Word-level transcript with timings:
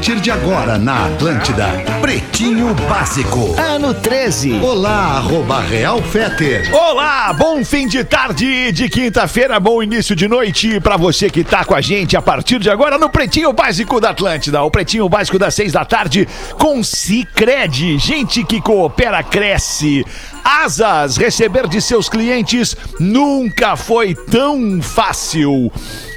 partir 0.00 0.18
de 0.18 0.30
agora 0.30 0.78
na 0.78 1.08
Atlântida, 1.08 1.66
Pretinho 2.00 2.72
Básico. 2.88 3.54
Ano 3.60 3.92
13. 3.92 4.54
Olá, 4.62 5.18
arroba 5.18 5.60
Real 5.60 6.00
Feter. 6.00 6.74
Olá, 6.74 7.30
bom 7.34 7.62
fim 7.62 7.86
de 7.86 8.02
tarde 8.02 8.72
de 8.72 8.88
quinta-feira, 8.88 9.60
bom 9.60 9.82
início 9.82 10.16
de 10.16 10.26
noite 10.26 10.80
pra 10.80 10.96
você 10.96 11.28
que 11.28 11.44
tá 11.44 11.66
com 11.66 11.74
a 11.74 11.82
gente 11.82 12.16
a 12.16 12.22
partir 12.22 12.58
de 12.60 12.70
agora 12.70 12.96
no 12.96 13.10
Pretinho 13.10 13.52
Básico 13.52 14.00
da 14.00 14.08
Atlântida, 14.08 14.62
o 14.62 14.70
Pretinho 14.70 15.06
Básico 15.06 15.38
das 15.38 15.54
seis 15.54 15.72
da 15.72 15.84
tarde 15.84 16.26
com 16.54 16.82
Cicred, 16.82 17.98
gente 17.98 18.42
que 18.42 18.58
coopera 18.58 19.22
cresce. 19.22 20.02
Asas, 20.42 21.18
receber 21.18 21.68
de 21.68 21.78
seus 21.78 22.08
clientes 22.08 22.74
nunca 22.98 23.76
foi 23.76 24.14
tão 24.14 24.80
fácil. 24.80 25.70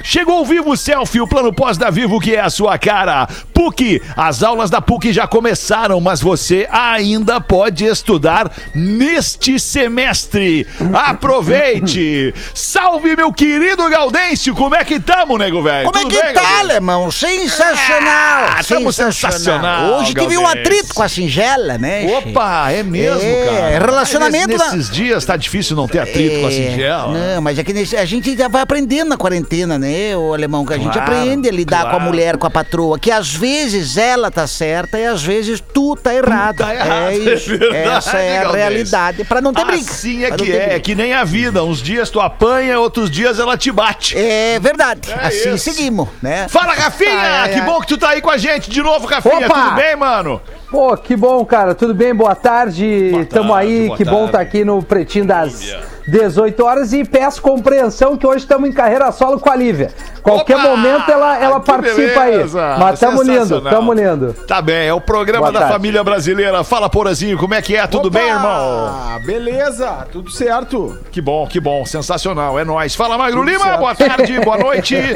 Chegou 0.06 0.42
o 0.42 0.44
Vivo 0.44 0.76
Selfie, 0.76 1.22
o 1.22 1.26
plano 1.26 1.50
pós 1.50 1.78
da 1.78 1.88
Vivo 1.88 2.20
que 2.20 2.36
é 2.36 2.40
a 2.40 2.50
sua 2.50 2.76
cara. 2.76 3.26
PUC, 3.54 4.02
as 4.14 4.42
aulas 4.42 4.68
da 4.68 4.78
PUC 4.82 5.14
já 5.14 5.26
começaram, 5.26 5.98
mas 5.98 6.20
você 6.20 6.68
ainda 6.70 7.40
pode 7.40 7.86
estudar 7.86 8.52
neste 8.74 9.58
semestre. 9.58 10.66
Aproveite! 10.92 12.34
Salve, 12.52 13.16
meu 13.16 13.32
querido 13.32 13.88
Gaudêncio, 13.88 14.54
como 14.54 14.74
é 14.74 14.84
que 14.84 15.00
tamo, 15.00 15.38
nego 15.38 15.62
velho? 15.62 15.86
Como 15.90 15.96
é 15.98 16.02
Tudo 16.02 16.14
que 16.14 16.22
bem, 16.22 16.34
tá, 16.34 16.40
Gaudêncio? 16.42 16.60
alemão? 16.70 17.10
Sensacional! 17.10 18.44
Ah, 18.50 18.60
tamo 18.68 18.92
sensacional, 18.92 19.94
Hoje 20.00 20.12
tive 20.14 20.36
um 20.36 20.46
atrito 20.46 20.94
com 20.94 21.02
a 21.02 21.08
singela, 21.08 21.78
né? 21.78 22.06
Opa, 22.18 22.70
é 22.70 22.82
mesmo, 22.82 23.22
É, 23.22 23.46
cara. 23.46 23.86
relacionamento 23.86 24.48
Mas 24.48 24.58
na- 24.58 24.64
Nesses 24.76 24.90
dias 24.90 25.24
tá 25.24 25.36
difícil 25.36 25.74
não 25.76 25.88
ter 25.88 26.00
atrito 26.00 26.40
com 26.40 26.46
a 26.46 26.48
É, 26.48 26.52
singela. 26.52 27.12
Não, 27.12 27.40
mas 27.42 27.58
é 27.58 27.64
que 27.64 27.96
a 27.96 28.04
gente 28.04 28.36
já 28.36 28.48
vai 28.48 28.60
aprendendo 28.62 29.08
na 29.08 29.16
quarentena, 29.16 29.78
né, 29.78 29.93
o 30.16 30.32
alemão? 30.34 30.64
Que 30.64 30.74
a 30.74 30.78
gente 30.78 30.92
Claro, 30.92 31.12
aprende 31.12 31.48
a 31.48 31.52
lidar 31.52 31.80
claro. 31.82 31.90
com 31.98 32.02
a 32.02 32.06
mulher, 32.06 32.36
com 32.36 32.46
a 32.46 32.50
patroa, 32.50 32.98
que 32.98 33.10
às 33.10 33.34
vezes 33.34 33.96
ela 33.96 34.30
tá 34.30 34.46
certa 34.46 34.98
e 34.98 35.06
às 35.06 35.22
vezes 35.22 35.60
tu 35.72 35.96
tá 35.96 36.14
errado. 36.14 36.56
tá 36.58 36.74
errado, 36.74 37.10
é 37.10 37.14
é 37.14 37.34
isso. 37.34 37.50
verdade, 37.50 37.76
Essa 37.76 38.18
é 38.18 38.38
a 38.38 38.50
realidade. 38.52 39.24
Pra 39.24 39.40
não 39.40 39.52
ter 39.52 39.64
briga. 39.64 39.90
Assim 39.90 40.24
é 40.24 40.30
que 40.30 40.42
é, 40.52 40.58
briga. 40.58 40.74
é 40.76 40.80
que 40.80 40.94
nem 40.94 41.12
a 41.14 41.24
vida. 41.24 41.62
Uns 41.64 41.82
dias 41.82 42.10
tu 42.10 42.20
apanha, 42.20 42.78
outros 42.78 43.10
dias 43.10 43.38
ela 43.38 43.56
te 43.56 43.70
bate. 43.72 44.16
É 44.16 44.58
verdade. 44.60 45.10
É 45.12 45.26
assim 45.26 45.54
isso. 45.54 45.64
seguimos, 45.70 46.08
né? 46.22 46.46
Fala, 46.48 46.72
Rafinha! 46.74 47.10
Ai, 47.12 47.38
ai, 47.40 47.54
que 47.54 47.60
bom 47.62 47.80
que 47.80 47.86
tu 47.86 47.96
tá 47.98 48.10
aí 48.10 48.20
com 48.20 48.30
a 48.30 48.36
gente 48.38 48.70
de 48.70 48.82
novo, 48.82 49.06
Rafinha. 49.06 49.46
Opa! 49.46 49.54
Tudo 49.64 49.74
bem, 49.76 49.96
mano? 49.96 50.40
Pô, 50.70 50.96
que 50.96 51.14
bom, 51.16 51.44
cara. 51.44 51.74
Tudo 51.74 51.94
bem? 51.94 52.14
Boa 52.14 52.34
tarde. 52.34 53.10
Boa 53.12 53.24
Tamo 53.26 53.52
tarde, 53.54 53.68
aí. 53.70 53.86
boa 53.86 53.96
que 53.96 54.04
bom 54.04 54.10
tarde. 54.12 54.26
estar 54.26 54.40
aqui 54.40 54.64
no 54.64 54.82
Pretinho 54.82 55.24
das 55.24 55.60
18 56.06 56.64
horas 56.64 56.92
e 56.92 57.04
peço 57.04 57.40
compreensão 57.40 58.16
que 58.16 58.26
hoje 58.26 58.38
estamos 58.40 58.68
em 58.68 58.72
carreira 58.72 59.10
solo 59.10 59.40
com 59.40 59.50
a 59.50 59.56
Lívia. 59.56 59.90
Qualquer 60.22 60.56
Opa! 60.56 60.68
momento 60.68 61.10
ela, 61.10 61.38
ela 61.42 61.60
participa 61.60 62.20
beleza! 62.24 62.74
aí. 62.74 62.78
Mas 62.78 63.00
tamo 63.00 63.22
lindo, 63.22 63.60
tamo 63.62 63.92
lindo. 63.92 64.32
Tá 64.46 64.60
bem, 64.60 64.86
é 64.86 64.92
o 64.92 65.00
programa 65.00 65.46
Boa 65.46 65.52
da 65.52 65.58
tarde. 65.60 65.72
família 65.74 66.04
brasileira. 66.04 66.62
Fala, 66.62 66.90
Porazinho, 66.90 67.38
como 67.38 67.54
é 67.54 67.62
que 67.62 67.74
é? 67.76 67.86
Tudo 67.86 68.08
Opa! 68.08 68.18
bem, 68.18 68.28
irmão? 68.28 69.20
Beleza, 69.24 70.06
tudo 70.12 70.30
certo. 70.30 70.98
Que 71.10 71.20
bom, 71.20 71.46
que 71.46 71.58
bom. 71.60 71.84
Sensacional, 71.86 72.58
é 72.58 72.64
nóis. 72.64 72.94
Fala, 72.94 73.16
Magro 73.16 73.42
Lima, 73.42 73.64
certo. 73.64 73.78
boa 73.78 73.94
tarde, 73.94 74.40
boa 74.40 74.58
noite. 74.58 74.96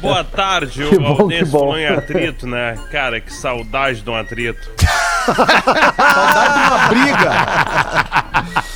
Boa 0.00 0.22
tarde, 0.22 0.84
Que 0.88 0.94
o 0.94 1.00
bom. 1.00 1.58
falou 1.58 1.76
em 1.76 1.84
atrito, 1.88 2.46
né? 2.46 2.76
Cara, 2.92 3.20
que 3.20 3.32
saudade 3.32 4.00
de 4.00 4.08
um 4.08 4.14
atrito. 4.14 4.70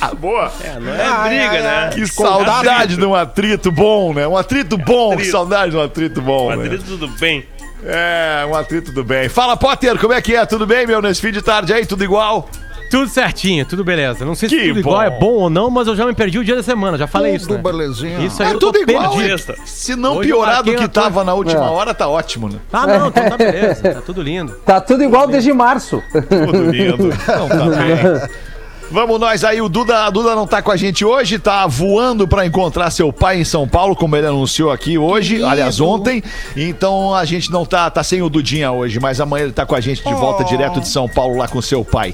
Ah, 0.01 0.13
boa. 0.15 0.51
É, 0.63 0.79
não 0.79 0.93
é 0.93 1.27
briga, 1.29 1.61
né? 1.63 1.89
Que 1.93 2.07
saudade 2.07 2.95
de 2.97 3.05
um 3.05 3.15
atrito 3.15 3.71
bom, 3.71 4.13
né? 4.13 4.27
Um 4.27 4.37
atrito 4.37 4.77
bom, 4.77 5.09
que 5.09 5.13
Atrito. 5.15 5.31
saudade 5.31 5.71
de 5.71 5.77
um 5.77 5.81
atrito 5.81 6.21
bom, 6.21 6.51
Um 6.51 6.55
né? 6.55 6.65
atrito 6.65 6.83
tudo 6.85 7.07
bem. 7.19 7.45
É, 7.85 8.45
um 8.49 8.55
atrito 8.55 8.91
do 8.91 9.03
bem. 9.03 9.27
Fala, 9.29 9.57
Potter, 9.57 9.97
como 9.99 10.13
é 10.13 10.21
que 10.21 10.35
é? 10.35 10.45
Tudo 10.45 10.65
bem, 10.65 10.87
meu? 10.87 11.01
Nesse 11.01 11.19
fim 11.21 11.31
de 11.31 11.41
tarde 11.41 11.73
aí, 11.73 11.85
tudo 11.85 12.03
igual? 12.03 12.47
Tudo 12.93 13.09
certinho, 13.09 13.65
tudo 13.65 13.83
beleza. 13.83 14.23
Não 14.23 14.35
sei 14.35 14.47
se 14.49 14.55
Que 14.55 14.67
tudo 14.67 14.79
igual 14.81 14.97
bom. 14.97 15.01
é 15.03 15.09
bom 15.09 15.25
ou 15.33 15.49
não, 15.49 15.69
mas 15.69 15.87
eu 15.87 15.95
já 15.95 16.05
me 16.05 16.13
perdi 16.13 16.37
o 16.37 16.43
dia 16.43 16.55
da 16.55 16.61
semana, 16.61 16.95
já 16.97 17.07
falei 17.07 17.33
isso, 17.35 17.51
né? 17.51 17.57
belezinha. 17.57 18.19
Isso 18.19 18.41
aí 18.43 18.49
É 18.49 18.53
eu 18.53 18.59
tudo 18.59 18.73
tô 18.73 18.91
igual, 18.91 19.09
perdido. 19.15 19.29
Sexta. 19.39 19.55
Se 19.65 19.95
não 19.95 20.17
Hoje 20.17 20.29
eu 20.29 20.35
piorar 20.37 20.57
do 20.63 20.67
marquei 20.67 20.73
que 20.75 20.81
uma 20.81 20.89
coisa- 20.89 21.01
tava 21.09 21.23
na 21.23 21.33
última 21.33 21.65
É. 21.65 21.69
hora, 21.69 21.93
tá 21.93 22.07
ótimo, 22.07 22.47
né? 22.49 22.59
Ah, 22.71 22.85
não, 22.85 23.07
então 23.07 23.29
tá 23.29 23.35
beleza, 23.37 23.81
tá 23.95 24.01
tudo 24.01 24.21
lindo. 24.21 24.53
Tá 24.63 24.79
tudo 24.79 25.03
igual 25.03 25.27
desde 25.27 25.51
março. 25.51 26.01
Tudo 26.11 26.69
lindo. 26.71 27.07
Não, 27.07 27.47
tá 27.49 27.65
bem. 27.81 28.43
Vamos 28.91 29.19
nós 29.19 29.43
aí, 29.43 29.59
o 29.59 29.67
Duda, 29.67 30.05
a 30.05 30.09
Duda 30.11 30.35
não 30.35 30.45
tá 30.45 30.61
com 30.61 30.69
a 30.69 30.75
gente 30.77 31.03
hoje, 31.03 31.39
tá 31.39 31.65
voando 31.65 32.27
pra 32.27 32.45
encontrar 32.45 32.91
seu 32.91 33.11
pai 33.11 33.39
em 33.39 33.43
São 33.43 33.67
Paulo, 33.67 33.95
como 33.95 34.15
ele 34.15 34.27
anunciou 34.27 34.71
aqui 34.71 34.99
hoje, 34.99 35.41
aliás, 35.43 35.79
ontem. 35.81 36.21
Então 36.55 37.15
a 37.15 37.25
gente 37.25 37.51
não 37.51 37.65
tá, 37.65 37.89
tá 37.89 38.03
sem 38.03 38.21
o 38.21 38.29
Dudinha 38.29 38.71
hoje, 38.71 38.99
mas 38.99 39.19
amanhã 39.19 39.45
ele 39.45 39.51
tá 39.53 39.65
com 39.65 39.73
a 39.73 39.79
gente 39.81 40.03
de 40.03 40.13
volta 40.13 40.43
direto 40.43 40.79
de 40.79 40.87
São 40.87 41.09
Paulo 41.09 41.37
lá 41.37 41.47
com 41.47 41.59
seu 41.59 41.83
pai. 41.83 42.13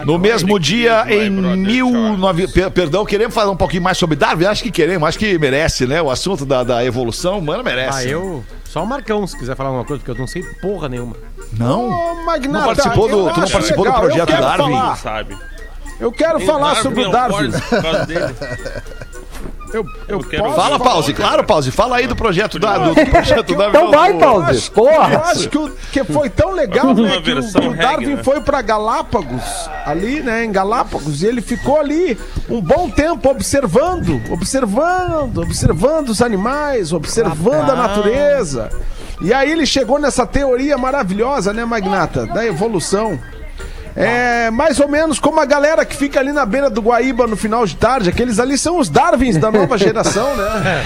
No 0.04 0.16
mesmo 0.18 0.58
dia, 0.58 1.04
em 1.08 1.30
brother, 1.40 1.56
19... 1.64 2.48
Per- 2.48 2.70
Perdão, 2.70 3.04
queremos 3.04 3.34
falar 3.34 3.50
um 3.50 3.56
pouquinho 3.56 3.82
mais 3.82 3.98
sobre 3.98 4.14
Darwin? 4.16 4.46
Acho 4.46 4.62
que 4.64 4.70
queremos, 4.70 5.08
acho 5.08 5.18
que 5.18 5.36
merece, 5.38 5.86
né? 5.86 6.00
O 6.02 6.08
assunto 6.10 6.44
da, 6.46 6.62
da 6.62 6.84
evolução 6.84 7.38
humana 7.38 7.62
merece. 7.64 7.98
Ah, 7.98 8.04
eu. 8.04 8.44
Só 8.70 8.84
o 8.84 8.86
Marcão, 8.86 9.26
se 9.26 9.36
quiser 9.36 9.56
falar 9.56 9.70
alguma 9.70 9.84
coisa, 9.84 10.00
porque 10.00 10.12
eu 10.12 10.20
não 10.20 10.28
sei 10.28 10.42
porra 10.62 10.88
nenhuma. 10.88 11.16
Não? 11.52 11.88
Ô, 11.88 12.24
Magnata, 12.24 12.48
Não 12.48 12.64
participou 12.74 13.08
do- 13.08 13.16
tu 13.30 13.36
não 13.36 13.42
acho 13.42 13.52
participou 13.52 13.84
do 13.84 13.90
legal, 13.90 14.02
eu 14.04 14.08
projeto 14.08 14.28
quero 14.28 14.42
Darwin? 14.42 14.72
falar- 14.72 14.96
Sabe? 14.96 15.38
eu 15.98 16.12
quero 16.12 16.40
falar 16.40 16.66
Darwin, 16.74 16.82
sobre 16.82 17.04
o 17.04 17.10
Darwin. 17.10 17.50
por 17.50 17.82
causa 17.82 18.06
dele. 18.06 18.34
Eu, 19.72 19.84
eu 20.08 20.18
Eu 20.18 20.24
quero 20.24 20.42
posso 20.44 20.56
Fala, 20.56 20.78
falar. 20.78 20.90
Pause, 20.90 21.14
claro, 21.14 21.44
Pause. 21.44 21.70
Fala 21.70 21.96
aí 21.96 22.06
do 22.06 22.16
projeto 22.16 22.58
da, 22.58 22.78
do, 22.78 22.94
do 22.94 23.06
projeto 23.06 23.54
da 23.54 23.68
Então 23.70 23.90
vai, 23.90 24.14
Pause. 24.14 24.66
Eu 24.68 24.72
Porra. 24.72 25.18
acho 25.26 25.48
que, 25.48 25.58
o- 25.58 25.70
que 25.92 26.04
foi 26.04 26.28
tão 26.28 26.50
legal, 26.52 26.94
né? 26.94 27.20
Que 27.22 27.32
o, 27.32 27.42
que 27.52 27.66
o 27.68 27.76
Darwin 27.76 28.14
né? 28.16 28.22
foi 28.24 28.40
pra 28.40 28.60
Galápagos, 28.62 29.42
ali, 29.86 30.20
né? 30.22 30.44
Em 30.44 30.52
Galápagos, 30.52 31.22
e 31.22 31.26
ele 31.26 31.40
ficou 31.40 31.78
ali 31.78 32.18
um 32.48 32.60
bom 32.60 32.90
tempo 32.90 33.28
observando, 33.30 34.20
observando, 34.30 35.38
observando 35.42 36.08
os 36.10 36.20
animais, 36.22 36.92
observando 36.92 37.70
a 37.70 37.76
natureza. 37.76 38.70
E 39.22 39.32
aí 39.34 39.50
ele 39.52 39.66
chegou 39.66 39.98
nessa 39.98 40.26
teoria 40.26 40.78
maravilhosa, 40.78 41.52
né, 41.52 41.64
Magnata? 41.64 42.26
Da 42.26 42.44
evolução. 42.46 43.18
É 44.02 44.50
mais 44.50 44.80
ou 44.80 44.88
menos 44.88 45.18
como 45.18 45.40
a 45.40 45.44
galera 45.44 45.84
que 45.84 45.94
fica 45.96 46.18
ali 46.20 46.32
na 46.32 46.44
beira 46.46 46.68
do 46.70 46.80
Guaíba 46.80 47.26
no 47.26 47.36
final 47.36 47.64
de 47.66 47.76
tarde. 47.76 48.08
Aqueles 48.10 48.38
ali 48.38 48.56
são 48.58 48.78
os 48.78 48.88
Darwins 48.88 49.36
da 49.36 49.50
nova 49.50 49.76
geração, 49.78 50.34
né? 50.36 50.84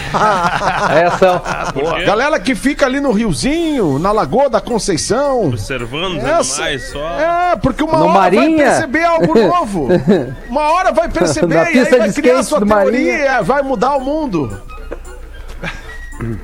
É, 0.91 1.11
são. 1.19 1.41
Quê? 1.73 2.05
Galera 2.05 2.39
que 2.41 2.55
fica 2.55 2.87
ali 2.87 3.01
no 3.01 3.13
Riozinho, 3.13 3.99
na 3.99 4.13
Lagoa 4.13 4.49
da 4.51 4.61
Conceição. 4.61 5.47
Observando 5.49 6.19
os 6.19 6.25
Essa- 6.25 6.63
animais 6.63 6.91
só. 6.91 6.99
É, 7.19 7.57
porque 7.57 7.83
uma 7.83 7.99
No 7.99 8.05
hora 8.07 8.13
Marinha? 8.19 8.57
vai 8.57 8.67
perceber 8.67 9.05
algo 9.05 9.35
novo. 9.39 9.89
Uma 10.49 10.73
hora 10.73 10.93
vai 10.93 11.09
perceber 11.09 11.55
e 11.55 11.59
aí 11.59 11.85
vai 11.85 12.13
criar 12.13 12.41
skate 12.41 12.45
sua 12.45 12.59
teoria, 12.59 12.75
Marinha. 12.77 13.43
vai 13.43 13.63
mudar 13.63 13.97
o 13.97 14.01
mundo. 14.01 14.61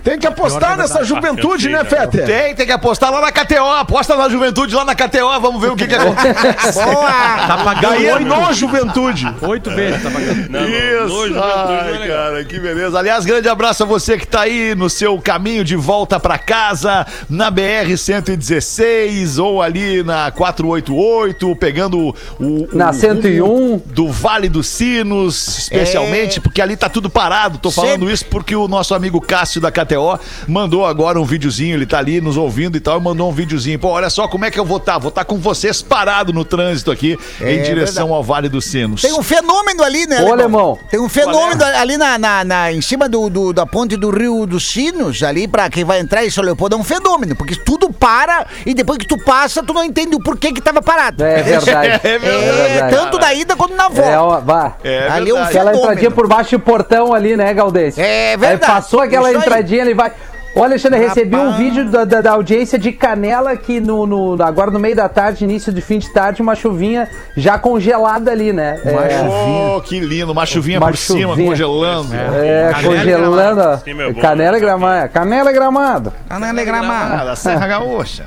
Tem 0.02 0.18
que 0.18 0.26
apostar 0.26 0.76
nessa 0.76 1.02
juventude, 1.04 1.68
né, 1.68 1.84
Fetter? 1.84 2.26
Tem, 2.26 2.54
tem 2.54 2.66
que 2.66 2.72
apostar 2.72 3.10
lá 3.12 3.20
na 3.20 3.32
KTO. 3.32 3.64
Aposta 3.78 4.16
na 4.16 4.28
juventude 4.28 4.74
lá 4.74 4.84
na 4.84 4.94
KTO. 4.94 5.40
Vamos 5.40 5.60
ver 5.60 5.70
o 5.72 5.76
que, 5.76 5.86
que 5.86 5.94
acontece. 5.94 6.80
Tá 7.50 7.60
pagando 7.64 7.90
Daí 7.94 8.06
é 8.06 8.18
no 8.20 8.52
juventude. 8.52 9.26
oito 9.42 9.70
vezes. 9.70 10.02
Tá 10.02 10.10
pagando. 10.10 10.48
Não, 10.50 10.60
Isso, 10.68 11.30
não 11.30 11.42
é 11.44 11.80
ai, 12.00 12.08
cara, 12.08 12.44
que 12.44 12.58
beleza. 12.60 12.98
Aliás, 12.98 13.24
grande 13.24 13.48
abraço 13.48 13.82
a 13.82 13.86
você 13.86 14.16
que 14.18 14.26
tá 14.26 14.42
aí 14.42 14.74
no 14.74 14.88
seu 14.90 15.18
caminho 15.20 15.64
de 15.64 15.74
volta 15.76 16.18
pra 16.20 16.38
casa, 16.38 17.06
na 17.28 17.50
BR-116 17.50 19.42
ou 19.42 19.62
ali 19.62 20.02
na 20.02 20.30
488, 20.30 21.56
pegando 21.56 21.98
o... 21.98 22.14
o- 22.38 22.68
Na 22.72 22.90
o 22.90 22.92
101. 22.94 23.44
rumo 23.44 23.82
Do 23.86 24.08
Vale 24.10 24.48
dos 24.48 24.66
Sinos, 24.68 25.58
especialmente, 25.58 26.40
porque 26.40 26.60
ali 26.60 26.76
tá 26.76 26.88
tudo 26.88 27.08
parado. 27.10 27.58
Tô 27.58 27.70
falando 27.70 28.10
isso 28.10 28.24
porque 28.26 28.54
o 28.54 28.68
nosso 28.68 28.94
amigo 28.94 29.20
Cássio 29.20 29.60
da 29.60 29.69
KTO 29.70 30.18
mandou 30.46 30.84
agora 30.86 31.20
um 31.20 31.24
videozinho, 31.24 31.74
ele 31.74 31.86
tá 31.86 31.98
ali 31.98 32.20
nos 32.20 32.36
ouvindo 32.36 32.76
e 32.76 32.80
tal, 32.80 32.98
e 32.98 33.02
mandou 33.02 33.28
um 33.28 33.32
videozinho. 33.32 33.78
Pô, 33.78 33.88
olha 33.88 34.10
só 34.10 34.26
como 34.28 34.44
é 34.44 34.50
que 34.50 34.58
eu 34.58 34.64
vou 34.64 34.76
estar. 34.78 34.98
Vou 34.98 35.08
estar 35.10 35.24
com 35.24 35.36
vocês 35.38 35.82
parado 35.82 36.32
no 36.32 36.44
trânsito 36.44 36.90
aqui, 36.90 37.18
em 37.40 37.62
direção 37.62 38.12
ao 38.12 38.22
Vale 38.22 38.48
dos 38.48 38.64
Sinos. 38.66 39.02
Tem 39.02 39.12
um 39.12 39.22
fenômeno 39.22 39.82
ali, 39.82 40.06
né, 40.06 40.22
Ô, 40.22 40.32
alemão. 40.32 40.78
Tem 40.90 41.00
um 41.00 41.08
fenômeno 41.08 41.62
ali 41.64 41.96
na, 41.96 42.18
na, 42.18 42.44
na- 42.44 42.72
em 42.72 42.80
cima 42.80 43.08
do, 43.08 43.28
do- 43.30 43.52
da 43.52 43.66
ponte 43.66 43.96
do 43.96 44.10
Rio 44.10 44.46
dos 44.46 44.70
Sinos, 44.70 45.22
ali 45.22 45.46
pra 45.48 45.68
quem 45.70 45.84
vai 45.84 46.00
entrar 46.00 46.24
em 46.24 46.30
São 46.30 46.42
Leopoldo, 46.44 46.76
é 46.76 46.78
um 46.78 46.84
fenômeno, 46.84 47.34
porque 47.36 47.54
tudo 47.56 47.92
para 47.92 48.46
e 48.66 48.74
depois 48.74 48.98
que 48.98 49.06
tu 49.06 49.18
passa, 49.24 49.62
tu 49.62 49.72
não 49.72 49.84
entende 49.84 50.14
o 50.16 50.20
porquê 50.20 50.52
que 50.52 50.60
tava 50.60 50.80
parado. 50.82 51.22
É 51.24 51.42
verdade. 51.42 52.00
É 52.04 52.14
É, 52.14 52.18
verdade. 52.18 52.96
tanto 52.96 53.18
da 53.18 53.32
ida 53.34 53.56
quanto 53.56 53.74
na 53.74 53.86
É, 53.86 53.88
volta. 53.88 54.22
ó, 54.22 54.40
vá. 54.40 54.76
É 54.84 55.08
ali 55.08 55.30
é 55.30 55.34
um 55.34 55.36
verdade. 55.36 55.48
Aquela 55.50 55.70
fenômeno. 55.70 55.82
entradinha 55.92 56.10
por 56.10 56.28
baixo 56.28 56.50
do 56.58 56.60
portão 56.60 57.12
ali, 57.14 57.36
né, 57.36 57.52
Galdês? 57.54 57.96
É 57.98 58.36
verdade. 58.36 58.62
Aí 58.64 58.68
passou 58.76 59.00
aquela 59.00 59.28
aí. 59.28 59.34
Entradinha, 59.58 59.82
ele 59.82 59.94
vai. 59.94 60.12
Ô, 60.52 60.64
Alexandre, 60.64 60.98
recebi 60.98 61.36
um 61.36 61.42
Rapaz. 61.44 61.56
vídeo 61.58 61.88
da, 61.90 62.04
da- 62.04 62.20
da 62.20 62.32
audiência 62.32 62.76
de 62.76 62.90
Canela 62.90 63.56
que 63.56 63.78
no, 63.78 64.04
no- 64.04 64.42
agora 64.42 64.68
no 64.72 64.80
meio 64.80 64.96
da 64.96 65.08
tarde, 65.08 65.44
início 65.44 65.72
de 65.72 65.80
fim 65.80 66.00
de 66.00 66.12
tarde, 66.12 66.42
uma 66.42 66.56
chuvinha 66.56 67.08
já 67.36 67.56
congelada 67.56 68.32
ali, 68.32 68.52
né? 68.52 68.80
É, 68.84 69.22
Oh, 69.76 69.80
que 69.80 70.00
lindo, 70.00 70.32
uma 70.32 70.44
chuvinha 70.44 70.78
Uma 70.80 70.88
por 70.88 70.96
cima, 70.96 71.28
chuvinha. 71.34 71.50
congelando. 71.50 72.12
é, 72.16 72.72
Canela 72.72 72.94
e 72.94 72.98
congelando. 72.98 73.60
ó. 73.60 73.76
Sim, 73.76 73.94
meu 73.94 74.12
bom. 74.12 74.20
Canela 74.20 74.56
e 74.58 74.60
gramado. 74.60 75.12
Canela 75.12 75.50
e 75.50 75.54
gramado. 75.54 76.12
É 77.30 77.36
Serra 77.36 77.66
Gaúcha. 77.68 78.24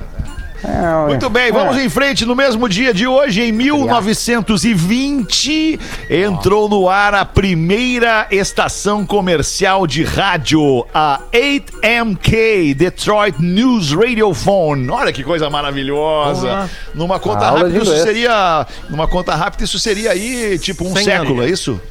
É, 0.63 1.07
Muito 1.07 1.29
bem, 1.29 1.51
vamos 1.51 1.77
em 1.77 1.89
frente. 1.89 2.25
No 2.25 2.33
mesmo 2.35 2.69
dia 2.69 2.93
de 2.93 3.05
hoje, 3.05 3.41
em 3.41 3.51
1920, 3.51 5.77
entrou 6.09 6.69
no 6.69 6.87
ar 6.87 7.13
a 7.13 7.25
primeira 7.25 8.27
estação 8.31 9.05
comercial 9.05 9.85
de 9.85 10.05
rádio, 10.05 10.87
a 10.93 11.19
8MK, 11.33 12.75
Detroit 12.75 13.41
News 13.41 13.91
Radiophone. 13.91 14.89
Olha 14.89 15.11
que 15.11 15.21
coisa 15.21 15.49
maravilhosa. 15.49 16.69
Numa 16.93 17.19
conta 17.19 17.51
rápida, 17.51 17.77
isso 17.77 17.97
seria. 18.01 18.65
Numa 18.89 19.05
conta 19.07 19.35
rápida, 19.35 19.65
isso 19.65 19.77
seria 19.77 20.11
aí, 20.11 20.57
tipo, 20.59 20.87
um 20.87 20.95
século, 20.95 21.39
anos. 21.39 21.49
é 21.49 21.53
isso? 21.53 21.81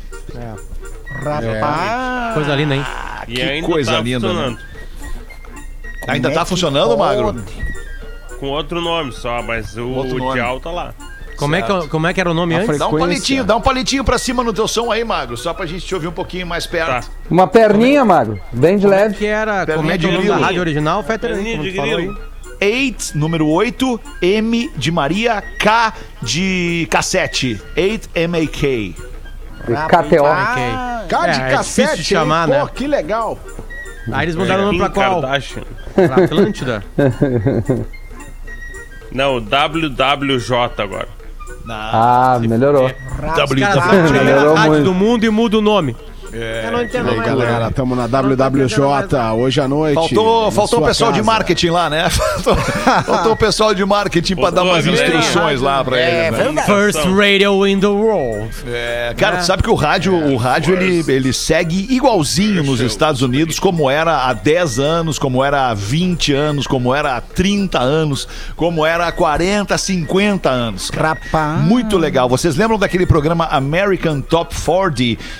Coisa 2.35 2.55
linda, 2.55 2.77
hein? 2.77 2.85
E 3.29 3.35
que 3.35 3.63
coisa 3.63 3.93
tá 3.93 4.01
linda, 4.01 4.33
né? 4.33 4.57
Ainda 6.09 6.31
é 6.31 6.33
tá 6.33 6.43
que 6.43 6.49
funcionando, 6.49 6.97
Magro? 6.97 7.37
Com 8.43 8.49
outro 8.49 8.81
nome 8.81 9.13
só, 9.13 9.41
mas 9.41 9.77
o, 9.77 9.89
Outro 9.91 10.17
o 10.17 10.19
nome. 10.19 10.33
dial 10.33 10.59
tá 10.59 10.69
lá. 10.73 10.93
Como 11.37 11.55
é, 11.55 11.63
que, 11.63 11.87
como 11.87 12.09
é 12.09 12.13
que 12.13 12.21
era 12.21 12.29
o 12.29 12.35
nome 12.35 12.57
antes? 12.57 12.77
Dá 12.77 12.89
um 12.89 12.99
palitinho, 12.99 13.45
dá 13.45 13.55
um 13.57 13.61
palitinho 13.61 14.03
pra 14.03 14.19
cima 14.19 14.43
no 14.43 14.53
teu 14.53 14.67
som 14.67 14.91
aí, 14.91 15.05
Magro, 15.05 15.37
só 15.37 15.55
pra 15.55 15.65
gente 15.65 15.87
te 15.87 15.95
ouvir 15.95 16.09
um 16.09 16.13
pouquinho 16.13 16.45
mais 16.45 16.67
perto. 16.67 17.07
Tá. 17.07 17.13
Uma 17.31 17.47
perninha, 17.47 18.05
Magro. 18.05 18.41
Bem 18.53 18.79
de 18.79 18.83
Como 18.83 18.95
é 18.95 19.03
leve. 19.03 19.15
que 19.15 19.27
era? 19.27 19.65
Perninha 19.65 19.77
Como 19.77 19.91
é 19.93 19.97
que 19.97 20.05
é 20.07 20.09
o 20.09 20.11
de 20.11 20.17
nome 20.17 20.29
da 20.29 20.45
rádio 20.45 20.61
original, 20.61 21.05
Fetter? 21.05 21.31
Perninha 21.35 21.57
Como 21.59 21.63
de 21.63 21.71
tu 21.71 21.77
falou 21.77 21.95
grilo. 21.97 22.19
aí? 22.61 22.73
8, 22.73 23.13
número 23.15 23.47
8, 23.47 24.01
M 24.23 24.73
de 24.77 24.91
Maria, 24.91 25.41
K 25.61 25.93
de 26.21 26.89
cassete. 26.91 27.63
8MAK. 27.77 28.97
KTO. 29.89 30.25
Ok. 30.25 30.63
Cá 31.09 31.27
de 31.29 31.41
É, 31.41 31.47
é 31.47 31.51
cassete, 31.53 31.97
de 31.99 32.03
chamar, 32.05 32.49
hein? 32.49 32.55
né? 32.55 32.61
Pô, 32.63 32.67
que 32.67 32.89
legal. 32.89 33.39
Aí 34.11 34.25
eles 34.25 34.35
mudaram 34.35 34.65
o 34.65 34.67
nome 34.67 34.79
pra 34.79 34.89
qual? 34.91 35.21
Kardashian. 35.21 35.63
Pra 35.95 36.25
Atlântida? 36.25 36.83
Não, 39.15 39.41
WWJ 39.41 40.55
agora. 40.79 41.09
Ah, 41.69 42.39
melhorou. 42.41 42.87
Os 42.87 42.91
caras 43.21 43.85
são 43.85 44.07
a 44.07 44.25
Melhorou 44.25 44.55
rádio 44.55 44.73
muito. 44.73 44.85
do 44.85 44.95
mundo 44.95 45.25
e 45.25 45.31
muda 45.31 45.59
o 45.59 45.61
nome. 45.61 45.97
Eu 46.33 46.73
não 46.73 46.83
entendo 46.83 47.07
E 47.07 47.11
aí, 47.11 47.17
mais. 47.17 47.29
galera, 47.29 47.69
estamos 47.69 47.97
na 47.97 48.07
WWJ 48.07 49.33
hoje 49.37 49.61
à 49.61 49.69
noite. 49.69 49.95
Faltou, 49.95 50.51
faltou 50.51 50.81
o 50.81 50.85
pessoal 50.87 51.13
de 51.13 51.19
casa. 51.19 51.31
marketing 51.31 51.69
lá, 51.71 51.91
né? 51.91 52.09
Faltou, 52.11 52.57
faltou 53.05 53.33
o 53.33 53.37
pessoal 53.37 53.75
de 53.75 53.85
marketing 53.85 54.37
pra 54.37 54.51
dar 54.51 54.63
umas 54.63 54.87
instruções 54.87 55.61
lá 55.61 55.85
pra 55.85 55.99
É 56.01 56.29
eles. 56.29 56.55
Né? 56.55 56.63
First 56.63 57.01
radio 57.05 57.67
in 57.67 57.79
the 57.81 57.87
world. 57.87 58.51
É, 58.67 59.15
cara, 59.17 59.39
tu 59.39 59.45
sabe 59.47 59.63
que 59.63 59.71
o 59.71 59.75
rádio, 59.75 60.15
o 60.15 60.37
rádio 60.37 60.75
ele, 60.75 61.05
ele 61.13 61.33
segue 61.33 61.87
igualzinho 61.95 62.63
nos 62.63 62.81
Estados 62.81 63.23
Unidos 63.23 63.59
como 63.59 63.91
era 63.91 64.27
há 64.29 64.33
10 64.33 64.79
anos, 64.79 65.19
como 65.19 65.45
era 65.45 65.69
há 65.69 65.75
20 65.75 66.33
anos, 66.33 66.67
como 66.67 66.95
era 66.95 67.17
há 67.17 67.21
30 67.21 67.79
anos, 67.79 68.27
como 68.57 68.85
era 68.87 69.07
há 69.07 69.13
40, 69.13 69.77
50 69.77 70.49
anos. 70.49 70.91
Rapaz. 70.91 71.61
Muito 71.61 71.97
legal. 71.99 72.29
Vocês 72.29 72.57
lembram 72.57 72.79
daquele 72.79 73.07
programa 73.07 73.47
American 73.47 74.21
Top 74.21 74.55
40 74.55 74.93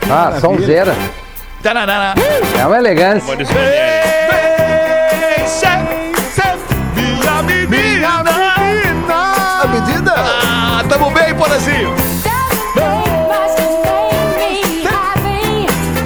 Ah, 0.10 0.38
sonzeira. 0.40 0.96
Tararara. 1.62 2.14
É 2.60 2.66
uma 2.66 2.78
elegância. 2.78 3.36
Minha 6.96 7.44
menina. 7.44 8.24
A 9.64 9.68
medida? 9.68 10.14
Ah, 10.16 10.84
tamo 10.88 11.10
bem, 11.12 11.34
Porazinho. 11.36 11.94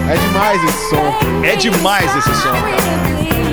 É 0.09 0.15
demais 0.17 0.63
esse 0.63 0.89
som. 0.89 1.13
É 1.43 1.55
demais 1.55 2.15
esse 2.15 2.35
som, 2.35 2.51
cara. 2.51 3.48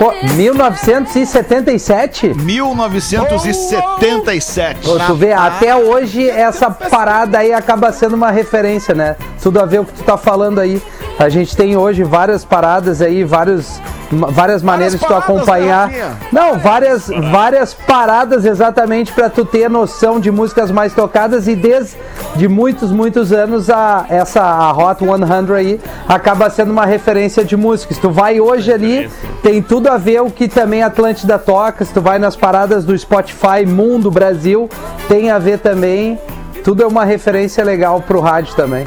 Pô, 0.00 0.12
1977? 0.34 2.32
1977. 2.32 4.88
Ô, 4.88 4.98
tu 4.98 5.14
vê, 5.14 5.34
até 5.34 5.76
hoje 5.76 6.26
essa 6.26 6.70
parada 6.70 7.36
aí 7.36 7.52
acaba 7.52 7.92
sendo 7.92 8.16
uma 8.16 8.30
referência, 8.30 8.94
né? 8.94 9.14
Tudo 9.42 9.60
a 9.60 9.66
ver 9.66 9.80
o 9.80 9.84
que 9.84 9.92
tu 9.92 10.02
tá 10.02 10.16
falando 10.16 10.58
aí. 10.58 10.80
A 11.20 11.28
gente 11.28 11.54
tem 11.54 11.76
hoje 11.76 12.02
várias 12.02 12.46
paradas 12.46 13.02
aí, 13.02 13.24
vários, 13.24 13.78
várias 14.10 14.62
maneiras 14.62 14.94
de 14.94 15.00
tu 15.00 15.06
paradas, 15.06 15.28
acompanhar. 15.28 15.88
né? 15.90 16.16
Não, 16.32 16.58
várias, 16.58 17.08
várias 17.30 17.74
paradas 17.74 18.46
exatamente 18.46 19.12
para 19.12 19.28
tu 19.28 19.44
ter 19.44 19.68
noção 19.68 20.18
de 20.18 20.30
músicas 20.30 20.70
mais 20.70 20.94
tocadas 20.94 21.46
e 21.46 21.54
desde 21.54 21.94
de 22.36 22.48
muitos, 22.48 22.90
muitos 22.90 23.34
anos 23.34 23.68
a, 23.68 24.06
essa 24.08 24.40
a 24.40 24.72
Hot 24.72 25.00
100 25.04 25.54
aí 25.56 25.78
acaba 26.08 26.48
sendo 26.48 26.72
uma 26.72 26.86
referência 26.86 27.44
de 27.44 27.54
música. 27.54 27.92
Se 27.92 28.00
tu 28.00 28.08
vai 28.08 28.40
hoje 28.40 28.72
ali, 28.72 29.10
tem 29.42 29.60
tudo 29.60 29.88
a 29.88 29.98
ver 29.98 30.22
o 30.22 30.30
que 30.30 30.48
também 30.48 30.82
Atlântida 30.82 31.38
toca. 31.38 31.84
Se 31.84 31.92
tu 31.92 32.00
vai 32.00 32.18
nas 32.18 32.34
paradas 32.34 32.82
do 32.82 32.96
Spotify 32.96 33.66
Mundo 33.66 34.10
Brasil, 34.10 34.70
tem 35.06 35.30
a 35.30 35.38
ver 35.38 35.58
também. 35.58 36.18
Tudo 36.64 36.82
é 36.82 36.86
uma 36.86 37.04
referência 37.04 37.62
legal 37.62 38.00
pro 38.00 38.20
rádio 38.20 38.54
também. 38.56 38.86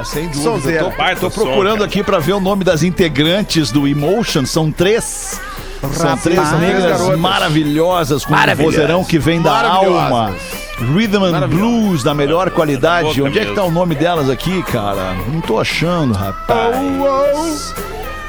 É, 0.00 0.04
sem 0.04 0.28
dúvida. 0.28 0.70
Eu 0.72 0.90
tô, 0.90 0.96
Baita 0.96 1.20
tô 1.20 1.30
procurando 1.30 1.84
aqui 1.84 2.02
pra 2.02 2.18
ver 2.18 2.32
o 2.32 2.40
nome 2.40 2.64
das 2.64 2.82
integrantes 2.82 3.70
do 3.70 3.86
Emotion. 3.86 4.46
São 4.46 4.72
três. 4.72 5.40
São 5.92 6.16
três 6.18 6.52
negras 6.52 7.18
maravilhosas, 7.18 8.24
com 8.24 8.34
um 8.34 8.54
vozeirão 8.56 9.04
que 9.04 9.18
vem 9.18 9.40
da 9.40 9.66
alma. 9.66 10.34
Rhythm 10.78 11.24
and 11.24 11.48
Blues 11.48 12.02
da 12.02 12.14
melhor 12.14 12.50
qualidade. 12.50 13.20
Onde 13.20 13.38
é 13.38 13.44
que 13.44 13.54
tá 13.54 13.62
o 13.64 13.70
nome 13.70 13.94
delas 13.94 14.30
aqui, 14.30 14.62
cara? 14.62 15.14
Não 15.32 15.40
tô 15.40 15.58
achando, 15.60 16.14
rapaz. 16.14 17.74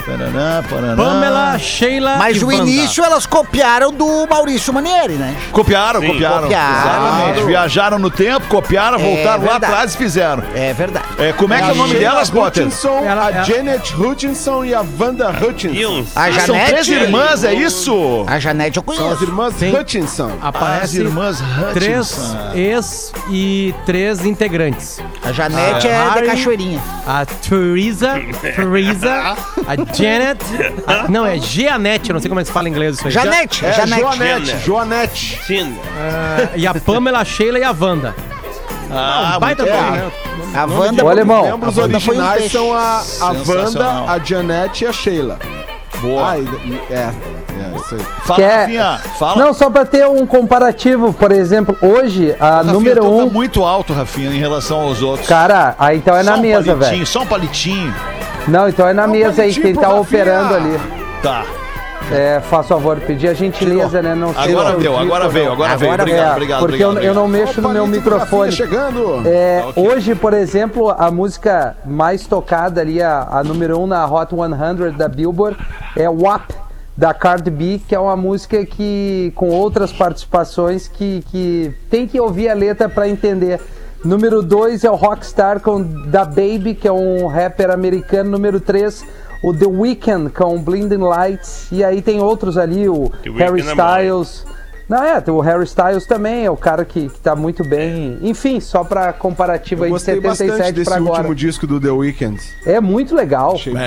Paraná, 0.05 0.63
paraná. 0.69 0.95
Pamela, 0.95 1.59
Sheila 1.59 2.15
Mas 2.17 2.37
e 2.37 2.43
o 2.43 2.47
Wanda. 2.47 2.61
início 2.63 3.03
elas 3.03 3.25
copiaram 3.25 3.91
do 3.91 4.27
Maurício 4.29 4.73
Manieri, 4.73 5.13
né? 5.13 5.35
Copiaram, 5.51 6.01
Sim. 6.01 6.07
copiaram. 6.07 6.41
Copiaram. 6.43 6.79
Exatamente. 6.79 7.45
Viajaram 7.45 7.99
no 7.99 8.09
tempo, 8.09 8.47
copiaram, 8.47 8.99
É 8.99 9.03
voltaram 9.03 9.45
lá 9.45 9.55
atrás 9.57 9.93
e 9.93 9.97
fizeram. 9.97 10.43
É 10.55 10.73
verdade. 10.73 11.05
É, 11.19 11.31
como 11.33 11.53
é 11.53 11.61
que 11.61 11.69
é 11.69 11.71
o 11.71 11.75
nome 11.75 11.89
Sheila 11.91 12.09
delas, 12.11 12.29
Potter? 12.29 12.65
Hutchinson, 12.67 12.99
Ela- 13.05 13.25
a 13.27 13.31
ela- 13.31 13.43
Janet 13.43 13.95
Hutchinson 13.95 14.65
e 14.65 14.73
a 14.73 14.83
Wanda 14.99 15.29
Hutchinson. 15.29 15.75
Iam. 15.75 16.05
A 16.15 16.25
Ah, 16.25 16.31
São 16.33 16.55
Janete. 16.55 16.71
três 16.71 16.87
irmãs, 16.87 17.43
é 17.43 17.53
isso? 17.53 18.23
A 18.27 18.39
Janete 18.39 18.77
eu 18.77 18.83
São 18.83 18.93
as 18.95 18.99
conheço. 19.01 19.23
irmãs 19.23 19.53
Sim. 19.55 19.75
Hutchinson. 19.75 20.31
As 20.41 20.47
Aparece 20.47 20.97
irmãs 20.99 21.37
três 21.73 22.11
Hutchinson. 22.11 22.51
ex 22.55 23.13
e 23.29 23.75
três 23.85 24.25
integrantes. 24.25 24.99
A 25.23 25.31
Janete 25.31 25.87
é 25.87 25.91
Harry. 25.91 26.21
da 26.27 26.33
Cachoeirinha. 26.33 26.79
A 27.05 27.25
Teresa, 27.25 28.13
Teresa, 28.41 29.35
a 29.67 29.75
Janet, 29.97 30.41
a- 30.87 31.07
não, 31.07 31.25
é 31.25 31.37
Jeanette, 31.37 32.09
eu 32.09 32.13
não 32.13 32.19
sei 32.21 32.29
como 32.29 32.39
é 32.39 32.43
que 32.43 32.47
se 32.47 32.53
fala 32.53 32.67
em 32.67 32.71
inglês 32.71 32.95
isso 32.97 33.07
aí. 33.07 33.11
Janete, 33.13 33.65
É, 33.65 33.73
Janete. 33.73 34.01
Joanete, 34.01 34.57
Joanete. 34.65 35.39
Sim. 35.45 35.75
Ah, 35.97 36.49
e 36.55 36.65
a 36.67 36.73
Pamela, 36.73 37.19
a 37.19 37.25
Sheila 37.25 37.59
e 37.59 37.63
a 37.63 37.71
Wanda. 37.77 38.15
Ah, 38.93 39.37
Baita 39.39 39.63
muito 39.63 39.75
nome, 39.75 39.91
bem. 39.91 40.01
né? 40.01 40.11
A 40.53 40.65
Wanda. 40.65 41.05
Ô, 41.05 41.09
alemão. 41.09 41.43
Membros 41.45 41.77
A 41.77 41.81
Wanda 41.81 41.99
foi 41.99 42.15
um 42.15 42.19
originais 42.19 42.41
peixe. 42.41 42.57
são 42.57 42.73
a, 42.73 43.01
a. 43.21 43.27
Wanda, 43.47 44.11
a 44.11 44.19
Janete 44.19 44.83
e 44.83 44.87
a 44.87 44.91
Sheila. 44.93 45.39
Boa. 46.01 46.31
Ah, 46.31 46.37
e- 46.39 46.41
e- 46.41 46.81
é, 46.89 46.95
é, 46.95 47.77
isso 47.77 47.95
aí. 47.95 48.01
Fala, 48.25 48.39
Quer- 48.39 48.59
Rafinha. 48.61 49.01
Fala. 49.19 49.35
Não, 49.45 49.53
só 49.53 49.69
para 49.69 49.85
ter 49.85 50.05
um 50.07 50.25
comparativo, 50.25 51.13
por 51.13 51.31
exemplo, 51.31 51.77
hoje 51.81 52.35
a 52.39 52.55
Rafinha, 52.57 52.73
número 52.73 53.01
tu 53.01 53.11
um. 53.19 53.27
tá 53.27 53.33
muito 53.33 53.63
alto, 53.63 53.93
Rafinha, 53.93 54.31
em 54.31 54.39
relação 54.39 54.81
aos 54.81 55.01
outros. 55.01 55.27
Cara, 55.27 55.75
aí 55.77 55.97
então 55.97 56.15
é 56.17 56.23
Só 56.23 56.31
na 56.31 56.37
um 56.37 56.41
mesa, 56.41 56.55
palitinho, 56.75 56.77
velho. 56.79 57.05
Só 57.07 57.21
um 57.21 57.25
palitinho. 57.27 57.95
Não, 58.47 58.67
então 58.67 58.87
é 58.87 58.93
na 58.93 59.05
um 59.05 59.11
mesa 59.11 59.43
aí, 59.43 59.53
palitinho 59.53 59.63
quem 59.65 59.73
pro 59.73 59.81
tá 59.81 59.87
Rafinha. 59.87 60.01
operando 60.01 60.55
ali. 60.55 60.79
Tá. 61.21 61.45
É, 62.11 62.41
faz 62.41 62.67
favor, 62.67 62.99
pedir 62.99 63.29
a 63.29 63.33
gentileza, 63.33 64.01
né? 64.01 64.13
Não 64.15 64.33
sei 64.33 64.43
se 64.43 64.49
Agora 64.49 64.69
eu 64.71 64.79
deu, 64.79 64.97
agora 64.97 65.29
veio, 65.29 65.45
não. 65.45 65.53
agora 65.53 65.77
veio. 65.77 65.91
Agora 65.93 66.03
Obrigado, 66.03 66.27
É, 66.27 66.31
obrigado, 66.33 66.59
porque 66.59 66.83
obrigado. 66.83 66.97
eu, 66.97 67.09
eu 67.09 67.13
não 67.13 67.25
obrigado. 67.25 67.45
mexo 67.47 67.61
no 67.61 67.67
Opa, 67.69 67.73
meu 67.73 67.85
do 67.85 67.91
Rafinha 67.91 68.11
microfone. 68.15 68.51
chegando. 68.51 69.21
É, 69.27 69.63
Ok. 69.69 69.87
Hoje, 69.87 70.15
por 70.15 70.33
exemplo, 70.33 70.89
a 70.89 71.09
música 71.11 71.77
mais 71.85 72.25
tocada 72.27 72.81
ali, 72.81 73.01
a, 73.01 73.27
a 73.31 73.43
número 73.43 73.79
1 73.79 73.83
um 73.83 73.87
na 73.87 74.05
Hot 74.05 74.33
100 74.35 74.97
da 74.97 75.07
Billboard, 75.07 75.57
é 75.95 76.09
WAP, 76.09 76.49
da 76.97 77.13
Cardi 77.13 77.49
B, 77.49 77.79
que 77.87 77.95
é 77.95 77.99
uma 77.99 78.17
música 78.17 78.65
que, 78.65 79.31
com 79.35 79.49
outras 79.49 79.93
participações, 79.93 80.87
que, 80.89 81.23
que 81.31 81.73
tem 81.89 82.05
que 82.07 82.19
ouvir 82.19 82.49
a 82.49 82.53
letra 82.53 82.89
para 82.89 83.07
entender. 83.07 83.61
Número 84.03 84.41
2 84.41 84.83
é 84.83 84.89
o 84.89 84.95
Rockstar 84.95 85.59
com 85.59 85.83
Da 86.07 86.25
Baby, 86.25 86.73
que 86.73 86.87
é 86.87 86.91
um 86.91 87.27
rapper 87.27 87.69
americano. 87.69 88.31
Número 88.31 88.59
3, 88.59 89.05
o 89.43 89.53
The 89.53 89.67
Weeknd 89.67 90.31
com 90.31 90.59
Blinding 90.59 91.03
Lights. 91.03 91.67
E 91.71 91.83
aí 91.83 92.01
tem 92.01 92.19
outros 92.19 92.57
ali, 92.57 92.89
o 92.89 93.11
Harry 93.37 93.61
é 93.61 93.65
Styles. 93.65 94.45
Não, 94.91 95.01
é, 95.01 95.23
o 95.31 95.39
Harry 95.39 95.63
Styles 95.63 96.05
também 96.05 96.43
é 96.43 96.51
o 96.51 96.57
cara 96.57 96.83
que, 96.83 97.07
que 97.07 97.19
tá 97.21 97.33
muito 97.33 97.63
bem. 97.63 98.17
Enfim, 98.21 98.59
só 98.59 98.83
pra 98.83 99.13
comparativo 99.13 99.83
Eu 99.83 99.85
aí 99.85 99.89
de 99.89 99.93
gostei 99.93 100.19
bastante 100.19 100.49
77 100.49 100.75
desse 100.75 100.89
pra 100.89 100.97
agora. 100.97 101.19
último 101.19 101.33
disco 101.33 101.65
do 101.65 101.79
The 101.79 101.91
Weeknd. 101.91 102.37
É 102.65 102.77
muito 102.81 103.15
legal. 103.15 103.55
É, 103.55 103.69
É, 103.69 103.71
muito 103.71 103.79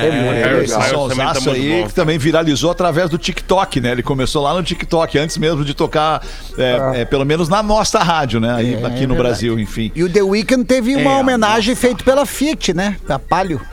Harry 0.46 0.64
esse 0.64 0.74
legal. 0.74 0.80
Styles 0.80 1.08
também 1.10 1.26
tá 1.26 1.34
muito 1.34 1.50
aí 1.50 1.82
bom. 1.82 1.88
que 1.88 1.94
também 1.94 2.16
viralizou 2.16 2.70
através 2.70 3.10
do 3.10 3.18
TikTok, 3.18 3.82
né? 3.82 3.92
Ele 3.92 4.02
começou 4.02 4.42
lá 4.42 4.54
no 4.54 4.62
TikTok, 4.62 5.18
antes 5.18 5.36
mesmo 5.36 5.62
de 5.62 5.74
tocar, 5.74 6.22
é, 6.56 7.02
é, 7.02 7.04
pelo 7.04 7.26
menos 7.26 7.50
na 7.50 7.62
nossa 7.62 7.98
rádio, 7.98 8.40
né? 8.40 8.54
Aí, 8.54 8.72
É, 8.72 8.76
aqui 8.78 9.06
no 9.06 9.14
verdade. 9.14 9.16
Brasil, 9.18 9.60
enfim. 9.60 9.92
E 9.94 10.02
o 10.02 10.10
The 10.10 10.22
Weeknd 10.22 10.64
teve 10.64 10.96
uma 10.96 11.18
É, 11.18 11.20
homenagem 11.20 11.74
feita 11.74 12.02
pela 12.02 12.24
Fiat, 12.24 12.72
né? 12.72 12.96
Da 13.06 13.18
Palio. 13.18 13.60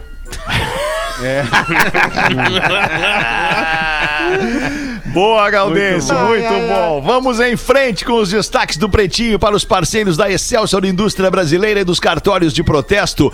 Boa, 5.14 5.50
Galdense, 5.50 6.14
muito, 6.14 6.68
bom. 6.70 7.02
Vamos 7.02 7.42
em 7.42 7.58
frente 7.58 8.06
com 8.06 8.14
os 8.14 8.30
destaques 8.30 8.78
do 8.78 8.88
Pretinho 8.88 9.38
para 9.38 9.54
os 9.54 9.66
parceiros 9.66 10.16
da 10.16 10.32
Excelsior 10.32 10.86
Indústria 10.86 11.30
Brasileira 11.30 11.82
e 11.82 11.84
dos 11.84 12.00
cartórios 12.00 12.54
de 12.54 12.64
protesto. 12.64 13.32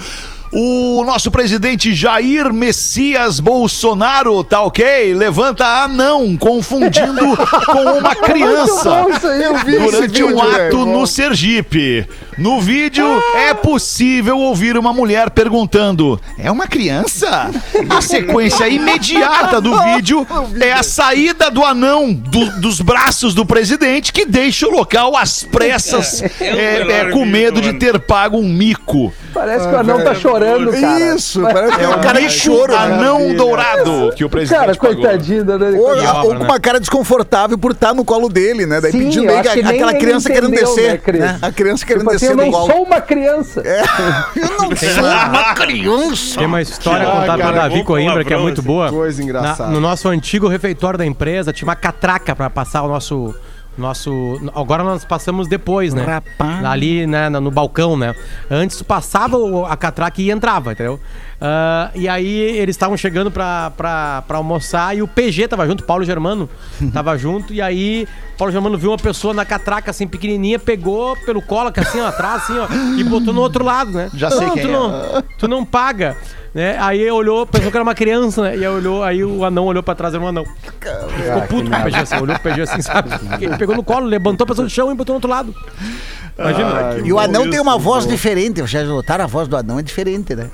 O 0.52 1.04
nosso 1.06 1.30
presidente 1.30 1.94
Jair 1.94 2.52
Messias 2.52 3.40
Bolsonaro, 3.40 4.44
tá 4.44 4.62
ok? 4.62 5.14
Levanta 5.14 5.66
a 5.66 5.88
não, 5.88 6.36
confundindo 6.36 7.38
com 7.68 8.00
uma 8.00 8.16
criança. 8.16 9.04
bom 9.04 9.10
isso 9.12 9.28
aí, 9.28 9.44
eu 9.44 9.58
vi 9.58 9.76
esse 9.76 9.92
Durante 9.92 10.24
um 10.24 10.42
ato 10.42 10.86
no 10.86 11.06
Sergipe. 11.06 12.08
No 12.38 12.62
vídeo, 12.62 13.06
é 13.36 13.54
possível 13.54 14.38
ouvir 14.38 14.78
uma 14.78 14.94
mulher 14.94 15.30
perguntando: 15.32 16.20
É 16.38 16.52
uma 16.52 16.68
criança? 16.68 17.50
A 17.90 18.02
sequência 18.02 18.68
imediata 18.70 19.60
do 19.60 19.78
vídeo 19.96 20.26
é 20.62 20.72
a 20.74 20.84
saída 20.84 21.50
do 21.50 21.64
anão 21.66 22.14
do- 22.14 22.60
dos 22.62 22.80
braços 22.80 23.34
do 23.34 23.46
presidente 23.46 24.14
que 24.14 24.26
deixa 24.26 24.68
o 24.68 24.72
local 24.72 25.16
às 25.18 25.44
pressas, 25.44 26.22
É 26.40 26.46
é, 26.48 26.92
é, 27.02 27.12
com 27.12 27.26
medo 27.26 27.60
do 27.60 27.62
de 27.62 27.74
ter 27.74 28.00
pago 28.00 28.38
um 28.38 28.48
mico. 28.48 29.12
Parece 29.34 29.68
que 29.68 29.74
o 29.74 29.78
anão 29.78 30.04
tá 30.04 30.14
chorando, 30.16 30.72
cara. 30.72 31.16
Isso, 31.16 31.42
parece 31.42 31.76
que 31.78 31.84
é 31.84 31.90
um 31.90 32.00
cara 32.02 32.20
de 32.22 32.30
choro. 32.30 32.72
né? 32.74 32.80
anão 32.80 33.34
dourado 33.36 34.12
que 34.16 34.24
o 34.24 34.30
presidente 34.30 34.60
Cara, 34.60 34.76
pagou. 34.76 34.96
coitadinho, 34.96 35.44
né? 35.46 35.56
Ou, 35.78 36.36
com 36.38 36.44
uma 36.44 36.60
cara 36.60 36.80
desconfortável 36.80 37.58
por 37.58 37.72
estar 37.72 37.94
no 37.94 38.04
colo 38.06 38.30
dele, 38.30 38.66
né? 38.66 38.80
Daí 38.82 38.92
Sim, 38.92 39.00
pedindo 39.00 39.26
eu 39.26 39.38
acho 39.40 39.50
que 39.52 39.62
nem 39.64 39.74
aquela 39.76 39.92
ele 39.92 40.00
criança 40.00 40.30
querendo 40.30 40.54
entendeu, 40.54 40.76
descer. 40.76 40.92
né, 40.92 40.98
Cris? 40.98 41.20
né? 41.20 41.40
A 41.42 41.52
criança 41.52 41.86
querendo 41.86 42.02
Tipo 42.04 42.16
assim, 42.16 42.26
descer 42.27 42.27
eu 42.32 42.36
não 42.38 42.52
colo. 42.52 42.72
sou 42.72 42.84
uma 42.84 43.02
criança. 43.02 43.62
Eu 44.36 44.50
não 44.50 44.76
sou 44.76 45.04
uma 45.04 45.54
criança. 45.56 46.38
Tem 46.38 46.46
uma 46.48 46.62
história 46.62 47.08
Ah, 47.08 47.12
contada 47.12 47.28
cara, 47.38 47.44
pelo 47.44 47.56
Davi 47.70 47.84
Coimbra 47.84 48.24
que 48.24 48.34
é 48.34 48.38
muito 48.38 48.62
boa. 48.62 48.90
Coisa 48.90 49.22
engraçada. 49.24 49.70
Na- 49.70 49.76
no 49.76 49.80
nosso 49.80 50.08
antigo 50.10 50.48
refeitório 50.48 50.98
da 50.98 51.06
empresa 51.06 51.52
tinha 51.54 51.68
uma 51.68 51.76
catraca 51.76 52.36
pra 52.36 52.50
passar 52.50 52.84
o 52.84 52.88
nosso. 52.88 53.34
Nosso. 53.78 54.40
Agora 54.56 54.84
nós 54.84 55.06
passamos 55.06 55.48
depois, 55.48 55.94
né? 55.94 56.04
Rapaz. 56.04 56.66
Ali, 56.66 57.06
né, 57.06 57.30
no, 57.30 57.40
no 57.40 57.52
balcão, 57.52 57.96
né? 57.96 58.16
Antes 58.50 58.82
passava 58.82 59.38
o- 59.38 59.66
a 59.66 59.78
catraca 59.78 60.22
e 60.22 60.32
entrava, 60.32 60.72
entendeu? 60.72 61.00
Ah, 61.40 61.92
e 61.94 62.10
aí 62.10 62.28
eles 62.28 62.76
estavam 62.76 62.98
chegando 62.98 63.30
pra, 63.30 63.72
pra, 63.78 64.24
pra 64.28 64.38
almoçar 64.38 64.98
e 64.98 65.04
o 65.04 65.08
PG 65.08 65.48
tava 65.48 65.68
junto, 65.68 65.84
Paulo 65.84 66.04
Germano 66.04 66.50
tava 66.92 67.16
junto, 67.20 67.54
e 67.54 67.62
aí 67.62 68.08
Paulo 68.40 68.52
Germano 68.52 68.76
viu 68.76 68.90
uma 68.90 68.98
pessoa 68.98 69.36
na 69.36 69.46
catraca 69.46 69.92
assim, 69.92 70.08
pequenininha, 70.08 70.58
pegou 70.58 71.16
pelo 71.18 71.40
colo, 71.42 71.72
que 71.72 71.80
assim, 71.80 72.02
ó, 72.02 72.08
atrás, 72.08 72.42
assim, 72.44 72.58
ó, 72.58 72.68
e 72.98 73.04
botou 73.04 73.32
no 73.32 73.42
outro 73.42 73.64
lado, 73.64 73.92
né? 73.92 74.10
Já 74.16 74.32
sei 74.32 74.48
Não, 74.48 74.54
quem 74.56 74.64
tu 74.64 74.70
é. 74.70 74.72
não, 74.72 75.24
tu 75.38 75.48
não 75.48 75.64
paga. 75.64 76.18
Né? 76.58 76.76
Aí 76.80 77.08
olhou, 77.12 77.46
pensou 77.46 77.70
que 77.70 77.78
era 77.78 77.84
uma 77.84 77.94
criança, 77.94 78.42
né? 78.42 78.58
E 78.58 78.66
aí 78.66 78.68
olhou, 78.68 79.04
aí 79.04 79.24
o 79.24 79.46
anão 79.46 79.68
olhou 79.68 79.84
pra 79.84 79.94
trás, 79.94 80.16
era 80.16 80.24
um 80.24 80.28
anão. 80.28 80.44
Ficou 80.44 81.42
puto 81.44 81.70
com 81.70 81.78
o 81.78 81.84
PG 81.84 81.98
assim, 81.98 82.16
olhou 82.16 82.40
pro 82.40 82.50
PG 82.50 82.62
assim, 82.64 82.82
sabe? 82.82 83.12
Ele 83.40 83.56
pegou 83.58 83.76
no 83.76 83.84
colo, 83.84 84.08
levantou 84.08 84.44
a 84.44 84.48
pessoa 84.48 84.68
do 84.68 84.72
chão 84.72 84.92
e 84.92 84.96
botou 84.96 85.14
no 85.14 85.18
outro 85.18 85.30
lado. 85.30 85.54
Imagina. 86.36 86.98
E 87.06 87.14
o 87.14 87.20
anão 87.20 87.48
tem 87.48 87.60
uma 87.60 87.78
voz 87.78 88.06
bom. 88.06 88.12
diferente. 88.12 88.66
Já 88.66 88.84
notaram 88.86 89.26
a 89.26 89.28
voz 89.28 89.48
do 89.48 89.56
anão 89.56 89.78
é 89.78 89.84
diferente, 89.84 90.36
né? 90.36 90.50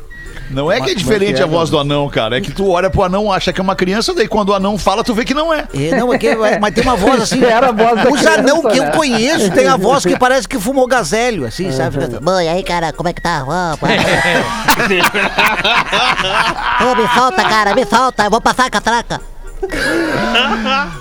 Não 0.49 0.71
é 0.71 0.79
que 0.81 0.91
é 0.91 0.95
diferente 0.95 1.41
a 1.41 1.45
voz 1.45 1.69
do 1.69 1.79
anão, 1.79 2.07
cara. 2.09 2.37
É 2.37 2.41
que 2.41 2.51
tu 2.51 2.69
olha 2.69 2.89
pro 2.89 3.03
anão, 3.03 3.31
acha 3.31 3.51
que 3.53 3.59
é 3.59 3.63
uma 3.63 3.75
criança, 3.75 4.13
daí 4.13 4.27
quando 4.27 4.49
o 4.49 4.53
anão 4.53 4.77
fala, 4.77 5.03
tu 5.03 5.13
vê 5.13 5.25
que 5.25 5.33
não 5.33 5.53
é. 5.53 5.65
É, 5.73 5.95
não, 5.95 6.13
é 6.13 6.17
que, 6.17 6.27
é- 6.27 6.59
mas 6.59 6.73
tem 6.73 6.83
uma 6.83 6.95
voz 6.95 7.21
assim. 7.23 7.43
Era 7.45 7.69
a 7.69 7.71
voz 7.71 7.95
da 7.95 8.09
Os 8.09 8.19
criança, 8.19 8.39
anão 8.39 8.61
que 8.63 8.77
eu 8.77 8.83
né? 8.83 8.91
conheço 8.91 9.51
tem 9.51 9.67
a 9.67 9.75
voz 9.77 10.05
que 10.05 10.17
parece 10.17 10.47
que 10.47 10.59
fumou 10.59 10.85
gazélio, 10.87 11.45
assim, 11.45 11.71
sabe? 11.71 11.99
Fica- 11.99 12.19
Bom, 12.19 12.39
e 12.39 12.47
aí, 12.47 12.63
cara, 12.63 12.93
como 12.93 13.09
é 13.09 13.13
que 13.13 13.21
tá? 13.21 13.43
Ô, 13.43 13.77
pô. 13.77 13.85
Ô, 16.91 16.95
me 16.95 17.07
solta, 17.13 17.43
cara, 17.43 17.73
me 17.75 17.85
solta, 17.85 18.23
eu 18.25 18.29
vou 18.31 18.41
passar 18.41 18.65
a 18.65 18.69
catraca. 18.69 19.21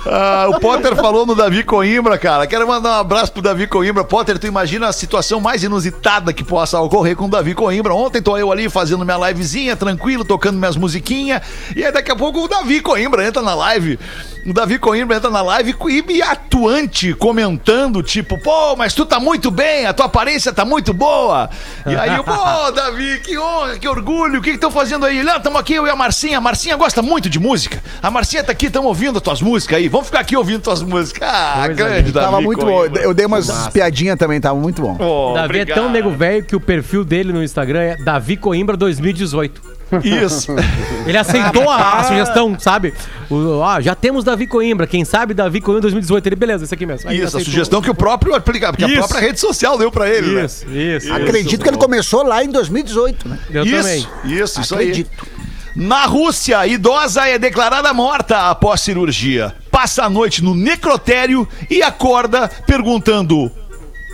Ah, 0.05 0.47
o 0.49 0.61
Potter 0.61 0.97
falou 0.97 1.25
no 1.25 1.35
Davi 1.35 1.63
Coimbra, 1.63 2.19
cara. 2.19 2.47
Quero 2.47 2.67
mandar 2.67 2.91
um 2.91 3.01
abraço 3.01 3.33
pro 3.33 3.43
Davi 3.43 3.67
Coimbra. 3.67 4.05
Potter, 4.05 4.39
tu 4.39 4.47
imagina 4.47 4.89
a 4.89 4.93
situação 4.93 5.41
mais 5.41 5.63
inusitada 5.63 6.33
que 6.33 6.45
possa 6.45 6.81
ocorrer 6.81 7.17
com 7.17 7.27
o 7.27 7.31
Davi 7.31 7.55
Coimbra. 7.55 7.95
Ontem 7.95 8.21
tô 8.21 8.37
eu 8.37 8.51
ali 8.51 8.69
fazendo 8.69 9.05
minha 9.05 9.29
livezinha, 9.29 9.77
tranquilo, 9.77 10.25
tocando 10.25 10.59
minhas 10.59 10.77
musiquinhas. 10.77 11.43
E 11.75 11.85
aí 11.85 11.93
daqui 11.93 12.11
a 12.11 12.17
pouco 12.17 12.45
o 12.45 12.49
Davi 12.49 12.81
Coimbra 12.81 13.27
entra 13.27 13.43
na 13.43 13.55
live. 13.55 13.99
O 14.45 14.53
Davi 14.53 14.77
Coimbra 14.77 15.17
entra 15.17 15.31
na 15.31 15.41
live 15.41 15.75
e 16.09 16.21
atuante 16.21 17.15
comentando, 17.15 18.03
tipo, 18.03 18.37
pô, 18.39 18.75
mas 18.75 18.93
tu 18.93 19.07
tá 19.07 19.21
muito 19.21 19.53
bem, 19.53 19.87
a 19.87 19.93
tua 19.93 20.07
aparência 20.07 20.53
tá 20.53 20.65
muito 20.65 20.93
boa. 20.93 21.49
E 21.87 21.95
aí 21.95 22.17
eu, 22.17 22.25
pô, 22.25 22.33
Davi, 22.75 23.21
que 23.21 23.39
honra, 23.39 23.79
que 23.79 23.87
orgulho, 23.87 24.41
o 24.41 24.43
que 24.43 24.51
que 24.51 24.57
estão 24.57 24.71
fazendo 24.71 25.07
aí? 25.07 25.19
Ele, 25.19 25.31
ah, 25.31 25.39
tamo 25.39 25.59
aqui, 25.59 25.75
eu 25.75 25.87
e 25.87 25.91
a 25.91 25.95
Marcinha. 25.95 26.39
A 26.39 26.41
Marcinha 26.41 26.77
gosta 26.77 27.01
muito 27.01 27.31
de 27.31 27.39
música. 27.39 27.81
A 28.03 28.11
Marcinha 28.11 28.43
tá 28.43 28.51
aqui, 28.51 28.69
tamo 28.69 28.89
ouvindo 28.89 29.17
as 29.17 29.23
tuas 29.23 29.41
músicas 29.41 29.79
aí. 29.79 29.89
Vamos 29.89 30.07
ficar 30.07 30.21
aqui 30.21 30.37
ouvindo 30.37 30.61
tuas 30.61 30.83
músicas. 30.83 31.29
Ah, 31.33 31.69
grande 31.69 32.11
Davi 32.11 32.27
Tava 32.27 32.41
muito 32.41 32.67
bom. 32.67 32.79
Coimbra. 32.79 33.03
Eu 33.03 33.15
dei 33.15 33.27
umas 33.27 33.69
piadinhas 33.69 34.19
também, 34.19 34.41
tava 34.41 34.59
muito 34.59 34.83
bom. 34.83 34.97
Ó, 34.99 35.35
Davi 35.35 35.61
é 35.61 35.65
tão 35.65 35.87
obrigado. 35.87 35.93
nego 35.93 36.11
velho 36.11 36.45
que 36.45 36.57
o 36.57 36.61
perfil 36.61 37.05
dele 37.05 37.33
no 37.33 37.45
Instagram 37.45 37.81
é 37.81 37.97
Davi 37.97 38.37
Coimbra 38.37 38.77
2018. 38.77 39.82
Isso. 40.03 40.55
Ele 41.07 41.19
aceitou 41.19 41.69
a, 41.69 41.99
a 41.99 42.05
sugestão, 42.05 42.57
sabe? 42.59 42.95
O, 43.29 43.59
ó, 43.59 43.81
já 43.81 43.95
temos 43.95 44.25
Davi 44.25 44.47
Coimbra, 44.47 44.87
quem 44.87 45.05
sabe 45.05 45.35
Davi 45.35 45.61
Coimbra 45.61 45.83
2018. 45.83 46.27
Ele, 46.27 46.37
beleza, 46.37 46.65
esse 46.65 46.75
aqui 46.75 46.87
mesmo. 46.87 47.11
Aí 47.11 47.21
Isso, 47.21 47.37
a 47.37 47.41
sugestão 47.41 47.83
que 47.83 47.91
o 47.91 47.95
próprio 47.95 48.35
aplica, 48.35 48.73
que 48.73 48.85
a 48.85 48.89
Isso. 48.89 48.99
própria 48.99 49.21
rede 49.21 49.41
social 49.41 49.77
deu 49.77 49.91
pra 49.91 50.09
ele, 50.09 50.35
né? 50.35 50.45
Isso, 50.45 50.69
isso. 50.69 51.13
Acredito 51.13 51.63
que 51.63 51.69
ele 51.69 51.77
começou 51.77 52.23
lá 52.25 52.43
em 52.45 52.49
2018, 52.49 53.29
né? 53.29 53.39
Eu 53.51 53.65
isso, 53.65 53.77
também. 53.77 54.07
isso, 54.25 54.61
isso 54.61 54.75
Acredito. 54.75 55.11
aí. 55.21 55.43
Na 55.75 56.05
Rússia, 56.05 56.67
idosa 56.67 57.27
é 57.27 57.39
declarada 57.39 57.95
morta 57.95 58.51
após 58.51 58.83
cirurgia. 58.83 59.55
Passa 59.71 60.05
a 60.05 60.11
noite 60.11 60.45
no 60.45 60.55
necrotério 60.55 61.49
e 61.71 61.83
acorda 61.83 62.51
perguntando: 62.67 63.51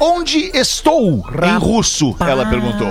Onde 0.00 0.50
estou? 0.55 1.25
Em 1.45 1.59
russo, 1.59 2.14
ela 2.21 2.47
perguntou. 2.47 2.88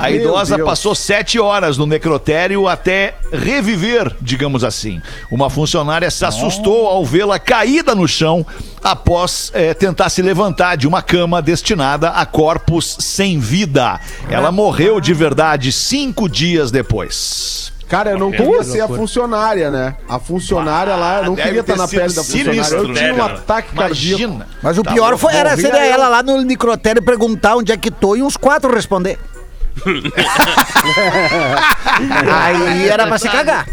A 0.00 0.10
idosa 0.10 0.58
passou 0.58 0.94
sete 0.94 1.38
horas 1.38 1.78
no 1.78 1.86
necrotério 1.86 2.66
até 2.66 3.14
reviver, 3.32 4.14
digamos 4.20 4.64
assim. 4.64 5.00
Uma 5.30 5.48
funcionária 5.48 6.10
se 6.10 6.24
assustou 6.24 6.86
ao 6.88 7.04
vê-la 7.04 7.38
caída 7.38 7.94
no 7.94 8.08
chão 8.08 8.44
após 8.82 9.50
eh, 9.54 9.74
tentar 9.74 10.08
se 10.10 10.22
levantar 10.22 10.76
de 10.76 10.88
uma 10.88 11.02
cama 11.02 11.40
destinada 11.40 12.10
a 12.10 12.26
corpos 12.26 12.96
sem 13.00 13.38
vida. 13.38 14.00
Ela 14.28 14.50
morreu 14.50 15.00
de 15.00 15.14
verdade 15.14 15.70
cinco 15.70 16.28
dias 16.28 16.70
depois. 16.70 17.72
Cara, 17.88 18.10
eu 18.10 18.18
não 18.18 18.30
queria 18.30 18.62
ser 18.62 18.80
a 18.82 18.88
funcionária, 18.88 19.70
né? 19.70 19.96
A 20.08 20.18
funcionária 20.18 20.94
lá, 20.94 21.18
eu 21.20 21.24
não 21.26 21.36
queria 21.36 21.60
estar 21.60 21.76
na 21.76 21.88
pele 21.88 22.12
da 22.12 22.22
funcionária. 22.22 22.52
sinistro, 22.64 22.78
Eu 22.78 22.92
tinha 22.94 23.06
né, 23.08 23.12
um 23.14 23.16
cara? 23.16 23.34
ataque 23.34 23.74
cardíaco. 23.74 24.22
Imagina. 24.22 24.46
Mas 24.62 24.76
o 24.78 24.82
Tá 24.82 24.92
pior 24.92 25.16
foi, 25.16 25.34
era 25.34 25.58
eu. 25.58 25.74
ela 25.76 26.08
lá 26.08 26.22
no 26.22 26.42
necrotério 26.42 27.02
perguntar 27.02 27.56
onde 27.56 27.72
é 27.72 27.76
que 27.76 27.90
tô 27.90 28.14
e 28.14 28.22
uns 28.22 28.36
quatro 28.36 28.72
responder. 28.74 29.18
Aí 32.32 32.88
era 32.88 33.06
pra 33.06 33.18
se 33.18 33.28
cagar. 33.28 33.66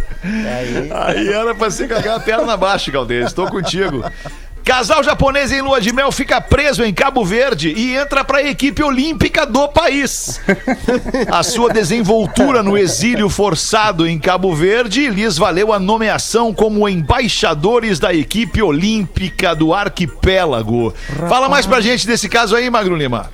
Aí 1.08 1.28
era 1.32 1.54
pra 1.56 1.70
se 1.72 1.88
cagar 1.88 2.18
a 2.18 2.20
perna 2.20 2.54
abaixo, 2.54 2.92
Galdês. 2.92 3.28
Estou 3.28 3.48
contigo. 3.50 4.04
Casal 4.66 5.04
japonês 5.04 5.52
em 5.52 5.62
lua 5.62 5.80
de 5.80 5.94
mel 5.94 6.12
fica 6.12 6.42
preso 6.42 6.84
em 6.84 6.92
Cabo 6.92 7.24
Verde 7.24 7.72
e 7.78 7.96
entra 7.96 8.24
para 8.26 8.40
a 8.40 8.50
equipe 8.50 8.82
olímpica 8.82 9.46
do 9.46 9.68
país. 9.68 10.42
A 11.32 11.44
sua 11.44 11.72
desenvoltura 11.72 12.64
no 12.64 12.76
exílio 12.76 13.30
forçado 13.30 14.08
em 14.08 14.18
Cabo 14.18 14.56
Verde 14.56 15.08
lhes 15.08 15.38
valeu 15.38 15.72
a 15.72 15.78
nomeação 15.78 16.52
como 16.52 16.90
embaixadores 16.90 18.00
da 18.00 18.12
equipe 18.12 18.60
olímpica 18.60 19.54
do 19.56 19.72
arquipélago. 19.72 20.92
Fala 21.30 21.48
mais 21.48 21.68
pra 21.68 21.80
gente 21.80 22.08
desse 22.08 22.28
caso 22.28 22.56
aí, 22.56 22.68
Magro 22.68 22.96
Lima. 22.96 23.30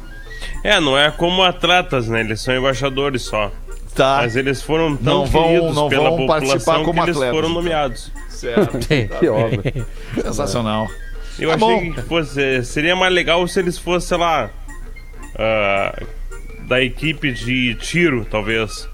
É, 0.65 0.81
não 0.81 0.97
é 0.97 1.09
como 1.11 1.43
atletas, 1.43 2.09
né? 2.09 2.19
Eles 2.19 2.41
são 2.41 2.53
embaixadores 2.55 3.21
só. 3.21 3.49
Tá. 3.95 4.19
Mas 4.21 4.35
eles 4.35 4.61
foram 4.61 4.95
tão 4.97 5.19
Não 5.19 5.25
vão- 5.25 5.43
queridos 5.47 5.75
não 5.75 5.89
pela 5.89 6.09
vão 6.09 6.25
participar 6.27 6.75
população 6.77 6.83
como 6.85 6.93
que 7.03 7.09
eles 7.09 7.15
atletas, 7.17 7.35
foram 7.35 7.49
então. 7.49 7.61
nomeados. 7.61 8.11
Certo. 8.29 8.77
Que 9.19 9.29
obra. 9.29 9.85
Sensacional. 10.23 10.87
Eu 11.41 11.49
Tá 11.49 11.55
achei 11.55 11.89
bom. 11.89 11.93
que 11.93 12.01
fosse, 12.03 12.63
seria 12.63 12.95
mais 12.95 13.13
legal 13.13 13.45
se 13.47 13.59
eles 13.59 13.77
fossem, 13.77 14.09
sei 14.09 14.17
lá, 14.17 14.49
ah, 15.37 16.01
da 16.67 16.81
equipe 16.81 17.31
de 17.31 17.75
tiro, 17.75 18.25
talvez. 18.29 18.87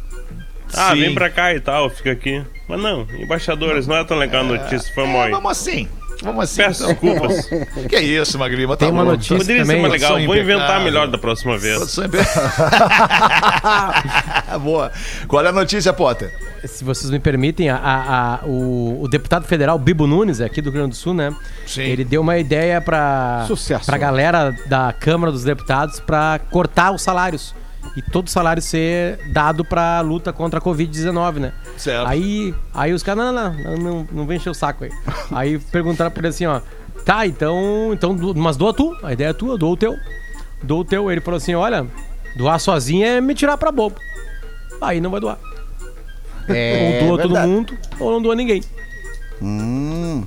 Ah, 0.74 0.92
Sim. 0.94 1.02
vem 1.02 1.14
pra 1.14 1.30
cá 1.30 1.54
e 1.54 1.60
tal, 1.60 1.90
fica 1.90 2.12
aqui. 2.12 2.44
Mas 2.68 2.82
não, 2.82 3.08
embaixadores, 3.20 3.88
não 3.88 3.96
é 3.96 4.04
tão 4.04 4.18
legal 4.18 4.42
a 4.42 4.46
notícia, 4.46 4.92
foi 4.94 5.04
É, 5.06 5.30
vamos 5.30 5.52
assim. 5.52 5.88
Vamos 6.24 6.44
assim. 6.46 6.64
Peço 6.64 6.92
então. 6.92 7.14
desculpas. 7.14 7.48
Que 7.88 8.00
isso, 8.00 8.40
Magrima. 8.40 8.76
Tá 8.76 8.86
Tem 8.88 8.94
uma 8.94 9.06
bom. 9.06 9.12
notícia 9.12 9.38
Poderia 9.38 9.64
ser 9.64 9.68
também. 9.68 9.82
mais 9.82 9.94
legal, 9.94 10.20
vou 10.26 10.36
inventar 10.36 10.82
melhor 10.84 11.08
da 11.08 11.18
próxima 11.18 11.58
vez. 11.58 11.96
Boa. 14.62 14.92
Qual 15.28 15.46
é 15.46 15.50
a 15.50 15.52
notícia, 15.52 15.94
Potter? 15.94 16.32
Se 16.68 16.84
vocês 16.84 17.10
me 17.10 17.20
permitem, 17.20 17.70
a, 17.70 17.78
a- 17.78 18.36
a- 18.36 18.46
o, 18.46 19.02
o 19.04 19.08
deputado 19.08 19.46
federal 19.46 19.78
Bibo 19.80 20.06
Nunes, 20.06 20.40
aqui 20.42 20.62
do 20.62 20.66
Rio 20.70 20.74
Grande 20.80 20.90
do 20.92 20.96
Sul, 20.96 21.14
né? 21.14 21.36
Sim. 21.66 21.82
Ele 21.82 22.04
deu 22.04 22.22
uma 22.22 22.38
ideia 22.38 22.80
pra, 22.82 23.46
Sucesso. 23.48 23.86
pra 23.86 23.98
galera 23.98 24.56
da 24.68 24.94
Câmara 24.94 25.32
dos 25.32 25.44
Deputados 25.44 26.00
pra 26.00 26.40
cortar 26.52 26.92
os 26.92 27.02
salários. 27.02 27.56
E 27.96 28.02
todo 28.02 28.30
salário 28.30 28.62
ser 28.62 29.18
dado 29.32 29.66
pra 29.66 30.02
luta 30.02 30.32
contra 30.32 30.60
a 30.60 30.62
Covid-19, 30.62 31.36
né? 31.40 31.54
Certo. 31.78 32.08
Aí, 32.08 32.54
aí 32.74 32.94
os 32.94 33.02
caras, 33.02 33.24
não, 33.26 33.34
não, 33.34 33.78
não, 33.78 34.08
não, 34.12 34.26
vem 34.28 34.38
encher 34.38 34.50
o 34.50 34.54
saco 34.54 34.84
aí. 34.84 34.92
Aí 35.32 35.58
perguntaram 35.58 36.12
pra 36.12 36.20
ele 36.22 36.28
assim, 36.28 36.46
ó, 36.46 36.62
tá, 37.06 37.26
então, 37.26 37.90
então, 37.94 38.16
mas 38.36 38.56
doa 38.58 38.74
tu, 38.74 38.96
a 39.02 39.14
ideia 39.14 39.30
é 39.30 39.34
tua, 39.34 39.58
doa 39.58 39.72
o 39.72 39.78
teu. 39.78 39.96
Doa 40.62 40.80
o 40.82 40.86
teu. 40.86 41.10
Ele 41.12 41.22
falou 41.22 41.38
assim, 41.38 41.56
olha, 41.56 41.88
doar 42.36 42.60
sozinho 42.60 43.06
é 43.06 43.20
me 43.22 43.34
tirar 43.34 43.58
pra 43.58 43.72
bobo. 43.72 43.96
Aí 44.82 45.02
não 45.02 45.10
vai 45.10 45.20
doar. 45.20 45.40
É, 46.50 47.00
ou 47.02 47.08
doa 47.10 47.22
todo 47.22 47.34
verdade. 47.34 47.48
mundo, 47.52 47.78
ou 48.00 48.12
não 48.12 48.22
doa 48.22 48.36
ninguém. 48.36 48.64
Hum, 49.42 50.26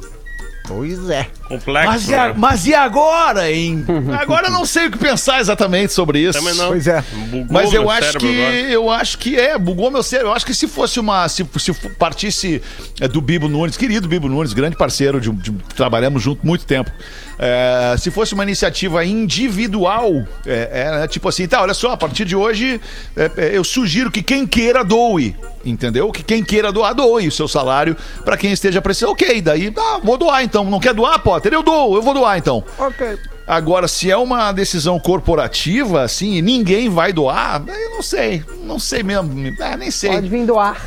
pois 0.66 1.08
é. 1.10 1.26
Complexo, 1.50 1.88
Mas 1.90 2.08
e, 2.08 2.14
a- 2.14 2.28
né? 2.28 2.34
mas 2.36 2.66
e 2.66 2.74
agora, 2.74 3.50
hein? 3.50 3.84
Agora 4.18 4.46
eu 4.46 4.52
não 4.52 4.64
sei 4.64 4.86
o 4.86 4.90
que 4.90 4.96
pensar 4.98 5.40
exatamente 5.40 5.92
sobre 5.92 6.20
isso. 6.20 6.38
Também 6.38 6.54
não. 6.54 6.68
Pois 6.68 6.86
é. 6.86 7.02
Bugou 7.28 7.46
Mas 7.50 7.72
eu 7.72 7.90
acho 7.90 8.18
que 8.18 8.40
agora. 8.42 8.56
eu 8.70 8.90
acho 8.90 9.18
que 9.18 9.36
é, 9.38 9.58
bugou 9.58 9.90
meu 9.90 10.02
cérebro. 10.02 10.30
Eu 10.30 10.34
acho 10.36 10.46
que 10.46 10.54
se 10.54 10.68
fosse 10.68 11.00
uma. 11.00 11.28
Se, 11.28 11.44
se 11.58 11.72
partisse 11.98 12.62
é, 13.00 13.08
do 13.08 13.20
Bibo 13.20 13.48
Nunes, 13.48 13.76
querido 13.76 14.06
Bibo 14.06 14.28
Nunes, 14.28 14.52
grande 14.52 14.76
parceiro, 14.76 15.20
de, 15.20 15.28
de- 15.32 15.50
trabalhamos 15.74 16.22
junto 16.22 16.46
muito 16.46 16.64
tempo. 16.64 16.90
É, 17.36 17.96
se 17.98 18.10
fosse 18.10 18.32
uma 18.34 18.42
iniciativa 18.44 19.04
individual, 19.04 20.24
é, 20.46 21.00
é, 21.02 21.08
tipo 21.08 21.28
assim, 21.28 21.48
tá, 21.48 21.62
olha 21.62 21.74
só, 21.74 21.92
a 21.92 21.96
partir 21.96 22.24
de 22.26 22.36
hoje 22.36 22.80
é, 23.16 23.30
é, 23.36 23.56
eu 23.56 23.64
sugiro 23.64 24.10
que 24.10 24.22
quem 24.22 24.46
queira 24.46 24.84
doe. 24.84 25.34
Entendeu? 25.64 26.10
Que 26.10 26.22
quem 26.22 26.42
queira 26.42 26.72
doar, 26.72 26.94
doe 26.94 27.28
o 27.28 27.32
seu 27.32 27.46
salário 27.46 27.94
pra 28.24 28.34
quem 28.36 28.50
esteja 28.50 28.80
precisando. 28.80 29.10
Ok, 29.12 29.42
daí, 29.42 29.70
ah, 29.76 30.00
vou 30.02 30.16
doar 30.16 30.42
então. 30.42 30.64
Não 30.64 30.80
quer 30.80 30.94
doar, 30.94 31.18
Potter? 31.40 31.52
Eu 31.52 31.62
dou, 31.62 31.96
eu 31.96 32.02
vou 32.02 32.12
doar 32.12 32.38
então. 32.38 32.62
Ok. 32.78 33.18
Agora, 33.46 33.88
se 33.88 34.10
é 34.10 34.16
uma 34.16 34.52
decisão 34.52 35.00
corporativa, 35.00 36.02
assim, 36.02 36.34
e 36.34 36.42
ninguém 36.42 36.88
vai 36.88 37.12
doar, 37.12 37.62
eu 37.66 37.90
não 37.90 38.02
sei. 38.02 38.44
Não 38.62 38.78
sei 38.78 39.02
mesmo. 39.02 39.32
É, 39.60 39.76
nem 39.76 39.90
sei. 39.90 40.10
Pode 40.10 40.28
vir 40.28 40.46
doar. 40.46 40.80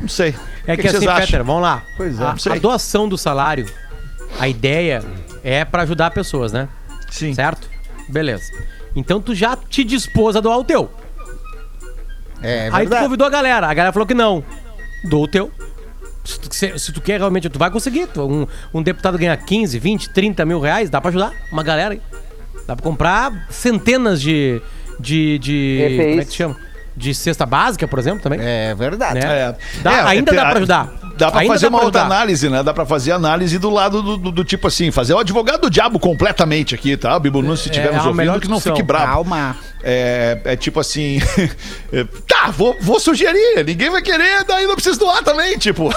Não 0.00 0.08
sei. 0.08 0.34
É 0.66 0.74
O 0.74 0.76
que, 0.76 0.82
vocês 0.82 0.96
assim, 0.96 1.06
acham? 1.06 1.26
Peter, 1.26 1.44
vamos 1.44 1.62
lá. 1.62 1.82
Pois 1.96 2.18
é, 2.18 2.24
a, 2.24 2.30
não 2.30 2.38
sei. 2.38 2.52
a 2.52 2.58
doação 2.58 3.08
do 3.08 3.18
salário, 3.18 3.66
a 4.38 4.48
ideia 4.48 5.04
é 5.42 5.64
pra 5.64 5.82
ajudar 5.82 6.10
pessoas, 6.10 6.52
né? 6.52 6.68
Sim. 7.10 7.34
Certo? 7.34 7.68
Beleza. 8.08 8.50
Então 8.96 9.20
tu 9.20 9.34
já 9.34 9.56
te 9.56 9.84
dispôs 9.84 10.36
a 10.36 10.40
doar 10.40 10.58
o 10.58 10.64
teu. 10.64 10.90
É 12.42 12.68
Aí 12.72 12.86
tu 12.86 12.96
convidou 12.96 13.26
a 13.26 13.30
galera. 13.30 13.66
A 13.68 13.74
galera 13.74 13.92
falou 13.92 14.06
que 14.06 14.14
não. 14.14 14.44
Doa 15.08 15.24
o 15.24 15.28
teu. 15.28 15.50
Se 16.24 16.40
tu, 16.40 16.54
se- 16.54 16.78
se 16.78 16.92
tu 16.92 17.00
quer 17.00 17.18
realmente, 17.18 17.48
tu 17.50 17.58
vai 17.58 17.70
conseguir. 17.70 18.06
Tu- 18.06 18.22
um, 18.22 18.46
um 18.72 18.82
deputado 18.82 19.18
ganha 19.18 19.36
15, 19.36 19.78
20, 19.78 20.08
30 20.10 20.44
mil 20.44 20.58
reais, 20.58 20.88
dá 20.88 21.00
pra 21.00 21.10
ajudar 21.10 21.32
uma 21.52 21.62
galera 21.62 21.92
aí. 21.94 22.00
Dá 22.66 22.74
pra 22.74 22.82
comprar 22.82 23.46
centenas 23.50 24.20
de. 24.22 24.60
de. 24.98 25.38
de 25.38 25.96
como 26.08 26.20
é 26.20 26.24
que 26.24 26.30
se 26.30 26.36
chama? 26.36 26.56
De 26.96 27.12
cesta 27.12 27.44
básica, 27.44 27.86
por 27.88 27.98
exemplo, 27.98 28.20
também. 28.20 28.38
É 28.40 28.74
verdade. 28.74 29.18
Né? 29.20 29.26
É. 29.26 29.56
Dá- 29.82 29.92
É, 29.92 30.00
ainda 30.02 30.30
é, 30.32 30.34
dá 30.34 30.40
pra 30.42 30.50
a- 30.52 30.56
ajudar. 30.56 30.92
Dá 31.16 31.30
pra 31.30 31.40
Ainda 31.40 31.54
fazer 31.54 31.66
dá 31.66 31.70
uma 31.70 31.78
pra 31.78 31.86
outra 31.86 32.00
ajudar. 32.02 32.14
análise, 32.16 32.48
né? 32.48 32.62
Dá 32.62 32.74
pra 32.74 32.84
fazer 32.84 33.12
análise 33.12 33.58
do 33.58 33.70
lado 33.70 34.02
do, 34.02 34.16
do- 34.16 34.32
do 34.32 34.44
tipo 34.44 34.66
assim, 34.66 34.90
fazer 34.90 35.14
o 35.14 35.18
advogado 35.18 35.60
do 35.62 35.70
diabo 35.70 35.98
completamente 35.98 36.74
aqui, 36.74 36.96
tá? 36.96 37.16
O 37.16 37.20
Bibo 37.20 37.40
Nunes, 37.42 37.60
se 37.60 37.68
estiver 37.68 37.88
é 37.92 37.96
nos 37.96 38.14
melhor 38.14 38.34
ouvindo, 38.34 38.42
que 38.42 38.48
não 38.50 38.60
fique 38.60 38.82
bravo. 38.82 39.06
Calma. 39.06 39.56
É, 39.82 40.38
é 40.44 40.56
tipo 40.56 40.80
assim. 40.80 41.20
é, 41.92 42.04
tá, 42.26 42.50
vou, 42.50 42.76
vou 42.80 42.98
sugerir. 42.98 43.64
Ninguém 43.64 43.90
vai 43.90 44.02
querer, 44.02 44.44
daí 44.44 44.66
não 44.66 44.74
precisa 44.74 44.98
doar 44.98 45.22
também, 45.22 45.56
tipo. 45.58 45.92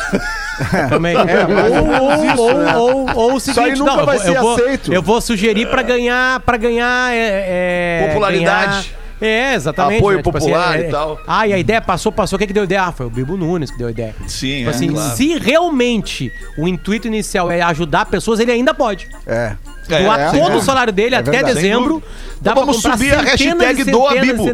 Também. 0.90 1.16
mais 1.48 1.72
ou 1.72 1.78
ou, 1.80 1.88
menos 1.88 2.02
ou, 2.20 2.26
isso, 2.26 2.42
ou, 2.42 2.54
né? 2.58 2.76
ou, 2.76 3.16
ou 3.16 3.34
o 3.34 3.38
Isso 3.38 3.50
aí 3.50 3.56
seguinte, 3.56 3.80
nunca 3.80 3.92
não, 3.94 4.00
eu 4.02 4.06
vai 4.06 4.18
vou- 4.18 4.26
ser 4.26 4.36
eu 4.38 4.42
vou, 4.42 4.56
aceito. 4.56 4.94
eu 4.94 5.02
vou 5.02 5.22
sugerir 5.22 5.68
pra 5.68 5.82
ganhar, 5.82 6.40
pra 6.42 6.58
ganhar 6.58 7.14
é, 7.14 8.02
é, 8.04 8.08
Popularidade. 8.10 8.72
ganhar, 8.90 9.07
É, 9.20 9.56
exatamente. 9.56 9.98
Apoio 10.00 10.18
Tipo 10.18 10.38
assim, 10.38 10.48
popular 10.48 10.80
é- 10.80 10.88
e 10.88 10.92
tal. 10.92 11.20
Ah, 11.26 11.48
e 11.48 11.54
a 11.54 11.58
ideia 11.58 11.82
passou, 11.82 12.12
passou. 12.12 12.38
Quem 12.38 12.48
que 12.48 12.54
deu 12.54 12.66
ideia? 12.66 12.84
Ah, 12.84 12.92
foi 12.92 13.06
o 13.06 13.10
Bibo 13.10 13.36
Nunes 13.36 13.72
que 13.72 13.78
deu 13.78 13.90
ideia. 13.90 14.14
Sim, 14.28 14.58
Tipo 14.58 14.70
é, 14.70 14.74
assim, 14.74 14.88
claro. 14.92 15.16
se 15.16 15.38
realmente 15.40 16.32
o 16.58 16.68
intuito 16.68 17.08
inicial 17.08 17.50
é 17.52 17.62
ajudar 17.62 18.06
pessoas, 18.06 18.40
ele 18.40 18.52
ainda 18.52 18.74
pode. 18.74 19.08
É. 19.26 19.54
É, 19.90 20.04
Doar 20.04 20.20
é, 20.20 20.32
todo 20.32 20.48
sem 20.48 20.56
o 20.58 20.62
salário 20.62 20.92
dele 20.92 21.16
até 21.16 21.32
verdade. 21.32 21.56
dezembro. 21.56 22.04
Dá 22.42 22.52
Então 22.52 22.54
pra 22.54 22.62
vamos 22.62 22.76
comprar 22.76 22.92
subir 22.98 23.14
a 23.14 23.18
centenas 23.38 23.62
e 23.62 23.66
hashtag 23.66 23.84
Doa 23.92 24.16
Bibo. 24.20 24.44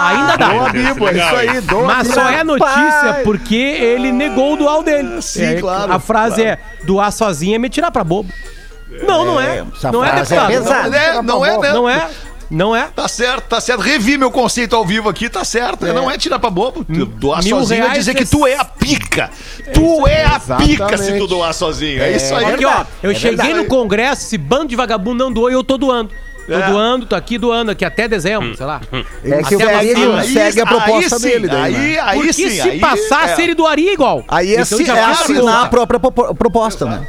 ainda 0.00 0.36
dá. 0.36 0.48
Doa 0.48 0.68
Bibo, 0.70 1.08
é 1.08 1.12
isso 1.12 1.36
aí, 1.36 1.60
doa 1.60 1.84
Mas 1.84 2.08
só 2.08 2.28
é 2.28 2.42
notícia 2.44 3.20
porque 3.24 3.54
ele 3.54 4.10
negou 4.12 4.54
o 4.54 4.56
doar 4.56 4.82
dele. 4.82 5.20
sim, 5.22 5.42
É, 5.44 5.60
claro, 5.60 5.92
A 5.92 5.98
frase 6.00 6.42
é: 6.42 6.58
doar 6.84 7.12
sozinho 7.12 7.54
é 7.54 7.58
me 7.58 7.68
tirar 7.68 7.90
pra 7.90 8.02
bobo. 8.02 8.32
Não, 9.06 9.24
não 9.24 9.40
é. 9.40 9.64
essa 9.74 9.92
Não 9.92 10.04
é, 10.04 10.08
frase 10.10 10.34
é 10.34 10.46
deputado. 10.46 10.90
pesada. 10.90 11.22
Não 11.22 11.44
é, 11.46 11.52
não 11.52 11.56
é, 11.56 11.58
né? 11.58 11.72
Não 11.72 11.88
é. 11.88 12.10
Não 12.50 12.76
é. 12.76 12.88
Tá 12.94 13.08
certo, 13.08 13.44
tá 13.48 13.60
certo. 13.62 13.80
Revi 13.80 14.18
meu 14.18 14.30
conceito 14.30 14.76
ao 14.76 14.84
vivo 14.84 15.08
aqui, 15.08 15.30
tá 15.30 15.42
certo. 15.42 15.86
Não 15.86 16.10
é 16.10 16.18
tirar 16.18 16.38
pra 16.38 16.50
bobo. 16.50 16.84
Tu 16.84 17.06
Doar 17.06 17.42
Mil 17.42 17.56
sozinho 17.58 17.84
é 17.86 17.88
dizer 17.90 18.10
é- 18.10 18.14
que 18.14 18.26
tu 18.26 18.46
é 18.46 18.56
a 18.56 18.64
pica. 18.64 19.30
Tu 19.72 20.06
é 20.06 20.26
a 20.26 20.38
pica 20.38 20.88
se 20.88 20.94
Exatamente. 21.04 21.18
tu 21.18 21.26
doar 21.28 21.54
sozinho. 21.54 22.02
É 22.02 22.12
isso 22.14 22.34
aí. 22.34 22.44
Aqui, 22.44 22.64
ó, 22.66 22.84
eu 23.02 23.10
É 23.10 23.14
cheguei 23.14 23.36
verdade. 23.38 23.54
no 23.54 23.64
congresso, 23.64 24.26
esse 24.26 24.36
bando 24.36 24.66
de 24.68 24.76
vagabundo 24.76 25.24
não 25.24 25.32
doou 25.32 25.50
e 25.50 25.54
eu 25.54 25.64
tô 25.64 25.78
doando. 25.78 26.10
Tô 26.46 26.52
É. 26.52 26.70
doando, 26.70 27.06
tô 27.06 27.14
aqui 27.14 27.38
doando, 27.38 27.70
aqui 27.70 27.84
até 27.86 28.06
dezembro, 28.06 28.54
sei 28.56 28.66
lá. 28.66 28.80
É 29.24 29.42
que 29.44 29.54
o 29.56 29.62
agosto. 29.62 30.32
segue 30.32 30.60
a 30.60 30.66
proposta 30.66 31.18
sim, 31.20 31.28
dele. 31.28 31.48
Daí, 31.48 31.74
aí, 31.74 31.92
né? 31.92 32.00
aí 32.00 32.16
Porque 32.18 32.32
sim. 32.34 32.50
se 32.50 32.60
aí, 32.60 32.80
passasse, 32.80 33.40
é. 33.40 33.44
ele 33.44 33.54
doaria 33.54 33.92
igual. 33.94 34.24
Aí 34.28 34.56
é, 34.56 34.60
Então 34.60 34.84
já 34.84 34.98
é 34.98 35.04
assinar 35.04 35.64
a 35.64 35.68
própria 35.68 35.98
propo- 36.00 36.34
proposta, 36.34 36.84
né? 36.84 36.96
né? 36.98 37.06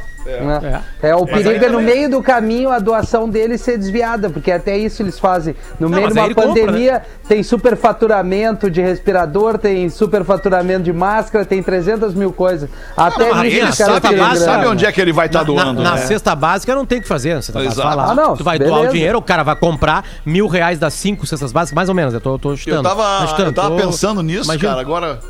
É, 1.02 1.14
o 1.14 1.26
perigo 1.26 1.64
é 1.64 1.68
no 1.68 1.80
meio 1.80 2.08
do 2.10 2.22
caminho 2.22 2.70
a 2.70 2.78
doação 2.78 3.28
dele 3.28 3.58
ser 3.58 3.76
desviada, 3.76 4.30
porque 4.30 4.50
até 4.50 4.76
isso 4.76 5.02
eles 5.02 5.18
fazem. 5.18 5.54
No 5.78 5.88
meio 5.88 6.04
mas 6.04 6.14
de 6.14 6.18
uma 6.18 6.26
ele 6.26 6.34
compra, 6.34 6.48
pandemia, 6.64 7.02
tem 7.28 7.42
superfaturamento 7.42 8.70
de 8.70 8.80
respirador, 8.80 9.58
tem 9.58 9.88
superfaturamento 9.88 10.82
de 10.84 10.92
máscara, 10.92 11.44
tem 11.44 11.62
300 11.62 12.14
mil 12.14 12.32
coisas. 12.32 12.70
Até 12.96 13.28
Não, 13.28 13.34
mas 13.36 13.52
ele 13.52 13.72
sabe- 13.72 14.08
tiram 14.08 14.34
sabe 14.36 14.66
onde 14.66 14.86
é 14.86 14.92
que 14.92 15.00
ele 15.00 15.12
vai 15.12 15.26
estar 15.26 15.40
Na- 15.40 15.44
doando, 15.44 15.82
na, 15.82 15.90
na 15.90 15.96
né? 15.96 16.02
cesta 16.06 16.34
básica 16.34 16.74
não 16.74 16.86
tem 16.86 16.98
o 16.98 17.02
que 17.02 17.08
fazer. 17.08 17.38
Vai 17.52 17.66
lá, 17.96 18.10
Ah, 18.10 18.14
não, 18.14 18.36
tu 18.36 18.42
vai 18.44 18.58
doar 18.58 18.70
o 18.70 18.74
beleza. 18.76 18.92
dinheiro, 18.92 19.18
o 19.18 19.22
cara 19.22 19.42
vai 19.42 19.56
comprar 19.56 20.04
mil 20.24 20.46
reais 20.46 20.78
das 20.78 20.94
cinco 20.94 21.26
cestas 21.26 21.52
básicas, 21.52 21.74
mais 21.74 21.88
ou 21.88 21.94
menos. 21.94 22.14
Eu 22.14 22.20
tô, 22.20 22.38
tô 22.38 22.56
chutando. 22.56 22.78
Eu 22.78 22.82
tava, 22.82 23.42
eu 23.42 23.52
tava 23.52 23.70
tô- 23.70 23.76
pensando 23.76 24.22
nisso, 24.22 24.44
Imagina. 24.44 24.68
cara. 24.70 24.80
Agora. 24.80 25.20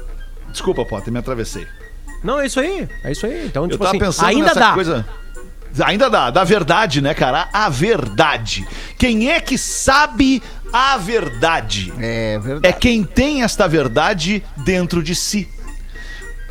Desculpa, 0.50 0.84
Potter, 0.84 1.12
me 1.12 1.18
atravessei. 1.18 1.66
Não, 2.24 2.40
é 2.40 2.46
isso 2.46 2.58
aí. 2.58 2.88
É 3.04 3.12
isso 3.12 3.26
aí. 3.26 3.46
Então, 3.46 3.64
Eu 3.64 3.70
tipo 3.70 3.84
tava 3.84 3.90
assim, 3.90 3.98
pensando 3.98 4.26
ainda 4.28 4.46
nessa 4.46 4.60
dá. 4.60 4.72
coisa. 4.72 5.06
Ainda 5.84 6.08
dá, 6.08 6.30
da 6.30 6.44
verdade, 6.44 7.00
né, 7.00 7.12
cara? 7.14 7.48
A 7.52 7.68
verdade. 7.68 8.66
Quem 8.96 9.30
é 9.30 9.40
que 9.40 9.58
sabe 9.58 10.40
a 10.72 10.96
verdade? 10.96 11.92
É 12.00 12.34
É 12.34 12.38
verdade. 12.38 12.76
quem 12.78 13.02
tem 13.04 13.42
esta 13.42 13.66
verdade 13.68 14.42
dentro 14.64 15.02
de 15.02 15.14
si. 15.16 15.48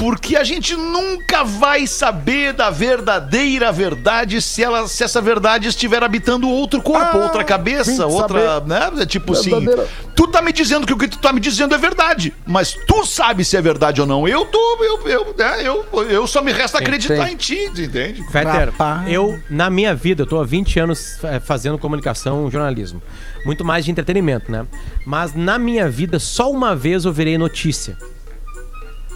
Porque 0.04 0.36
a 0.36 0.44
gente 0.44 0.76
nunca 0.76 1.46
vai 1.46 1.88
saber 1.88 2.52
da 2.52 2.70
verdadeira 2.70 3.72
verdade 3.72 4.42
se, 4.42 4.62
ela, 4.62 4.86
se 4.86 5.02
essa 5.02 5.22
verdade 5.22 5.70
estiver 5.70 6.04
habitando 6.04 6.50
outro 6.50 6.82
corpo, 6.82 7.18
Ah, 7.20 7.24
outra 7.24 7.42
cabeça, 7.42 8.06
outra. 8.06 8.60
Né? 8.60 8.92
É 9.00 9.06
Tipo 9.06 9.32
assim. 9.32 9.52
Verdadeira. 9.52 9.88
Tu 10.14 10.28
tá 10.28 10.42
me 10.42 10.52
dizendo 10.52 10.86
que 10.86 10.92
o 10.92 10.98
que 10.98 11.08
tu 11.08 11.18
tá 11.20 11.32
me 11.32 11.40
dizendo 11.40 11.74
é 11.74 11.78
verdade. 11.78 12.34
Mas 12.46 12.78
tu 12.86 13.06
sabe 13.06 13.46
se 13.46 13.56
é 13.56 13.62
verdade 13.62 14.02
ou 14.02 14.06
não. 14.06 14.28
Eu 14.28 14.46
tô. 14.46 14.60
Eu, 14.84 15.08
eu, 15.08 15.36
né, 15.38 15.66
eu, 15.66 15.86
eu 16.10 16.28
só 16.28 16.42
me 16.42 16.52
resta 16.52 16.80
acreditar 16.80 17.26
sim. 17.26 17.34
em 17.34 17.38
ti, 17.38 17.64
entende? 17.64 18.22
Fetter, 18.30 18.72
Rapaz. 18.72 19.10
eu, 19.10 19.40
na 19.50 19.70
minha 19.70 19.96
vida, 19.96 20.24
eu 20.24 20.28
tô 20.28 20.38
há 20.42 20.44
20 20.44 20.82
anos 20.82 21.24
eh, 21.24 21.40
fazendo 21.40 21.78
comunicação, 21.78 22.52
jornalismo. 22.52 23.02
Muito 23.46 23.64
mais 23.64 23.86
de 23.86 23.92
entretenimento, 23.92 24.52
né? 24.52 24.68
Mas 25.06 25.34
na 25.34 25.58
minha 25.58 25.90
vida, 25.90 26.20
só 26.20 26.52
uma 26.52 26.76
vez 26.76 27.06
eu 27.06 27.14
virei 27.14 27.38
notícia. 27.38 27.98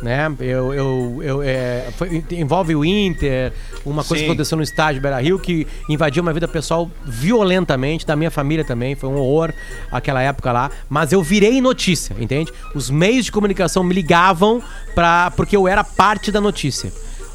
Né? 0.02 0.32
Eu, 0.40 0.74
eu, 0.76 1.20
eu, 1.24 1.42
é, 1.42 1.90
foi- 1.98 2.24
envolve 2.32 2.76
o 2.76 2.86
Inter, 2.86 3.52
uma 3.84 4.04
coisa 4.04 4.20
Sim. 4.22 4.26
que 4.26 4.32
aconteceu 4.32 4.56
no 4.56 4.64
estádio 4.64 5.02
Beira 5.02 5.20
Rio 5.20 5.40
que 5.40 5.66
invadiu 5.90 6.22
uma 6.22 6.32
vida 6.32 6.48
pessoal 6.48 6.88
violentamente, 7.04 8.06
da 8.06 8.16
minha 8.16 8.30
família 8.30 8.64
também, 8.64 8.94
foi 8.96 9.10
um 9.10 9.16
horror 9.16 9.52
aquela 9.92 10.22
época 10.22 10.52
lá. 10.52 10.70
Mas 10.88 11.12
eu 11.12 11.24
virei 11.24 11.60
notícia, 11.62 12.16
entende? 12.20 12.54
Os 12.76 12.92
meios 12.92 13.26
de 13.26 13.32
comunicação 13.32 13.84
me 13.84 13.92
ligavam 13.94 14.62
pra, 14.94 15.32
porque 15.32 15.58
eu 15.58 15.68
era 15.68 15.84
parte 15.84 16.32
da 16.32 16.40
notícia. 16.40 16.94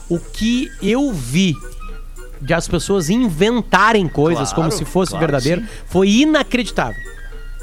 O 0.09 0.21
que 0.21 0.69
eu 0.81 1.13
vi 1.13 1.57
de 2.41 2.55
as 2.55 2.69
pessoas 2.69 3.11
inventarem 3.11 4.07
coisas 4.07 4.53
Claro, 4.53 4.71
como 4.71 4.79
se 4.79 4.85
fosse 4.85 5.11
claro, 5.11 5.27
verdadeiro 5.27 5.63
sim. 5.63 5.69
foi 5.87 6.09
inacreditável. 6.11 7.01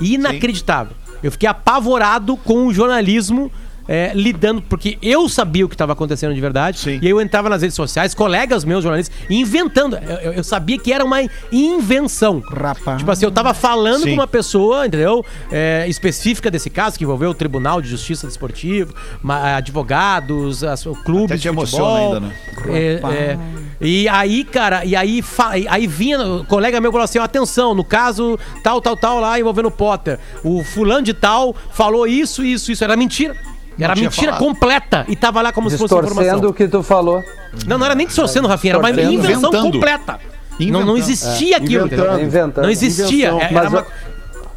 Inacreditável. 0.01 0.93
Eu 1.21 1.31
fiquei 1.31 1.47
apavorado 1.47 2.35
com 2.38 2.65
o 2.67 2.73
jornalismo 2.73 3.51
é, 3.91 4.12
lidando, 4.13 4.62
porque 4.62 4.99
eu 5.02 5.28
sabia 5.28 5.65
o 5.65 5.67
que 5.67 5.73
estava 5.73 5.93
acontecendo 5.93 6.32
de 6.36 6.39
verdade, 6.39 6.78
Sim. 6.78 6.99
e 7.02 7.08
aí 7.08 7.10
eu 7.12 7.19
entrava 7.19 7.49
nas 7.49 7.63
redes 7.63 7.75
sociais, 7.75 8.13
colegas 8.13 8.63
meus 8.63 8.84
jornalistas, 8.84 9.17
inventando. 9.28 9.97
Eu, 9.97 10.34
eu- 10.34 10.43
sabia 10.43 10.78
que 10.78 10.93
era 10.93 11.04
uma 11.04 11.17
invenção. 11.52 12.39
Rapaz. 12.52 12.99
Tipo 12.99 13.10
assim, 13.12 13.25
eu 13.25 13.32
tava 13.32 13.52
falando 13.54 14.04
Sim. 14.04 14.10
com 14.10 14.13
uma 14.15 14.28
pessoa, 14.28 14.86
entendeu? 14.86 15.25
É, 15.52 15.86
específica 15.88 16.52
desse 16.52 16.69
caso, 16.69 16.97
que 16.97 17.04
envolveu 17.04 17.32
o 17.32 17.34
Tribunal 17.34 17.82
de 17.82 17.89
Justiça 17.89 18.28
Desportivo, 18.28 18.93
ma- 19.23 19.56
advogados, 19.58 20.62
o 20.86 20.93
clube 21.04 21.25
Até 21.25 21.36
de 21.38 21.41
te 21.41 21.47
emociona 21.47 21.97
ainda, 21.99 22.19
né? 22.19 22.34
É, 22.67 23.02
é. 23.04 23.38
E 23.82 24.08
aí, 24.08 24.43
cara, 24.43 24.86
e 24.86 24.95
aí, 24.95 25.23
aí 25.69 25.88
vinha, 25.88 26.19
o 26.21 26.45
colega 26.45 26.80
meu 26.80 26.91
falou 26.91 27.06
assim: 27.06 27.17
ó, 27.19 27.23
atenção, 27.23 27.73
no 27.73 27.84
caso 27.84 28.38
tal, 28.63 28.82
tal, 28.82 28.95
tal 28.95 29.19
lá 29.19 29.39
envolvendo 29.39 29.67
o 29.67 29.71
Potter. 29.71 30.19
O 30.43 30.63
fulano 30.63 31.02
de 31.02 31.13
tal 31.13 31.56
falou 31.71 32.06
isso, 32.06 32.43
isso, 32.43 32.71
isso. 32.71 32.84
Era 32.84 32.95
mentira. 32.95 33.36
Era 33.80 33.96
mentira 33.96 34.34
falado. 34.34 34.39
completa. 34.39 35.06
E 35.08 35.15
tava 35.15 35.42
lá 35.42 35.52
como 35.52 35.70
se 35.70 35.78
fosse 35.78 35.94
Distorcendo 35.94 36.22
informação. 36.22 36.50
o 36.50 36.54
que 36.54 36.68
tu 36.68 36.84
falou. 36.84 37.24
Não, 37.65 37.78
não 37.78 37.86
era 37.86 37.96
nem 37.96 38.06
distorcendo, 38.08 38.48
Rafinha, 38.48 38.72
era 38.74 38.80
uma 38.80 38.89
invenção 38.89 39.13
Inventando. 39.50 39.72
completa. 39.72 40.20
Não, 40.60 40.68
não 40.68 40.98
Inventando. 40.98 40.98
existia 40.98 41.58
aquilo, 41.58 41.86
inventando. 41.88 42.22
Inventando. 42.22 42.63
Não 42.63 42.70
existia. 42.70 43.30
Invenção. 43.30 43.39
Era 43.42 43.54
Mas 43.54 43.70
uma 43.72 43.80
eu- 43.80 43.86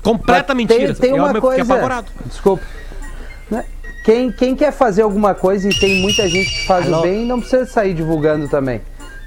completa 0.03 0.55
Mas 0.55 0.57
mentira. 0.57 0.95
Tem, 0.95 0.95
tem 0.95 1.11
Eu 1.11 1.17
uma 1.17 1.27
fiquei 1.29 1.41
coisa. 1.41 1.63
apavorado. 1.63 2.07
Desculpa. 2.27 2.63
Né? 3.51 3.65
Quem, 4.05 4.33
quem 4.33 4.57
quer 4.57 4.73
fazer 4.73 5.03
alguma 5.03 5.35
coisa 5.35 5.69
e 5.69 5.75
tem 5.79 6.01
muita 6.03 6.29
gente 6.29 6.51
que 6.51 6.67
faz 6.67 6.89
o 6.93 7.01
bem, 7.03 7.25
não 7.25 7.39
precisa 7.39 7.65
sair 7.67 7.95
divulgando 7.95 8.49
também. 8.49 8.81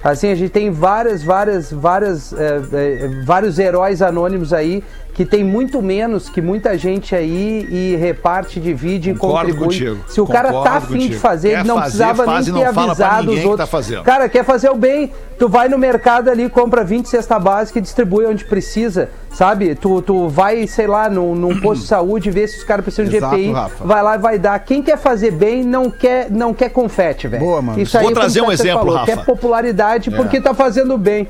Assim, 0.03 0.29
a 0.29 0.35
gente 0.35 0.51
tem 0.51 0.69
várias, 0.69 1.23
várias, 1.23 1.71
várias, 1.71 2.31
eh, 2.33 2.61
eh, 2.73 3.09
vários 3.25 3.57
heróis 3.57 4.01
anônimos 4.03 4.53
aí 4.53 4.83
que 5.15 5.23
tem 5.25 5.45
muito 5.45 5.81
menos 5.81 6.27
que 6.27 6.41
muita 6.41 6.77
gente 6.77 7.15
aí 7.15 7.65
e 7.71 7.95
reparte, 7.95 8.59
divide 8.59 9.11
e 9.11 9.13
Concordo 9.15 9.55
contribui. 9.55 9.65
contigo. 9.67 9.97
Se 10.09 10.19
o 10.19 10.27
cara 10.27 10.49
tá 10.49 10.53
Concordo 10.53 10.77
afim 10.77 10.93
de 10.97 10.99
contigo. 11.05 11.19
fazer, 11.21 11.49
Quer 11.51 11.59
ele 11.59 11.67
não 11.69 11.75
fazer, 11.77 11.83
precisava 12.05 12.25
faz 12.25 12.47
e 12.47 12.51
nem 12.51 12.61
ter 12.61 12.67
avisado 12.67 13.31
os 13.31 13.39
que 13.39 13.47
outros. 13.47 13.57
tá 13.57 13.65
fazendo. 13.65 14.03
Cara, 14.03 14.27
quer 14.27 14.43
fazer 14.43 14.69
o 14.69 14.75
bem, 14.75 15.13
tu 15.39 15.47
vai 15.47 15.69
no 15.69 15.77
mercado 15.77 16.29
ali, 16.29 16.49
compra 16.49 16.83
20 16.83 17.07
cesta 17.07 17.39
básica 17.39 17.79
e 17.79 17.81
distribui 17.81 18.25
onde 18.25 18.43
precisa, 18.43 19.09
sabe? 19.33 19.73
Tu, 19.73 20.01
tu 20.01 20.27
vai, 20.27 20.67
sei 20.67 20.85
lá, 20.85 21.09
num, 21.09 21.33
num 21.33 21.59
posto 21.63 21.83
de 21.83 21.87
saúde, 21.87 22.29
vê 22.29 22.45
se 22.45 22.57
os 22.57 22.65
caras 22.65 22.83
precisam 22.83 23.09
de 23.09 23.15
EPI, 23.15 23.53
Rafa. 23.53 23.85
vai 23.85 24.03
lá 24.03 24.15
e 24.15 24.19
vai 24.19 24.37
dar. 24.37 24.59
Quem 24.59 24.83
quer 24.83 24.97
fazer 24.97 25.31
bem 25.31 25.63
não 25.63 25.89
quer, 25.89 26.29
não 26.29 26.53
quer 26.53 26.67
confete, 26.69 27.25
velho. 27.29 27.41
Boa, 27.41 27.61
mano. 27.61 27.79
Isso 27.81 27.97
Vou 27.97 28.11
trazer 28.11 28.41
um 28.41 28.51
exemplo, 28.51 28.79
falou, 28.79 28.95
Rafa. 28.95 29.05
Quer 29.15 29.23
popularidade 29.25 30.11
porque 30.11 30.41
tá 30.41 30.53
fazendo 30.53 30.97
bem. 30.97 31.25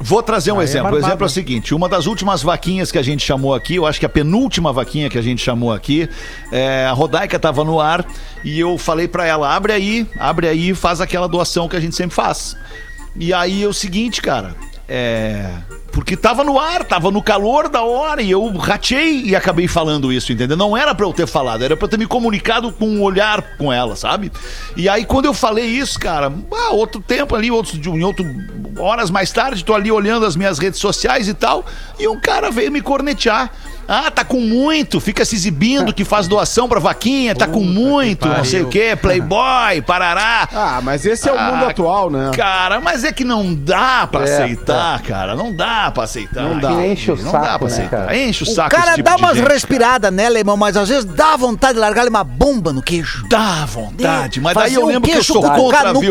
Vou 0.00 0.22
trazer 0.22 0.52
um 0.52 0.56
Aí 0.56 0.62
é 0.62 0.64
exemplo. 0.64 0.88
o 0.88 0.92
barbado, 0.92 1.06
exemplo 1.06 1.24
é 1.24 1.26
o 1.26 1.28
né? 1.28 1.34
seguinte: 1.34 1.74
uma 1.74 1.88
das 1.88 2.06
últimas 2.06 2.42
vaquinhas 2.42 2.92
que 2.92 2.98
a 2.98 3.02
gente 3.02 3.24
chamou 3.24 3.54
aqui, 3.54 3.76
eu 3.76 3.86
acho 3.86 3.98
que 3.98 4.06
a 4.06 4.08
penúltima 4.08 4.72
vaquinha 4.72 5.08
que 5.08 5.18
a 5.18 5.22
gente 5.22 5.42
chamou 5.42 5.72
aqui, 5.72 6.08
é, 6.52 6.86
a 6.86 6.92
Rodaica 6.92 7.38
tava 7.38 7.64
no 7.64 7.80
ar 7.80 8.04
e 8.44 8.58
eu 8.58 8.78
falei 8.78 9.08
pra 9.08 9.26
ela: 9.26 9.54
abre 9.54 9.72
aí, 9.72 10.06
abre 10.18 10.48
aí 10.48 10.70
e 10.70 10.74
faz 10.74 11.00
aquela 11.00 11.28
doação 11.28 11.68
que 11.68 11.76
a 11.76 11.80
gente 11.80 11.96
sempre 11.96 12.14
faz. 12.14 12.56
E 13.14 13.32
aí 13.32 13.62
é 13.62 13.66
o 13.66 13.72
seguinte, 13.72 14.20
cara. 14.20 14.54
É. 14.88 15.50
Porque 15.90 16.16
tava 16.16 16.44
no 16.44 16.58
ar, 16.60 16.84
tava 16.84 17.10
no 17.10 17.22
calor 17.22 17.68
da 17.68 17.82
hora 17.82 18.20
e 18.20 18.30
eu 18.30 18.46
ratei 18.56 19.22
e 19.22 19.34
acabei 19.34 19.66
falando 19.66 20.12
isso, 20.12 20.30
entendeu? 20.30 20.56
Não 20.56 20.76
era 20.76 20.94
pra 20.94 21.06
eu 21.06 21.12
ter 21.12 21.26
falado, 21.26 21.64
era 21.64 21.74
pra 21.74 21.86
eu 21.86 21.88
ter 21.88 21.98
me 21.98 22.06
comunicado 22.06 22.70
com 22.70 22.86
um 22.86 23.02
olhar 23.02 23.56
com 23.56 23.72
ela, 23.72 23.96
sabe? 23.96 24.30
E 24.76 24.88
aí 24.88 25.06
quando 25.06 25.24
eu 25.24 25.32
falei 25.32 25.64
isso, 25.64 25.98
cara, 25.98 26.30
ah, 26.52 26.70
outro 26.72 27.00
tempo 27.00 27.34
ali, 27.34 27.50
outros, 27.50 27.74
em 27.74 28.04
outro, 28.04 28.24
horas 28.78 29.10
mais 29.10 29.30
tarde, 29.30 29.64
tô 29.64 29.74
ali 29.74 29.90
olhando 29.90 30.26
as 30.26 30.36
minhas 30.36 30.58
redes 30.58 30.80
sociais 30.80 31.28
e 31.28 31.34
tal, 31.34 31.64
e 31.98 32.06
um 32.08 32.18
cara 32.20 32.50
veio 32.50 32.70
me 32.70 32.80
cornetear. 32.80 33.50
Ah, 33.88 34.10
tá 34.10 34.24
com 34.24 34.40
muito, 34.40 34.98
fica 35.00 35.24
se 35.24 35.36
exibindo 35.36 35.94
que 35.94 36.04
faz 36.04 36.26
doação 36.26 36.68
pra 36.68 36.80
vaquinha, 36.80 37.36
tá 37.36 37.46
com 37.46 37.60
muito, 37.60 38.26
não 38.26 38.44
sei 38.44 38.62
o 38.62 38.68
quê, 38.68 38.98
playboy, 39.00 39.80
parará. 39.86 40.48
Ah, 40.52 40.80
mas 40.82 41.06
esse 41.06 41.28
é 41.28 41.32
o 41.32 41.38
mundo 41.40 41.64
Ah, 41.66 41.68
atual, 41.70 42.10
né? 42.10 42.32
Cara, 42.36 42.80
mas 42.80 43.04
é 43.04 43.12
que 43.12 43.22
não 43.24 43.54
dá 43.54 44.08
pra 44.10 44.22
É, 44.28 44.42
aceitar, 44.42 45.00
cara. 45.02 45.36
Não 45.36 45.54
dá 45.54 45.92
pra 45.92 46.02
aceitar. 46.02 46.42
Não 46.42 46.58
dá. 46.58 46.84
Enche 46.84 47.12
o 47.12 47.16
Não 47.16 47.30
saco, 47.30 47.44
dá 47.46 47.58
pra 47.60 47.68
né, 47.68 47.74
aceitar. 47.74 47.90
cara? 48.06 48.16
Enche 48.18 48.42
o 48.42 48.46
O 48.48 48.50
saco 48.50 48.74
esse 48.74 48.84
cara 48.84 48.96
tipo 48.96 49.08
dá 49.08 49.16
umas 49.16 49.38
respiradas 49.38 50.12
nela, 50.12 50.36
irmão, 50.36 50.56
mas 50.56 50.76
às 50.76 50.88
vezes 50.88 51.04
dá 51.04 51.36
vontade 51.36 51.74
de 51.74 51.78
largar 51.80 52.08
uma 52.08 52.24
bomba 52.24 52.72
no 52.72 52.82
queijo. 52.82 53.24
Dá 53.28 53.64
vontade, 53.66 54.40
mas 54.40 54.52
daí 54.56 54.64
Fazer 54.64 54.76
eu 54.78 54.86
lembro 54.86 55.08
que 55.08 55.16
eu 55.16 55.22
sou 55.22 55.40
contra 55.42 55.78
a 55.78 55.82
canuca. 55.84 56.04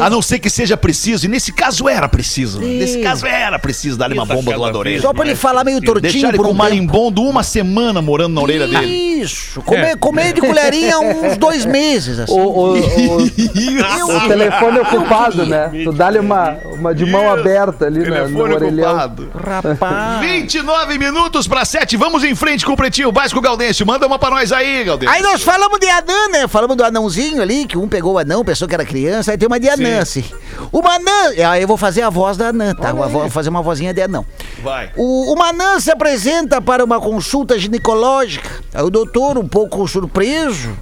A 0.00 0.10
não 0.10 0.20
ser 0.20 0.38
que 0.38 0.50
seja 0.50 0.76
preciso, 0.76 1.26
e 1.26 1.28
nesse 1.28 1.52
caso 1.52 1.88
era 1.88 2.08
preciso. 2.08 2.60
Nesse 2.60 3.00
caso 3.00 3.26
era 3.26 3.58
preciso 3.58 3.96
dar-lhe 3.96 4.14
uma 4.14 4.26
bomba 4.26 4.52
do 4.52 4.60
lado 4.60 4.60
da 4.60 4.66
cada 4.66 4.78
orelha. 4.78 5.00
Só 5.00 5.12
pra 5.12 5.26
ele 5.26 5.36
falar 5.36 5.64
meio 5.64 5.80
tortinho 5.80 6.12
Deixar 6.12 6.28
ele 6.28 6.36
por 6.36 6.46
com 6.46 6.52
um 6.52 6.54
marimbondo 6.54 7.22
uma 7.22 7.42
semana 7.42 8.02
morando 8.02 8.34
na 8.34 8.40
orelha 8.40 8.66
dele. 8.66 9.07
Isso, 9.20 9.62
comer, 9.62 9.96
comer 9.96 10.32
de 10.32 10.40
colherinha 10.40 10.98
uns 10.98 11.36
dois 11.36 11.64
meses, 11.64 12.18
assim. 12.18 12.32
O, 12.32 12.36
o, 12.36 12.74
o, 12.74 14.16
o 14.16 14.28
telefone 14.28 14.78
ocupado, 14.80 15.46
né? 15.46 15.70
Tu 15.84 15.92
dá-lhe 15.92 16.18
uma, 16.18 16.56
uma 16.64 16.94
de 16.94 17.04
mão 17.06 17.30
aberta 17.30 17.86
ali 17.86 18.00
na, 18.00 18.28
no 18.28 18.44
Telefone 18.44 18.54
orelhão. 18.54 18.90
ocupado. 18.90 19.30
Rapaz. 19.34 20.20
29 20.20 20.98
minutos 20.98 21.46
para 21.46 21.64
7. 21.64 21.96
Vamos 21.96 22.24
em 22.24 22.34
frente 22.34 22.64
com 22.64 22.72
o 22.72 22.76
Pretinho 22.76 23.10
Básico 23.10 23.40
Gaudêncio. 23.40 23.86
Manda 23.86 24.06
uma 24.06 24.18
pra 24.18 24.30
nós 24.30 24.52
aí, 24.52 24.84
Gaudêncio. 24.84 25.14
Aí 25.14 25.22
nós 25.22 25.42
falamos 25.42 25.78
de 25.78 25.88
anã, 25.88 26.28
né? 26.30 26.48
Falamos 26.48 26.76
do 26.76 26.84
anãozinho 26.84 27.42
ali, 27.42 27.66
que 27.66 27.76
um 27.76 27.88
pegou 27.88 28.14
o 28.14 28.18
anão, 28.18 28.44
pensou 28.44 28.68
que 28.68 28.74
era 28.74 28.84
criança, 28.84 29.32
aí 29.32 29.38
tem 29.38 29.46
uma 29.46 29.58
de 29.58 29.68
anã, 29.68 30.00
assim. 30.00 30.24
Uma 30.72 30.96
anã, 30.96 31.50
aí 31.50 31.62
eu 31.62 31.68
vou 31.68 31.76
fazer 31.76 32.02
a 32.02 32.10
voz 32.10 32.36
da 32.36 32.48
anã, 32.48 32.74
tá? 32.74 32.92
Vou 32.92 33.30
fazer 33.30 33.48
uma 33.48 33.62
vozinha 33.62 33.92
de 33.92 34.02
anão. 34.02 34.24
Vai. 34.62 34.90
O, 34.96 35.32
uma 35.32 35.48
anã 35.48 35.78
se 35.80 35.90
apresenta 35.90 36.60
para 36.60 36.84
uma 36.84 37.00
consulta 37.00 37.58
ginecológica. 37.58 38.48
Aí 38.74 38.82
o 38.82 38.90
doutor, 38.90 39.07
um 39.16 39.48
pouco 39.48 39.86
surpreso, 39.88 40.76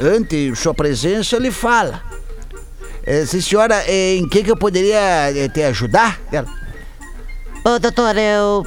ante 0.00 0.54
sua 0.56 0.74
presença, 0.74 1.36
ele 1.36 1.50
fala. 1.50 2.02
"Eh, 3.04 3.26
sim, 3.26 3.40
senhora, 3.40 3.82
eh, 3.86 4.16
em 4.16 4.28
que, 4.28 4.42
que 4.44 4.50
eu 4.50 4.56
poderia 4.56 5.30
eh, 5.34 5.48
te 5.48 5.62
ajudar? 5.62 6.18
Ela, 6.30 6.46
Ô, 7.64 7.78
doutor, 7.78 8.16
eu. 8.16 8.66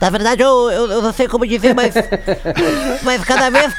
Na 0.00 0.10
verdade, 0.10 0.42
eu, 0.42 0.70
eu, 0.70 0.90
eu 0.90 1.02
não 1.02 1.12
sei 1.12 1.28
como 1.28 1.46
dizer, 1.46 1.74
mas. 1.74 1.94
Mas 3.02 3.24
cada 3.24 3.50
vez. 3.50 3.72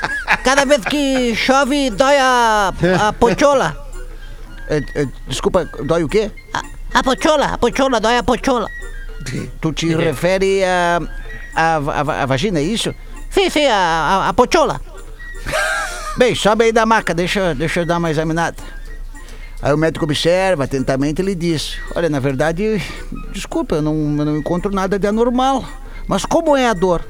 Cada 0.43 0.65
vez 0.65 0.81
que 0.85 1.35
chove, 1.35 1.89
dói 1.89 2.17
a. 2.17 2.73
a 3.07 3.13
pochola. 3.13 3.75
"Eh, 4.69 4.81
eh, 4.95 5.07
desculpa, 5.27 5.65
dói 5.83 6.03
o 6.03 6.07
quê? 6.09 6.31
A, 6.53 6.61
a 6.99 7.03
pochola, 7.03 7.45
a 7.53 7.57
pochola, 7.57 7.99
dói 7.99 8.17
a 8.17 8.23
pochola. 8.23 8.67
Tu 9.61 9.73
te 9.73 9.95
refere 9.95 10.63
a, 10.63 10.99
a, 11.55 11.75
a, 11.77 12.23
a 12.23 12.25
vagina, 12.27 12.59
é 12.59 12.63
isso? 12.63 12.93
Sim, 13.35 13.49
sim, 13.49 13.65
a, 13.65 13.75
a, 13.75 14.29
a 14.29 14.33
pochola. 14.33 14.79
Bem, 16.15 16.33
sobe 16.33 16.63
aí 16.63 16.71
da 16.71 16.85
maca, 16.85 17.13
deixa, 17.13 17.53
deixa 17.53 17.81
eu 17.81 17.85
dar 17.85 17.97
uma 17.97 18.09
examinada. 18.09 18.55
Aí 19.61 19.73
o 19.73 19.77
médico 19.77 20.05
observa 20.05 20.63
atentamente 20.63 21.21
e 21.21 21.25
ele 21.25 21.35
diz: 21.35 21.77
Olha, 21.93 22.07
na 22.07 22.21
verdade, 22.21 22.81
desculpa, 23.33 23.75
eu 23.75 23.81
não, 23.81 23.93
eu 23.93 24.25
não 24.25 24.37
encontro 24.37 24.71
nada 24.71 24.97
de 24.97 25.05
anormal. 25.05 25.65
Mas 26.07 26.23
como 26.23 26.55
é 26.55 26.69
a 26.69 26.73
dor? 26.73 27.05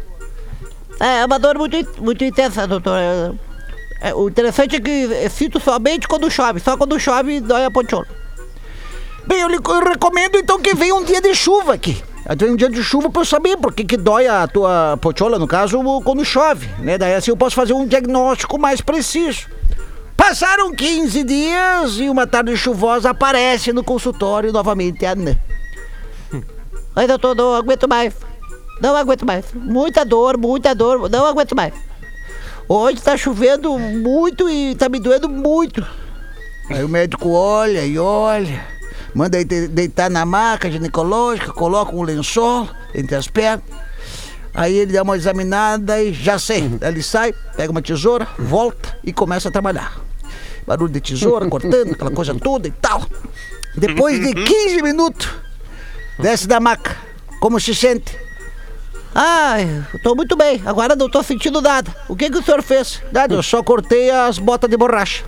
É, 1.00 1.20
é 1.20 1.26
uma 1.26 1.38
dor 1.38 1.60
muito, 1.60 2.02
muito 2.02 2.24
intensa, 2.24 2.66
doutor. 2.66 2.98
É, 4.02 4.12
o 4.16 4.28
interessante 4.28 4.78
é 4.78 4.80
que 4.80 5.30
sinto 5.30 5.60
somente 5.60 6.08
quando 6.08 6.32
chove. 6.32 6.60
Só 6.60 6.76
quando 6.76 7.00
chove, 7.00 7.40
dói 7.40 7.66
a 7.66 7.70
pochola. 7.70 8.08
Bem, 9.28 9.42
eu, 9.42 9.48
lhe, 9.48 9.58
eu 9.58 9.84
recomendo 9.84 10.38
então 10.38 10.60
que 10.60 10.74
venha 10.74 10.96
um 10.96 11.04
dia 11.04 11.22
de 11.22 11.36
chuva 11.36 11.76
aqui. 11.76 12.04
Vem 12.38 12.52
um 12.52 12.56
dia 12.56 12.70
de 12.70 12.84
chuva 12.84 13.10
pra 13.10 13.22
eu 13.22 13.26
saber 13.26 13.56
por 13.58 13.72
que, 13.72 13.84
que 13.84 13.96
dói 13.96 14.26
a 14.28 14.48
tua 14.48 14.98
pochola, 15.00 15.38
no 15.38 15.48
caso, 15.48 15.80
quando 16.04 16.26
chove, 16.26 16.68
né? 16.80 16.98
Daí 16.98 17.14
assim 17.14 17.30
eu 17.30 17.38
posso 17.38 17.56
fazer 17.56 17.74
um 17.74 17.86
diagnóstico 17.86 18.58
mais 18.58 18.82
preciso. 18.82 19.48
Passaram 20.18 20.74
15 20.74 21.24
dias 21.24 21.98
e 22.00 22.10
uma 22.10 22.26
tarde 22.26 22.58
chuvosa 22.58 23.12
aparece 23.12 23.72
no 23.72 23.84
consultório 23.84 24.52
novamente 24.52 25.06
a 25.06 25.12
Anã. 25.12 25.38
Ai, 26.96 27.06
doutor, 27.06 27.36
não 27.36 27.54
aguento 27.54 27.88
mais. 27.88 28.16
Não 28.82 28.96
aguento 28.96 29.24
mais. 29.24 29.46
Muita 29.54 30.04
dor, 30.04 30.38
muita 30.38 30.74
dor. 30.74 31.08
Não 31.10 31.28
aguento 31.28 31.56
mais. 31.56 31.74
Hoje 32.68 33.02
tá 33.02 33.16
chovendo 33.16 33.78
muito 33.78 34.50
e 34.50 34.74
tá 34.74 34.90
me 34.90 35.00
doendo 35.00 35.30
muito. 35.30 35.86
Aí 36.72 36.84
o 36.84 36.90
médico 36.90 37.30
olha 37.30 37.86
e 37.86 38.00
olha, 38.00 38.66
manda 39.16 39.44
deitar 39.44 40.10
na 40.10 40.26
maca 40.26 40.70
ginecológica, 40.70 41.54
coloca 41.54 41.96
um 41.96 42.04
lençol 42.04 42.70
entre 42.94 43.16
as 43.16 43.28
pernas. 43.28 43.64
Aí 44.54 44.78
ele 44.78 44.94
dá 44.94 45.04
uma 45.04 45.18
examinada 45.18 46.02
e 46.02 46.14
já 46.14 46.38
sei. 46.38 46.64
Aí 46.82 46.90
Ele 46.90 47.04
sai, 47.04 47.34
pega 47.58 47.72
uma 47.72 47.82
tesoura, 47.82 48.28
volta 48.38 48.98
e 49.04 49.12
começa 49.12 49.50
a 49.50 49.52
trabalhar. 49.52 50.00
Barulho 50.66 50.92
de 50.92 51.02
tesoura, 51.02 51.48
cortando, 51.50 51.92
aquela 51.92 52.12
coisa 52.12 52.34
toda 52.36 52.68
e 52.68 52.72
tal. 52.72 53.06
Depois 53.76 54.20
de 54.20 54.34
15 54.34 54.82
minutos, 54.82 55.30
desce 56.20 56.48
da 56.48 56.60
maca. 56.60 56.96
Como 57.42 57.60
se 57.60 57.76
sente? 57.76 58.18
Eu 59.94 60.00
tô 60.02 60.16
muito 60.16 60.36
bem. 60.38 60.62
Agora 60.66 60.96
não 60.96 61.10
tô 61.10 61.22
sentindo 61.22 61.62
nada. 61.62 61.94
O 62.08 62.16
que 62.16 62.30
que 62.30 62.38
o 62.38 62.44
senhor 62.44 62.64
fez? 62.64 63.02
Nada, 63.12 63.34
eu 63.34 63.44
só 63.44 63.62
cortei 63.62 64.10
as 64.10 64.40
botas 64.40 64.70
de 64.70 64.78
borracha. 64.78 65.24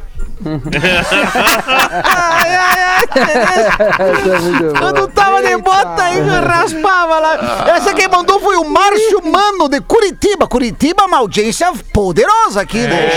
Ai, 2.04 2.56
ai, 2.56 2.80
ai. 2.80 3.04
É 4.88 4.94
não 4.94 5.08
tava 5.08 5.42
de 5.42 5.58
bota 5.58 6.04
aí, 6.04 6.20
raspava 6.22 7.20
lá. 7.20 7.66
Essa 7.76 7.94
quem 7.94 8.08
mandou 8.08 8.40
foi 8.40 8.56
o 8.58 8.64
Márcio 8.70 9.22
Mano 9.24 9.68
de 9.70 9.82
Curitiba. 9.82 10.48
Curitiba, 10.48 11.06
uma 11.06 11.18
audiência 11.18 11.72
poderosa 11.94 12.62
aqui, 12.62 12.80
né? 12.80 13.10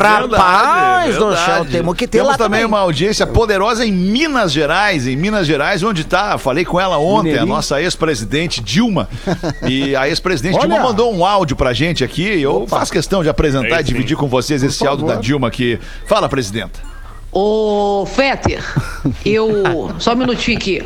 Rapaz 0.00 1.16
do 1.16 1.36
céu, 1.36 1.64
temos 1.64 1.94
que 1.94 2.06
ter 2.06 2.18
Temos 2.18 2.32
lá 2.32 2.38
também 2.38 2.60
também. 2.60 2.64
uma 2.66 2.78
audiência 2.80 3.26
poderosa 3.26 3.84
em 3.84 3.92
Minas 3.92 4.52
Gerais. 4.52 5.06
Em 5.06 5.16
Minas 5.16 5.46
Gerais, 5.46 5.82
onde 5.82 6.04
tá, 6.04 6.38
falei 6.38 6.64
com 6.64 6.80
ela 6.80 6.98
ontem, 6.98 7.12
a 7.12 7.22
Mineirinho. 7.22 7.46
nossa 7.54 7.80
ex-presidente 7.80 8.60
Dilma. 8.60 9.08
E 9.66 9.94
a 9.96 10.08
ex-presidente. 10.08 10.58
Dilma 10.58 10.78
mandou 10.78 11.14
um 11.14 11.24
áudio 11.24 11.56
pra 11.56 11.72
gente 11.72 12.02
aqui. 12.04 12.40
Eu 12.40 12.66
faço 12.66 12.92
questão 12.92 13.22
de 13.22 13.28
apresentar 13.28 13.80
e 13.80 13.84
dividir 13.84 14.16
com 14.16 14.26
vocês 14.26 14.62
esse 14.62 14.86
áudio 14.86 15.06
da. 15.06 15.16
Dilma 15.16 15.48
aqui. 15.48 15.78
Fala, 16.06 16.25
presidenta. 16.28 16.80
Ô, 17.32 18.06
Fetter, 18.06 18.64
eu. 19.24 19.94
Só 19.98 20.12
um 20.12 20.16
minutinho 20.16 20.56
aqui. 20.56 20.82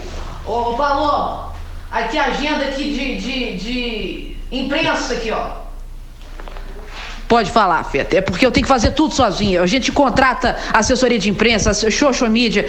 Ô, 0.46 0.74
Paulo, 0.74 1.52
aqui 1.90 2.18
a 2.18 2.26
agenda 2.26 2.64
aqui 2.66 2.84
de, 2.92 3.16
de, 3.20 3.56
de 3.56 4.36
imprensa 4.50 5.14
aqui, 5.14 5.30
ó. 5.30 5.60
Pode 7.28 7.50
falar, 7.52 7.84
Fetter. 7.84 8.18
É 8.18 8.22
porque 8.22 8.44
eu 8.44 8.50
tenho 8.50 8.64
que 8.64 8.68
fazer 8.68 8.90
tudo 8.90 9.14
sozinho. 9.14 9.62
A 9.62 9.66
gente 9.66 9.92
contrata 9.92 10.58
assessoria 10.72 11.18
de 11.18 11.30
imprensa, 11.30 11.72
social 11.72 12.28
media. 12.28 12.68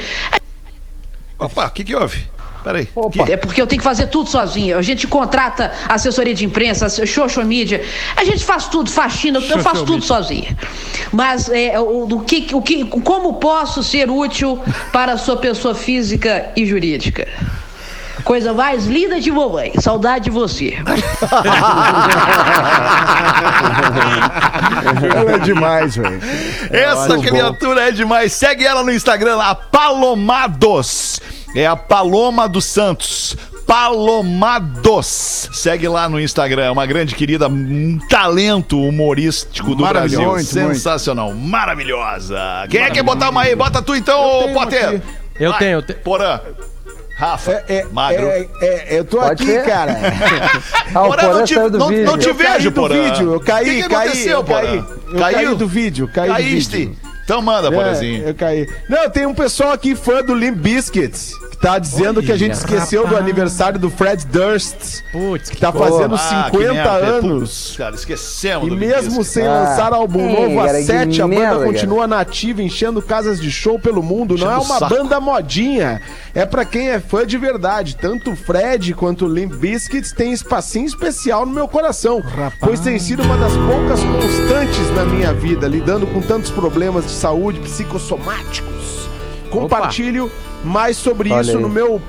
Opa, 1.40 1.66
o 1.66 1.72
que 1.72 1.84
que 1.84 1.96
houve? 1.96 2.30
Peraí. 2.64 2.88
É 3.28 3.38
porque 3.38 3.62
eu 3.62 3.68
tenho 3.68 3.80
que 3.80 3.84
fazer 3.84 4.08
tudo 4.08 4.30
sozinho. 4.30 4.78
A 4.78 4.82
gente 4.82 5.08
contrata 5.08 5.72
assessoria 5.88 6.34
de 6.34 6.46
imprensa, 6.46 6.90
social 6.90 7.46
media. 7.46 7.84
A 8.16 8.24
gente 8.24 8.44
faz 8.44 8.68
tudo, 8.68 8.90
faxina, 8.90 9.40
eu 9.40 9.60
faço 9.60 9.86
tudo 9.86 10.04
sozinho. 10.04 10.56
Mas 11.12 11.50
é, 11.50 11.80
o, 11.80 12.04
o 12.04 12.20
que, 12.22 12.48
o 12.54 12.62
que, 12.62 12.86
como 12.86 13.34
posso 13.36 13.84
ser 13.84 14.10
útil 14.10 14.60
para 14.92 15.14
a 15.14 15.18
sua 15.18 15.38
pessoa 15.38 15.74
física 15.74 16.52
e 16.56 16.66
jurídica? 16.66 17.28
Coisa 18.24 18.54
mais 18.54 18.86
linda 18.86 19.20
de 19.20 19.32
mamãe. 19.32 19.74
Saudade 19.80 20.26
de 20.26 20.30
você. 20.30 20.78
Ela 25.16 25.32
é 25.32 25.40
demais, 25.40 25.96
velho. 25.96 26.22
Essa 26.70 27.18
criatura 27.18 27.90
é 27.90 27.92
demais. 27.92 28.34
Segue 28.34 28.64
ela 28.66 28.84
no 28.84 28.92
Instagram 28.92 29.38
lá, 29.38 29.56
Palomados. 29.56 31.20
É 31.56 31.66
a 31.68 31.76
Paloma 31.76 32.48
dos 32.48 32.66
Santos. 32.66 33.36
Palomados. 33.68 35.50
Segue 35.54 35.88
lá 35.88 36.08
no 36.10 36.20
Instagram. 36.20 36.64
É 36.66 36.72
Uma 36.72 36.86
grande 36.86 37.16
querida, 37.16 37.48
um 37.48 38.00
talento 38.10 38.80
humorístico 38.80 39.76
do 39.76 39.86
Brasil. 39.86 40.20
Maravilhoso, 40.20 40.60
muito, 40.60 40.74
Sensacional. 40.76 41.34
Maravilhosa. 41.34 42.38
Quem 42.70 42.82
é 42.82 42.86
que 42.88 42.94
quer 42.96 43.04
botar 43.04 43.30
uma 43.30 43.42
aí? 43.44 43.56
Bota 43.56 43.82
tu 43.82 43.96
então, 43.96 44.22
ô 44.24 44.42
tenho 44.44 44.54
Potter. 44.54 44.88
aqui. 44.88 45.02
Eu 45.40 45.50
Vai, 45.52 45.60
tenho, 45.60 45.72
eu 45.78 45.82
tenho. 45.84 46.00
Porã. 46.00 46.40
Rafa. 47.18 47.52
É, 47.52 47.76
é, 47.76 47.86
Magro. 47.92 48.28
é, 48.28 48.48
é, 48.62 49.00
eu 49.00 49.06
tô 49.06 49.18
Pode 49.18 49.44
aqui, 49.44 49.46
ser? 49.46 49.66
cara. 49.66 49.96
Ah, 50.94 51.04
Porã, 51.04 51.22
Porã 51.24 51.34
não 51.40 51.44
te, 51.46 51.56
do 51.56 51.78
não, 51.78 51.90
não 51.92 52.18
te 52.18 52.28
Eu 52.28 52.36
caí 52.36 52.54
vejo, 52.54 52.72
do 52.72 52.76
Porã. 52.76 52.96
vídeo, 53.04 53.34
eu 53.34 53.40
caí, 53.40 53.64
O 53.64 53.66
que, 53.70 53.84
que 53.84 53.90
caí, 53.90 54.08
aconteceu, 54.08 54.32
eu 54.40 54.44
Porã? 54.44 54.62
caí. 54.68 54.78
Eu 55.14 55.20
caí 55.20 55.56
do 55.56 55.68
vídeo, 55.68 56.10
caí 56.14 56.28
do 56.30 56.34
Caíste? 56.34 56.78
vídeo. 56.78 56.98
Então 57.24 57.42
manda. 57.42 57.70
É, 58.24 58.30
eu 58.30 58.36
caí. 58.36 58.68
Não, 58.90 59.10
tem 59.10 59.26
um 59.26 59.34
pessoal 59.34 59.72
aqui 59.72 59.96
fã 59.96 60.24
do 60.24 60.34
Limp 60.34 60.58
que 60.92 61.51
tá 61.62 61.78
dizendo 61.78 62.24
que 62.24 62.32
a 62.32 62.38
gente 62.38 62.54
esqueceu 62.54 63.08
do 63.08 63.16
aniversário 63.16 63.78
do 63.80 63.90
Fred 63.90 64.26
Durst, 64.26 65.04
Putz, 65.12 65.50
que 65.50 65.58
tá 65.58 65.72
fazendo 65.72 66.16
Ah, 66.16 66.50
que 66.50 66.58
50 66.58 66.74
merda. 66.74 66.90
anos. 67.06 67.50
Putz, 67.68 67.78
cara, 67.78 67.96
esquecemos 67.96 68.68
E 68.68 68.70
do 68.72 68.76
mesmo 68.78 69.24
sem 69.24 69.46
Ah, 69.46 69.52
lançar 69.52 69.94
álbum 69.94 70.22
é, 70.28 70.42
novo 70.42 70.60
há 70.60 70.66
cara, 70.66 70.78
que 70.80 70.84
sete, 70.86 71.22
a 71.22 71.28
banda 71.28 71.40
merda, 71.40 71.66
continua 71.66 72.08
nativa, 72.08 72.62
enchendo 72.64 73.02
casas 73.02 73.40
de 73.40 73.52
show 73.52 73.78
pelo 73.80 74.02
mundo. 74.02 74.36
Não 74.38 74.52
é 74.52 74.56
Enchendo 74.58 74.72
uma 74.74 74.80
saco. 74.80 74.96
banda 74.96 75.20
modinha. 75.20 76.02
É 76.34 76.46
pra 76.46 76.66
quem 76.66 76.90
é 76.90 77.00
fã 77.00 77.26
de 77.26 77.38
verdade. 77.38 77.96
Tanto 77.96 78.32
o 78.32 78.36
Fred 78.36 78.94
quanto 78.96 79.26
o 79.26 79.30
Limp 79.34 79.54
Bizkit 79.54 80.16
têm 80.16 80.34
espacinho 80.34 80.86
especial 80.88 81.46
no 81.46 81.54
meu 81.54 81.68
coração. 81.68 82.24
Pois 82.60 82.80
tem 82.80 82.98
sido 82.98 83.22
uma 83.24 83.38
das 83.38 83.54
poucas 83.54 84.00
constantes 84.04 84.90
na 84.96 85.06
minha 85.06 85.34
vida, 85.34 85.68
lidando 85.68 86.08
com 86.08 86.22
tantos 86.22 86.50
problemas 86.50 87.06
de 87.06 87.12
saúde 87.12 87.60
psicossomáticos. 87.60 89.10
Compartilho 89.50 90.32
mais 90.64 90.98
sobre 90.98 91.32
Olha 91.32 91.42
isso 91.42 91.58
aí. 91.58 91.62
no 91.62 91.70
meu 91.70 92.02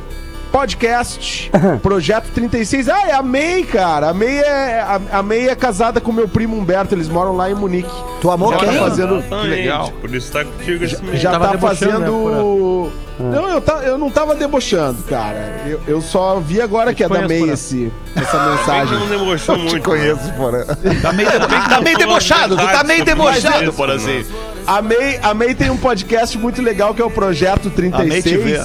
podcast, 0.53 1.51
Projeto 1.83 2.31
36. 2.35 2.89
Ah, 2.91 3.09
é 3.09 3.13
a 3.15 3.23
May, 3.23 3.65
cara. 3.65 4.11
A 4.11 4.15
May 4.15 4.37
é, 4.37 4.81
a, 4.81 5.01
a 5.19 5.23
May 5.23 5.49
é 5.49 5.57
casada 5.57 5.99
com 5.99 6.13
meu 6.13 6.29
primo 6.29 6.57
Humberto, 6.57 6.95
eles 6.95 7.09
moram 7.09 7.35
lá 7.35 7.51
em 7.51 7.55
Munique. 7.55 7.91
Tu 8.21 8.31
amou 8.31 8.53
Já 8.53 8.59
quem? 8.59 8.69
tá 8.69 8.75
fazendo. 8.75 9.17
Exatamente, 9.17 9.49
legal. 9.49 9.91
Por 10.01 10.15
isso 10.15 10.31
tá 10.31 10.45
contigo 10.45 10.85
esse. 10.85 11.17
Já 11.17 11.33
tava 11.33 11.47
tá 11.47 11.53
né, 11.55 11.59
fazendo. 11.59 12.93
Não, 13.19 13.49
eu, 13.49 13.61
tá, 13.61 13.75
eu 13.85 13.97
não 13.97 14.11
tava 14.11 14.35
debochando, 14.35 15.03
cara. 15.05 15.63
Eu, 15.67 15.81
eu 15.87 16.01
só 16.03 16.39
vi 16.41 16.61
agora 16.61 16.93
que 16.93 17.05
é 17.05 17.09
da 17.09 17.27
May 17.27 17.41
Porã. 17.41 17.53
esse, 17.53 17.93
essa 18.15 18.51
mensagem. 18.51 18.99
não 18.99 19.09
debochou 19.09 19.57
muito. 19.59 19.83
Conheço, 19.83 20.33
porra. 20.35 20.65
Tá 21.01 21.13
meio, 21.13 21.31
tá 21.69 21.81
meio 21.81 21.97
debochado, 21.97 22.57
tu 22.57 22.63
tá 22.63 22.85
meio 22.85 23.05
debochado, 23.05 23.73
por 23.73 23.91
assim. 23.91 24.25
A 24.67 24.83
May, 24.83 25.19
a 25.23 25.35
May 25.35 25.55
tem 25.55 25.71
um 25.71 25.77
podcast 25.77 26.37
muito 26.37 26.61
legal 26.61 26.95
que 26.95 27.01
é 27.03 27.05
o 27.05 27.11
Projeto 27.11 27.73
A 27.93 28.05
May 28.05 28.23
te 28.23 28.37
vê. 28.37 28.61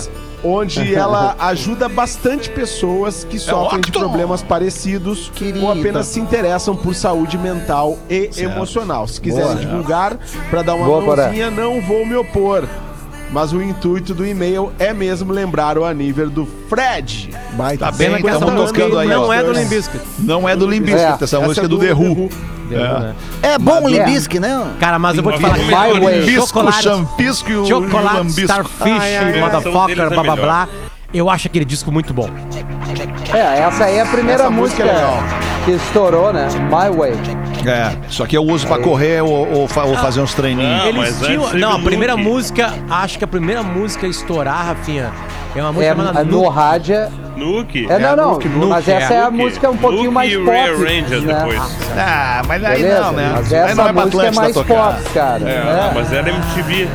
36, 0.48 0.88
onde 0.88 0.96
ela 0.96 1.36
ajuda 1.40 1.90
bastante 1.90 2.50
pessoas 2.50 3.24
que 3.24 3.38
sofrem 3.40 3.82
de 3.82 3.92
problemas 3.92 4.42
parecidos 4.42 5.32
Querida. 5.36 5.60
ou 5.66 5.72
apenas 5.72 6.08
se 6.08 6.20
interessam 6.20 6.76
por 6.76 6.96
saúde 6.96 7.38
mental 7.38 7.98
e 8.10 8.30
emocional. 8.38 9.08
Se 9.08 9.20
quiser 9.20 9.56
divulgar 9.56 10.18
para 10.50 10.62
dar 10.62 10.76
uma 10.76 10.86
Boa, 10.86 11.16
mãozinha, 11.16 11.52
não 11.52 11.82
vou 11.82 12.06
me 12.06 12.16
opor. 12.16 12.68
Mas 13.30 13.52
o 13.52 13.62
intuito 13.62 14.14
do 14.14 14.26
e-mail 14.26 14.72
é 14.80 14.94
mesmo 14.94 15.34
lembrar 15.34 15.78
o 15.78 15.84
aniversário 15.84 16.32
do 16.32 16.46
Fred. 16.70 17.30
Tá 17.78 17.92
Pena 17.92 18.14
bem, 18.14 18.22
que 18.22 18.28
essa 18.30 18.38
estamos 18.40 18.54
música 18.54 18.80
tocando 18.80 19.00
aí, 19.00 19.10
não 19.10 19.28
ó. 19.28 19.34
é 19.34 19.44
do 19.44 19.52
Limbiscuit. 19.52 20.04
Não 20.20 20.48
é 20.48 20.56
do 20.56 20.66
Limbiscuit, 20.66 21.04
É, 21.04 21.10
essa 21.14 21.24
essa 21.26 21.40
música 21.42 21.62
é 21.62 21.66
é 21.66 21.68
do 21.68 21.78
do 21.78 21.86
The 21.86 21.94
Who. 21.94 22.30
The 22.68 23.14
É 23.42 23.58
bom 23.58 23.84
o 23.84 23.88
É. 23.90 23.92
Limbisky, 23.92 24.40
né? 24.40 24.66
Cara, 24.80 24.98
mas 25.00 25.18
eu 25.18 25.24
vou 25.24 25.34
te 25.34 25.40
falar. 25.42 25.58
My 25.58 26.00
Way. 26.00 26.20
Limbisco, 26.22 26.48
Chocolate, 26.48 26.84
Champisco 26.84 27.50
e 27.52 27.56
o 27.58 27.66
chocolate. 27.66 28.28
Starfish, 28.42 29.00
ai, 29.00 29.18
ai. 29.18 29.40
motherfucker, 29.40 30.00
é 30.00 30.10
blá 30.10 30.10
blá 30.10 30.36
melhor. 30.36 30.38
blá. 30.38 30.68
Eu 31.14 31.30
acho 31.30 31.48
aquele 31.48 31.64
disco 31.66 31.90
muito 31.92 32.14
bom. 32.14 32.30
É, 33.34 33.60
essa 33.60 33.86
aí 33.86 33.96
é 33.98 34.02
a 34.02 34.06
primeira 34.06 34.44
Essa 34.44 34.52
música 34.52 34.84
música 34.84 34.84
é 34.84 34.94
legal. 34.96 35.24
que 35.66 35.72
estourou, 35.72 36.34
né? 36.34 36.48
My 36.70 36.96
Way. 36.96 37.14
É, 37.66 37.98
isso 38.10 38.24
aqui 38.24 38.36
eu 38.38 38.44
uso 38.44 38.68
pra 38.68 38.78
correr 38.80 39.22
ou, 39.22 39.50
ou 39.54 39.68
fa- 39.68 39.84
ou 39.84 39.96
fazer 39.98 40.22
uns 40.22 40.34
treininhos. 40.34 40.78
Não, 40.80 40.86
Eles 40.88 41.20
tinham. 41.22 41.54
Não, 41.54 41.72
a 41.74 41.80
primeira 41.80 42.16
música, 42.18 42.74
acho 42.90 43.18
que 43.18 43.24
a 43.24 43.28
primeira 43.28 43.64
música 43.64 44.06
a 44.06 44.10
estourar, 44.10 44.68
Rafinha, 44.68 45.12
é 45.60 45.64
uma 45.64 45.72
música 45.74 45.92
É, 45.92 45.96
chamada 45.96 46.24
no 46.24 46.32
Nuke. 46.44 46.56
rádio. 46.56 46.96
Nuke. 47.38 47.88
É, 47.90 48.00
não, 48.00 48.16
não. 48.16 48.32
Nuke, 48.34 48.48
Nuke, 48.50 48.66
mas 48.68 48.88
essa 48.88 49.14
é. 49.14 49.18
é, 49.18 49.20
a 49.22 49.26
Nuke. 49.32 49.38
música 49.44 49.70
um 49.70 49.78
pouquinho 49.78 50.04
Nuke 50.06 50.14
mais 50.14 50.32
e 50.34 50.38
pop. 50.38 50.50
Rearranger 50.52 51.22
né? 51.22 51.34
depois. 51.34 51.62
Ah, 51.98 52.42
mas 52.48 52.64
aí 52.64 52.78
Beleza, 52.82 53.02
não, 53.02 53.12
né? 53.14 53.32
mas 53.36 53.54
essa 53.54 53.76
não 53.76 53.88
é 53.88 53.92
música 53.92 54.24
é 54.26 54.32
mais 54.32 54.54
tocar. 54.54 54.94
pop, 54.96 55.10
cara. 55.14 55.50
É, 55.50 55.52
É. 55.56 55.92
mas 55.94 56.14
era 56.14 56.30
MTV. 56.30 56.88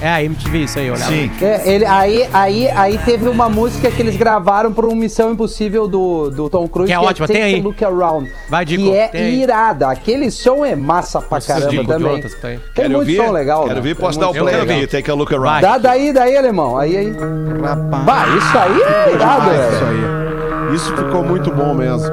É 0.00 0.08
a 0.08 0.22
MTV, 0.22 0.58
isso 0.58 0.78
aí, 0.78 0.90
olha. 0.90 1.00
lá. 1.00 1.06
Sim. 1.06 1.30
É, 1.40 1.62
ele, 1.72 1.86
aí, 1.86 2.28
aí, 2.32 2.68
aí 2.68 2.98
teve 2.98 3.28
uma 3.28 3.48
música 3.48 3.90
que 3.90 4.00
eles 4.02 4.14
gravaram 4.16 4.72
para 4.72 4.86
uma 4.86 4.94
Missão 4.94 5.32
Impossível 5.32 5.88
do, 5.88 6.30
do 6.30 6.50
Tom 6.50 6.68
Cruise, 6.68 6.88
Que 6.88 6.92
é 6.92 6.98
ótima, 7.00 7.26
Take 7.26 7.40
tem 7.40 7.54
aí. 7.54 7.60
Look 7.62 7.82
Around. 7.82 8.30
Vai, 8.48 8.64
Dico, 8.64 8.84
que 8.84 8.90
é 9.16 9.30
irada. 9.30 9.88
Aquele 9.88 10.30
som 10.30 10.64
é 10.64 10.76
massa 10.76 11.20
pra 11.22 11.40
caramba 11.40 11.70
Dico, 11.70 11.86
também. 11.86 12.12
outras 12.12 12.34
que 12.34 12.40
tem. 12.42 12.58
Tem 12.58 12.68
Quero 12.74 12.90
muito 12.94 13.06
ver? 13.06 13.16
som 13.26 13.32
legal. 13.32 13.62
Quero 13.64 13.74
né? 13.76 13.80
ver, 13.80 13.94
Tem 13.94 14.04
posso 14.04 14.20
dar 14.20 14.28
o 14.28 14.34
play 14.34 14.54
aqui, 14.54 14.66
ver. 14.66 14.86
take 14.86 15.10
a 15.10 15.14
look 15.14 15.34
around. 15.34 15.62
Dá 15.62 15.78
daí, 15.78 16.12
daí, 16.12 16.36
alemão. 16.36 16.76
Aí, 16.76 16.96
aí. 16.96 17.10
Bah, 18.04 18.26
isso 18.36 18.58
aí 18.58 18.82
é 18.82 19.14
irado, 19.14 19.50
isso 19.50 19.84
velho. 19.84 19.86
aí. 20.68 20.74
Isso 20.74 20.96
ficou 20.96 21.24
muito 21.24 21.50
bom 21.50 21.72
mesmo. 21.72 22.10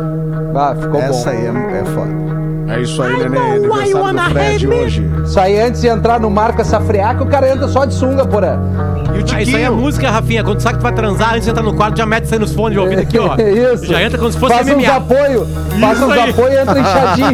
Ah, 0.56 0.76
ficou 0.80 1.02
Essa 1.02 1.32
bom. 1.32 1.38
aí 1.38 1.46
é, 1.48 1.80
é 1.82 1.86
foda. 1.86 2.33
É 2.76 2.82
isso 2.82 3.02
aí. 3.02 3.14
Aniversário 3.14 4.14
do 4.14 4.30
Fred 4.32 4.68
hoje. 4.68 5.12
Isso 5.26 5.40
aí, 5.40 5.60
antes 5.60 5.82
de 5.82 5.88
entrar 5.88 6.20
no 6.20 6.30
Marca 6.30 6.64
Safriaca, 6.64 7.24
o 7.24 7.28
cara 7.28 7.50
entra 7.52 7.68
só 7.68 7.86
de 7.86 7.94
sunga, 7.94 8.26
porra. 8.26 8.60
E 9.14 9.20
o 9.20 9.26
Ah, 9.36 9.42
isso 9.42 9.56
aí 9.56 9.64
é 9.64 9.70
música, 9.70 10.10
Rafinha. 10.10 10.44
Quando 10.44 10.58
tu 10.58 10.64
sabe 10.64 10.76
que 10.76 10.80
tu 10.82 10.84
vai 10.84 10.94
transar, 10.94 11.34
antes 11.34 11.44
de 11.46 11.52
entrar 11.52 11.64
no 11.64 11.74
quarto, 11.76 11.98
já 11.98 12.06
mete 12.06 12.26
isso 12.26 12.34
aí 12.34 12.40
nos 12.40 12.54
fones 12.54 12.74
de 12.74 12.80
ouvido 12.80 13.02
aqui, 13.02 13.20
ó. 13.20 13.36
Isso. 13.74 13.86
Já 13.86 14.02
entra 14.02 14.18
como 14.18 14.32
se 14.32 14.40
fosse 14.40 14.54
Faz 14.56 14.68
uns 14.68 14.74
MMA. 14.76 14.96
apoio. 14.96 15.48
Faz 15.80 15.98
Isso 15.98 16.06
uns 16.08 16.12
aí. 16.12 16.30
apoio 16.30 16.54
e 16.54 16.58
entra 16.58 16.80
inchadinho. 16.80 17.28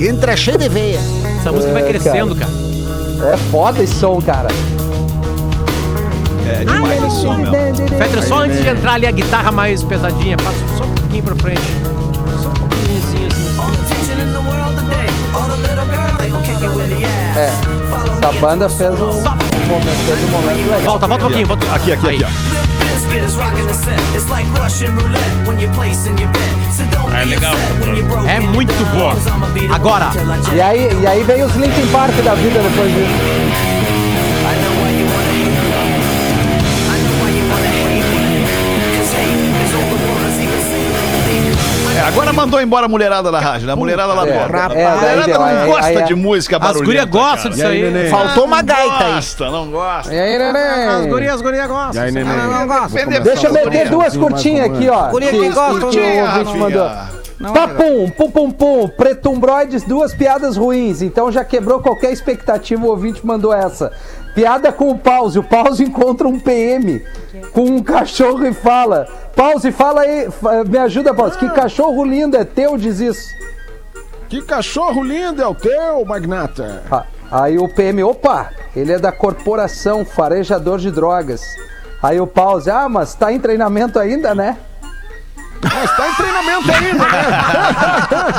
Entra 0.08 0.36
cheio 0.36 0.58
de 0.58 0.68
veia. 0.68 1.00
Essa 1.40 1.50
música 1.50 1.72
vai 1.72 1.82
É, 1.82 1.86
crescendo, 1.88 2.36
cara. 2.36 2.52
é 3.32 3.36
foda 3.50 3.82
esse 3.82 3.94
som, 3.94 4.20
cara. 4.22 4.46
É 6.48 6.64
demais 6.64 7.02
esse 7.04 7.20
som 7.20 7.34
mesmo. 7.36 7.88
Fetter, 7.88 8.22
só 8.26 8.44
antes 8.44 8.62
de 8.62 8.68
entrar 8.68 8.92
ali 8.94 9.06
a 9.06 9.10
guitarra 9.10 9.50
mais 9.50 9.82
pesadinha, 9.82 10.36
passa 10.36 10.56
só 10.76 10.84
um 10.84 10.94
pouquinho 10.94 11.24
pra 11.24 11.34
frente. 11.34 11.60
É. 17.36 17.50
Essa 18.18 18.32
banda 18.40 18.68
fez 18.68 18.90
um, 18.90 18.96
momento, 18.96 20.06
fez 20.06 20.24
um 20.24 20.28
momento 20.28 20.70
legal. 20.70 20.80
Volta, 20.82 21.06
volta 21.06 21.24
um 21.24 21.28
pouquinho. 21.28 21.46
Volta. 21.46 21.74
Aqui, 21.74 21.92
aqui, 21.92 22.08
aqui, 22.08 22.24
ó. 22.24 22.28
É 27.20 27.24
legal. 27.24 27.54
É 28.28 28.40
muito 28.40 28.72
boa. 28.94 29.14
Agora, 29.74 30.10
E 30.52 30.60
aí, 30.60 30.90
e 31.00 31.06
aí 31.06 31.22
veio 31.24 31.46
os 31.46 31.54
Linkin 31.54 31.86
Park 31.88 32.14
da 32.24 32.34
vida 32.34 32.60
depois 32.60 32.92
disso. 32.92 33.67
Agora 42.08 42.32
mandou 42.32 42.60
embora 42.60 42.86
a 42.86 42.88
mulherada 42.88 43.30
da 43.30 43.38
rádio, 43.40 43.66
né? 43.66 43.72
A 43.72 43.76
mulherada 43.76 44.12
lá 44.12 44.26
É, 44.26 44.32
fora. 44.46 44.58
é, 44.74 44.86
a 44.86 44.96
mulherada 44.96 45.26
não 45.38 45.44
aí- 45.44 45.66
gosta 45.66 45.86
aí- 45.86 46.04
de 46.04 46.14
música 46.14 46.56
as 46.56 46.62
barulhenta. 46.62 46.84
gurias 46.86 47.04
gostam 47.06 47.50
disso 47.50 47.66
aí. 47.66 47.82
Nenê? 47.90 48.08
Faltou 48.10 48.44
uma 48.44 48.56
Não 48.58 48.64
gaita 48.64 49.04
aí. 49.04 49.14
gosta, 49.14 49.50
não 49.50 49.70
gosta. 49.70 50.14
E 50.14 50.18
aí, 50.18 50.38
neném? 50.38 50.62
as 50.88 51.06
gurias, 51.06 51.34
as 51.34 51.40
gurias 51.42 51.66
gostam. 51.66 52.02
E 52.02 52.06
aí, 52.06 52.12
Nenê? 52.12 52.30
Defender 52.88 53.20
Deixa 53.20 53.46
eu 53.46 53.56
as 53.56 53.64
meter 53.64 53.88
duas 53.88 54.16
curtinhas 54.16 54.66
aqui, 54.70 54.88
ó. 54.88 55.08
Guria 55.10 55.30
Que, 55.30 55.38
que 55.38 55.48
gosta, 55.50 55.72
o 55.72 55.84
ouvinte 55.86 56.58
mandou. 56.58 56.90
Papum, 57.54 58.10
pum, 58.10 58.30
pum, 58.32 58.50
pum, 58.50 58.88
pretumbroides, 58.88 59.84
duas 59.84 60.12
piadas 60.12 60.56
ruins. 60.56 61.02
Então 61.02 61.30
já 61.30 61.44
quebrou 61.44 61.78
qualquer 61.80 62.12
expectativa, 62.12 62.84
o 62.84 62.88
ouvinte 62.88 63.24
mandou 63.24 63.52
essa. 63.54 63.92
Piada 64.34 64.72
com 64.72 64.90
o 64.90 64.98
Pause. 64.98 65.38
O 65.38 65.42
Pause 65.44 65.84
encontra 65.84 66.26
um 66.26 66.40
PM 66.40 67.00
com 67.52 67.62
um 67.62 67.82
cachorro 67.82 68.44
e 68.44 68.52
fala: 68.52 69.06
Pause, 69.38 69.70
fala 69.70 70.00
aí, 70.00 70.26
me 70.68 70.78
ajuda, 70.78 71.14
Pause. 71.14 71.38
Que 71.38 71.48
cachorro 71.50 72.04
lindo 72.04 72.36
é 72.36 72.44
teu, 72.44 72.76
diz 72.76 72.98
isso. 72.98 73.32
Que 74.28 74.42
cachorro 74.42 75.00
lindo 75.00 75.40
é 75.40 75.46
o 75.46 75.54
teu, 75.54 76.04
Magnata. 76.04 76.82
Ah, 76.90 77.04
Aí 77.30 77.56
o 77.56 77.68
PM, 77.68 78.02
opa, 78.02 78.50
ele 78.74 78.92
é 78.92 78.98
da 78.98 79.12
corporação 79.12 80.04
farejador 80.04 80.78
de 80.78 80.90
drogas. 80.90 81.42
Aí 82.02 82.18
o 82.18 82.26
Pause, 82.26 82.68
ah, 82.68 82.88
mas 82.88 83.14
tá 83.14 83.32
em 83.32 83.38
treinamento 83.38 84.00
ainda, 84.00 84.34
né? 84.34 84.56
Mas 85.62 85.96
tá 85.96 86.08
em 86.08 86.14
treinamento 86.14 86.72
ainda, 86.72 87.04
né? 87.04 87.28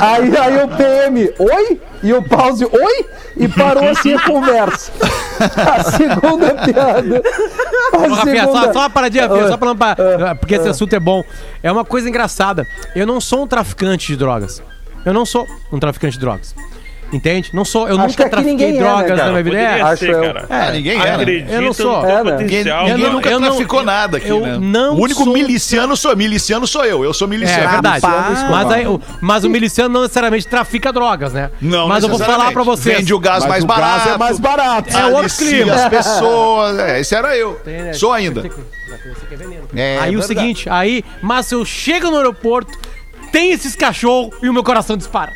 Aí, 0.00 0.36
aí 0.36 0.64
o 0.64 0.68
PM, 0.68 1.32
oi? 1.38 1.80
E 2.02 2.12
o 2.14 2.22
pause, 2.22 2.64
oi? 2.64 3.06
E 3.36 3.46
parou 3.48 3.86
assim 3.88 4.14
a 4.14 4.20
conversa. 4.20 4.90
A 5.38 5.82
segunda 5.90 6.54
piada. 6.64 7.22
A 7.92 7.96
Ô, 7.96 8.14
Rafinha, 8.14 8.44
só, 8.44 8.52
segunda- 8.52 8.72
só 8.72 8.78
uma 8.80 8.90
paradinha, 8.90 9.26
Rafinha, 9.28 9.48
só 9.48 9.56
pra 9.56 9.74
pa- 9.74 9.96
Ah, 10.30 10.34
Porque 10.34 10.54
esse 10.54 10.68
assunto 10.68 10.94
é 10.94 11.00
bom. 11.00 11.22
É 11.62 11.70
uma 11.70 11.84
coisa 11.84 12.08
engraçada. 12.08 12.66
Eu 12.94 13.06
não 13.06 13.20
sou 13.20 13.42
um 13.42 13.46
traficante 13.46 14.06
de 14.06 14.16
drogas. 14.16 14.62
Eu 15.04 15.12
não 15.12 15.24
sou 15.26 15.46
um 15.72 15.78
traficante 15.78 16.14
de 16.14 16.20
drogas. 16.20 16.54
Entende? 17.12 17.50
Não 17.52 17.64
sou. 17.64 17.88
Eu 17.88 17.96
Acho 17.98 18.06
nunca 18.08 18.28
trafiquei 18.28 18.52
ninguém 18.52 18.68
é, 18.68 18.72
né, 18.72 18.78
drogas 18.78 19.18
na 19.18 19.30
minha 19.30 19.42
vida. 19.42 19.58
É, 19.58 19.80
acho 19.82 19.96
ser, 19.98 20.10
eu. 20.10 20.22
É, 20.48 20.72
ninguém 20.72 20.96
é? 21.00 21.10
Acredita 21.14 21.52
Eu 21.52 21.62
não 21.62 21.72
sou. 21.72 22.06
É, 22.06 22.22
né? 22.24 22.36
Ninguém 22.38 22.64
não- 22.64 23.12
nunca 23.14 23.30
eu 23.30 23.40
não- 23.40 23.48
traficou 23.48 23.82
nada 23.82 24.16
aqui, 24.18 24.28
eu 24.28 24.40
né? 24.40 24.58
não 24.60 24.94
o 24.94 25.00
único 25.02 25.24
sou- 25.24 25.32
miliciano 25.32 25.96
sou 25.96 26.12
eu. 26.12 26.16
Miliciano 26.16 26.66
sou 26.66 26.84
eu. 26.84 27.04
Eu 27.04 27.12
sou 27.12 27.26
É, 27.26 27.30
miliciano. 27.30 27.68
verdade. 27.70 28.06
Rapaz. 28.06 28.42
Mas, 28.48 28.70
aí, 28.70 28.86
o, 28.86 29.00
mas 29.20 29.42
o 29.44 29.50
miliciano 29.50 29.92
não 29.92 30.02
necessariamente 30.02 30.46
trafica 30.46 30.92
drogas, 30.92 31.32
né? 31.32 31.50
Não, 31.60 31.88
Mas 31.88 32.04
eu 32.04 32.10
vou 32.10 32.18
falar 32.18 32.52
pra 32.52 32.62
vocês. 32.62 32.98
Vende 32.98 33.12
o 33.12 33.18
gás 33.18 33.40
Mas 33.40 33.48
mais 33.48 33.64
o 33.64 33.66
barato. 33.66 33.98
gás 34.04 34.14
é 34.14 34.18
mais 34.18 34.38
barato. 34.38 34.96
É 34.96 35.06
outro 35.06 35.36
clima. 35.36 35.74
as 35.74 35.88
pessoas. 35.90 36.78
É, 36.78 37.00
esse 37.00 37.14
era 37.14 37.36
eu. 37.36 37.54
Tem, 37.64 37.82
né? 37.82 37.92
Sou 37.92 38.12
ainda. 38.12 38.42
Veneno. 39.30 39.64
É, 39.74 39.98
aí 40.00 40.16
o 40.16 40.22
seguinte, 40.22 40.68
aí, 40.68 41.04
mas 41.22 41.50
eu 41.52 41.64
chego 41.64 42.10
no 42.10 42.16
aeroporto, 42.16 42.76
tem 43.32 43.52
esses 43.52 43.74
cachorros 43.76 44.34
e 44.42 44.48
o 44.48 44.52
meu 44.52 44.62
coração 44.64 44.96
dispara. 44.96 45.32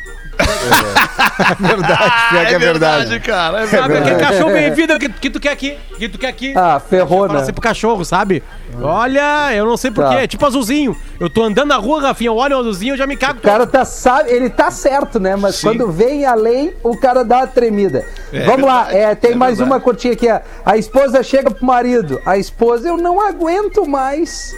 Verdade, 1.59 2.29
pior 2.29 2.45
que 2.47 2.53
é 2.53 2.59
verdade. 2.59 3.19
cara. 3.19 3.61
É 3.63 3.67
Sabe 3.67 3.93
verdade. 3.93 4.11
aquele 4.13 4.27
cachorro 4.29 4.53
bem-vindo 4.53 4.99
que, 4.99 5.09
que 5.09 5.29
tu 5.29 5.39
quer 5.39 5.51
aqui, 5.51 5.77
que 5.97 6.09
tu 6.09 6.17
quer 6.17 6.27
aqui. 6.27 6.53
Ah, 6.55 6.79
ferrou, 6.79 7.27
né? 7.27 7.39
assim 7.39 7.51
pro 7.53 7.61
cachorro, 7.61 8.03
sabe? 8.05 8.43
Olha, 8.81 9.53
eu 9.53 9.65
não 9.65 9.77
sei 9.77 9.91
porquê. 9.91 10.15
Tá. 10.15 10.27
Tipo 10.27 10.45
azulzinho. 10.45 10.95
Eu 11.19 11.29
tô 11.29 11.43
andando 11.43 11.69
na 11.69 11.77
rua, 11.77 12.01
Rafinha, 12.01 12.29
eu 12.29 12.35
olho 12.35 12.55
o 12.57 12.59
azulzinho, 12.59 12.93
eu 12.93 12.97
já 12.97 13.07
me 13.07 13.15
cago. 13.15 13.39
O 13.39 13.41
cara 13.41 13.65
tá, 13.65 13.85
sabe, 13.85 14.31
ele 14.31 14.49
tá 14.49 14.69
certo, 14.71 15.19
né? 15.19 15.35
Mas 15.35 15.61
quando 15.61 15.89
vem 15.91 16.25
a 16.25 16.35
lei, 16.35 16.75
o 16.83 16.97
cara 16.97 17.23
dá 17.23 17.37
uma 17.37 17.47
tremida. 17.47 18.05
Vamos 18.45 18.65
lá, 18.65 18.83
verdade, 18.85 18.97
é, 19.11 19.15
tem 19.15 19.31
é 19.31 19.35
mais 19.35 19.57
verdade. 19.57 19.75
uma 19.77 19.79
curtinha 19.81 20.13
aqui. 20.13 20.27
A 20.65 20.77
esposa 20.77 21.23
chega 21.23 21.51
pro 21.51 21.65
marido. 21.65 22.21
A 22.25 22.37
esposa, 22.37 22.87
eu 22.87 22.97
não 22.97 23.19
aguento 23.25 23.85
mais. 23.87 24.55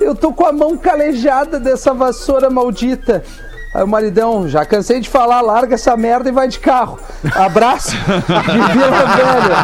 Eu 0.00 0.14
tô 0.14 0.32
com 0.32 0.46
a 0.46 0.52
mão 0.52 0.76
calejada 0.78 1.58
dessa 1.58 1.92
vassoura 1.92 2.48
maldita. 2.48 3.22
Aí 3.74 3.82
o 3.82 3.86
maridão, 3.86 4.48
já 4.48 4.64
cansei 4.64 4.98
de 5.00 5.08
falar, 5.08 5.40
larga 5.40 5.74
essa 5.74 5.96
merda 5.96 6.28
e 6.28 6.32
vai 6.32 6.48
de 6.48 6.58
carro. 6.58 6.98
Abraço 7.34 7.90
de 7.96 8.72
Vila 8.72 9.04
Velha. 9.06 9.56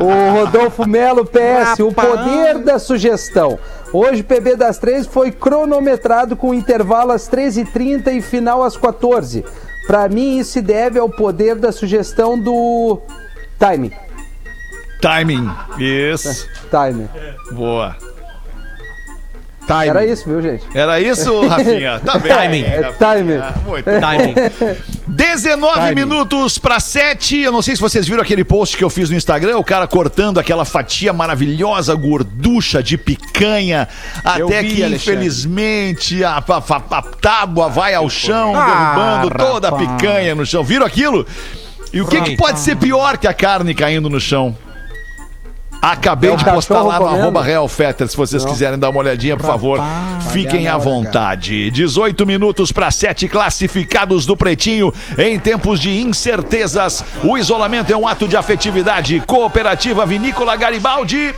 O 0.00 0.34
Rodolfo 0.34 0.86
Melo 0.86 1.24
PS, 1.24 1.80
o 1.80 1.92
poder 1.92 2.58
da 2.58 2.78
sugestão. 2.78 3.58
Hoje 3.92 4.20
o 4.20 4.24
PB 4.24 4.56
das 4.56 4.78
três 4.78 5.06
foi 5.06 5.30
cronometrado 5.30 6.36
com 6.36 6.52
intervalo 6.52 7.12
às 7.12 7.28
13h30 7.28 8.08
e 8.08 8.20
final 8.20 8.62
às 8.62 8.76
14 8.76 9.44
Pra 9.86 10.08
mim 10.08 10.38
isso 10.38 10.52
se 10.52 10.62
deve 10.62 10.98
ao 10.98 11.08
poder 11.08 11.56
da 11.56 11.70
sugestão 11.70 12.38
do 12.38 13.00
timing. 13.58 13.92
Timing. 15.00 15.50
Isso. 15.78 16.48
Timing. 16.70 17.08
Boa. 17.52 17.96
Era 19.90 20.04
isso, 20.06 20.28
viu, 20.28 20.42
gente? 20.42 20.64
Era 20.74 21.00
isso, 21.00 21.40
Rafinha? 21.48 22.00
Tá 22.04 22.18
bem. 22.18 22.32
Timing. 22.32 22.62
É, 22.64 22.82
timing. 22.92 23.36
Ah, 23.38 23.54
Muito 23.66 23.84
bem. 23.84 24.76
19 25.06 25.94
minutos 25.94 26.58
para 26.58 26.80
7. 26.80 27.40
Eu 27.40 27.52
não 27.52 27.62
sei 27.62 27.74
se 27.76 27.80
vocês 27.82 28.06
viram 28.06 28.22
aquele 28.22 28.44
post 28.44 28.76
que 28.76 28.84
eu 28.84 28.90
fiz 28.90 29.10
no 29.10 29.16
Instagram, 29.16 29.56
o 29.58 29.64
cara 29.64 29.86
cortando 29.86 30.38
aquela 30.38 30.64
fatia 30.64 31.12
maravilhosa, 31.12 31.94
gorducha 31.94 32.82
de 32.82 32.96
picanha, 32.98 33.88
Eu 34.38 34.46
até 34.48 34.62
vi, 34.62 34.74
que 34.74 34.82
Alexandre. 34.82 34.94
infelizmente 34.96 36.24
a, 36.24 36.32
a- 36.38 36.42
a- 36.48 36.98
a 36.98 37.02
tábua 37.02 37.68
vai 37.68 37.94
ao 37.94 38.08
chão, 38.10 38.54
Ah, 38.56 39.24
derrubando 39.24 39.38
toda 39.52 39.68
a 39.68 39.72
picanha 39.72 40.34
no 40.34 40.44
chão. 40.44 40.64
Viram 40.64 40.86
aquilo? 40.86 41.26
E 41.92 42.00
o 42.00 42.06
que, 42.06 42.20
que 42.22 42.36
pode 42.36 42.58
ser 42.60 42.76
pior 42.76 43.16
que 43.18 43.26
a 43.28 43.32
carne 43.34 43.72
caindo 43.74 44.10
no 44.10 44.20
chão? 44.20 44.56
Acabei 45.84 46.32
É 46.32 46.36
de 46.36 46.44
postar 46.46 46.80
lá 46.80 46.98
no 46.98 47.06
arroba 47.06 47.42
Real 47.42 47.68
Fetter, 47.68 48.08
se 48.08 48.16
vocês 48.16 48.42
quiserem 48.42 48.78
dar 48.78 48.88
uma 48.88 49.00
olhadinha, 49.00 49.36
por 49.36 49.44
favor. 49.44 49.78
Fiquem 50.32 50.66
à 50.66 50.78
vontade. 50.78 51.70
18 51.70 52.24
minutos 52.24 52.72
para 52.72 52.90
7 52.90 53.28
classificados 53.28 54.24
do 54.24 54.34
Pretinho. 54.34 54.94
Em 55.18 55.38
tempos 55.38 55.78
de 55.78 56.00
incertezas, 56.00 57.04
o 57.22 57.36
isolamento 57.36 57.92
é 57.92 57.96
um 57.96 58.08
ato 58.08 58.26
de 58.26 58.34
afetividade. 58.34 59.22
Cooperativa 59.26 60.06
Vinícola 60.06 60.56
Garibaldi. 60.56 61.34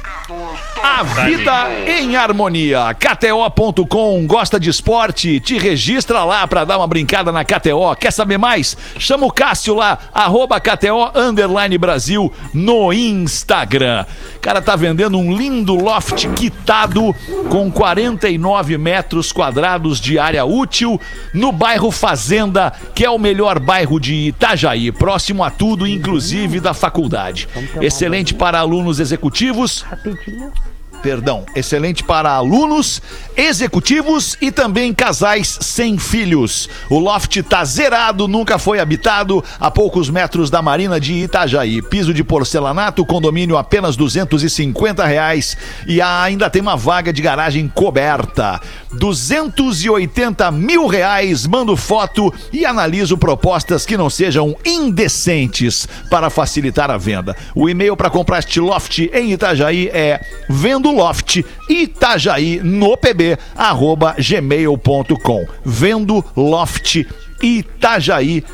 A 0.83 1.05
vida 1.05 1.69
em 1.87 2.17
harmonia. 2.17 2.93
KTO.com. 2.95 4.27
Gosta 4.27 4.59
de 4.59 4.69
esporte? 4.71 5.39
Te 5.39 5.57
registra 5.57 6.25
lá 6.25 6.47
para 6.49 6.65
dar 6.65 6.79
uma 6.79 6.87
brincada 6.89 7.31
na 7.31 7.45
KTO. 7.45 7.95
Quer 7.95 8.11
saber 8.11 8.37
mais? 8.37 8.77
Chama 8.99 9.27
o 9.27 9.31
Cássio 9.31 9.75
lá, 9.75 9.99
arroba 10.13 10.59
KTO 10.59 11.13
Underline 11.15 11.79
Brasil 11.79 12.33
no 12.53 12.93
Instagram. 12.93 14.05
Cara, 14.41 14.61
tá 14.61 14.75
vendendo 14.75 15.17
um 15.17 15.37
lindo 15.37 15.75
loft 15.77 16.27
quitado 16.35 17.15
com 17.49 17.71
49 17.71 18.79
metros 18.79 19.31
quadrados 19.31 20.01
de 20.01 20.19
área 20.19 20.45
útil 20.45 21.01
no 21.33 21.53
bairro 21.53 21.91
Fazenda, 21.93 22.73
que 22.95 23.05
é 23.05 23.11
o 23.11 23.19
melhor 23.19 23.61
bairro 23.61 24.01
de 24.01 24.15
Itajaí, 24.15 24.91
próximo 24.91 25.45
a 25.45 25.51
tudo, 25.51 25.87
inclusive 25.87 26.59
da 26.59 26.75
faculdade. 26.75 27.49
Excelente 27.81 28.35
para 28.35 28.59
alunos 28.59 28.99
executivos. 28.99 29.85
Wikipedia? 30.17 30.76
Perdão, 31.03 31.45
excelente 31.55 32.03
para 32.03 32.33
alunos, 32.33 33.01
executivos 33.37 34.37
e 34.41 34.51
também 34.51 34.93
casais 34.93 35.59
sem 35.61 35.99
filhos. 35.99 36.69
O 36.91 36.99
loft 36.99 37.43
tá 37.43 37.65
zerado, 37.65 38.27
nunca 38.27 38.59
foi 38.59 38.81
habitado, 38.81 39.45
a 39.61 39.71
poucos 39.71 40.11
metros 40.11 40.51
da 40.51 40.61
Marina 40.61 40.99
de 40.99 41.13
Itajaí. 41.13 41.81
Piso 41.83 42.13
de 42.13 42.25
porcelanato, 42.25 43.05
condomínio 43.05 43.57
apenas 43.57 43.95
250 43.95 45.05
reais 45.05 45.57
e 45.87 46.01
ainda 46.01 46.51
tem 46.51 46.63
uma 46.63 46.77
vaga 46.77 47.13
de 47.13 47.23
garagem 47.23 47.69
coberta. 47.69 48.61
280 48.93 50.51
mil 50.51 50.87
reais, 50.87 51.47
mando 51.47 51.77
foto 51.77 52.33
e 52.53 52.65
analiso 52.65 53.19
propostas 53.19 53.85
que 53.85 53.97
não 53.97 54.09
sejam 54.09 54.57
indecentes 54.65 55.87
para 56.11 56.31
facilitar 56.31 56.91
a 56.91 56.97
venda. 56.97 57.37
O 57.55 57.69
e-mail 57.69 57.97
para 57.97 58.11
comprar 58.11 58.39
este 58.39 58.59
loft 58.59 58.99
em 59.13 59.33
Itajaí 59.33 59.89
é 59.89 60.21
vendo 60.49 60.86
loft 60.91 61.43
Itajaí 61.69 62.61
no 62.63 62.97
pb 62.97 63.39
arroba 63.57 64.15
gmail.com 64.19 65.47
vendo 65.65 66.25
loft 66.37 67.07
Itajaí 67.43 68.45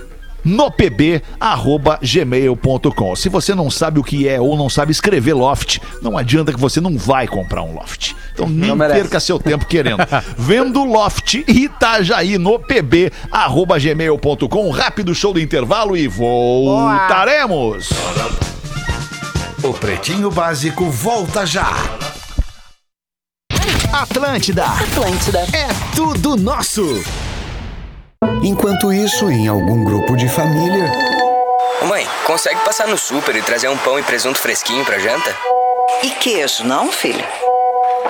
no 0.44 0.70
pb 0.70 1.22
arroba 1.38 1.98
gmail.com 2.02 3.16
Se 3.16 3.28
você 3.28 3.54
não 3.54 3.70
sabe 3.70 4.00
o 4.00 4.04
que 4.04 4.28
é 4.28 4.40
ou 4.40 4.56
não 4.56 4.68
sabe 4.68 4.92
escrever 4.92 5.34
loft, 5.34 5.78
não 6.00 6.18
adianta 6.18 6.52
que 6.52 6.60
você 6.60 6.80
não 6.80 6.96
vai 6.96 7.26
comprar 7.26 7.62
um 7.62 7.74
loft. 7.74 8.14
Então 8.32 8.48
nem 8.48 8.76
perca 8.76 9.20
seu 9.20 9.38
tempo 9.38 9.66
querendo. 9.66 9.98
Vendo 10.36 10.84
loft 10.84 11.34
Itajaí 11.46 12.38
no 12.38 12.58
pb 12.58 13.12
arroba 13.30 13.78
gmail.com 13.78 14.70
Rápido 14.70 15.14
show 15.14 15.32
do 15.32 15.40
intervalo 15.40 15.96
e 15.96 16.08
voltaremos. 16.08 17.90
O 19.62 19.72
Pretinho 19.72 20.30
Básico 20.30 20.90
volta 20.90 21.46
já. 21.46 21.72
Atlântida. 23.92 24.64
Atlântida. 24.64 25.40
É 25.52 25.68
tudo 25.94 26.34
nosso. 26.34 26.82
Enquanto 28.42 28.90
isso, 28.90 29.30
em 29.30 29.48
algum 29.48 29.84
grupo 29.84 30.16
de 30.16 30.30
família. 30.30 30.90
Ô 31.82 31.84
mãe, 31.84 32.08
consegue 32.26 32.60
passar 32.64 32.88
no 32.88 32.96
super 32.96 33.36
e 33.36 33.42
trazer 33.42 33.68
um 33.68 33.76
pão 33.76 33.98
e 33.98 34.02
presunto 34.02 34.38
fresquinho 34.38 34.82
pra 34.82 34.98
janta? 34.98 35.36
E 36.02 36.08
queijo, 36.08 36.64
não, 36.64 36.90
filho? 36.90 37.22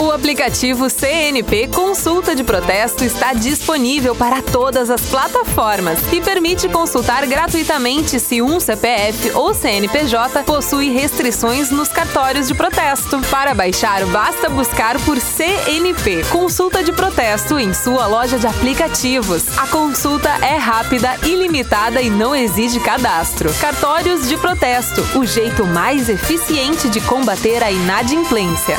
O 0.00 0.10
aplicativo 0.10 0.88
CNP 0.88 1.68
Consulta 1.68 2.34
de 2.34 2.42
Protesto 2.42 3.04
está 3.04 3.34
disponível 3.34 4.16
para 4.16 4.40
todas 4.40 4.88
as 4.88 5.02
plataformas 5.02 5.98
e 6.10 6.22
permite 6.22 6.70
consultar 6.70 7.26
gratuitamente 7.26 8.18
se 8.18 8.40
um 8.40 8.58
CPF 8.58 9.32
ou 9.32 9.52
CNPJ 9.52 10.42
possui 10.44 10.88
restrições 10.88 11.70
nos 11.70 11.88
cartórios 11.88 12.48
de 12.48 12.54
protesto. 12.54 13.20
Para 13.30 13.52
baixar, 13.52 14.06
basta 14.06 14.48
buscar 14.48 14.98
por 15.00 15.20
CNP 15.20 16.24
Consulta 16.30 16.82
de 16.82 16.92
Protesto 16.92 17.58
em 17.58 17.74
sua 17.74 18.06
loja 18.06 18.38
de 18.38 18.46
aplicativos. 18.46 19.58
A 19.58 19.66
consulta 19.66 20.30
é 20.40 20.56
rápida, 20.56 21.14
ilimitada 21.26 22.00
e 22.00 22.08
não 22.08 22.34
exige 22.34 22.80
cadastro. 22.80 23.52
Cartórios 23.60 24.26
de 24.26 24.38
Protesto 24.38 25.02
o 25.18 25.26
jeito 25.26 25.66
mais 25.66 26.08
eficiente 26.08 26.88
de 26.88 27.02
combater 27.02 27.62
a 27.62 27.70
inadimplência. 27.70 28.78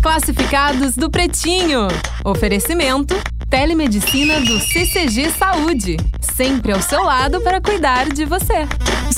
Classificados 0.00 0.96
do 0.96 1.10
Pretinho. 1.10 1.88
Oferecimento: 2.24 3.14
Telemedicina 3.50 4.40
do 4.40 4.58
CCG 4.58 5.30
Saúde. 5.30 5.96
Sempre 6.20 6.72
ao 6.72 6.80
seu 6.80 7.02
lado 7.02 7.40
para 7.42 7.60
cuidar 7.60 8.08
de 8.08 8.24
você. 8.24 8.66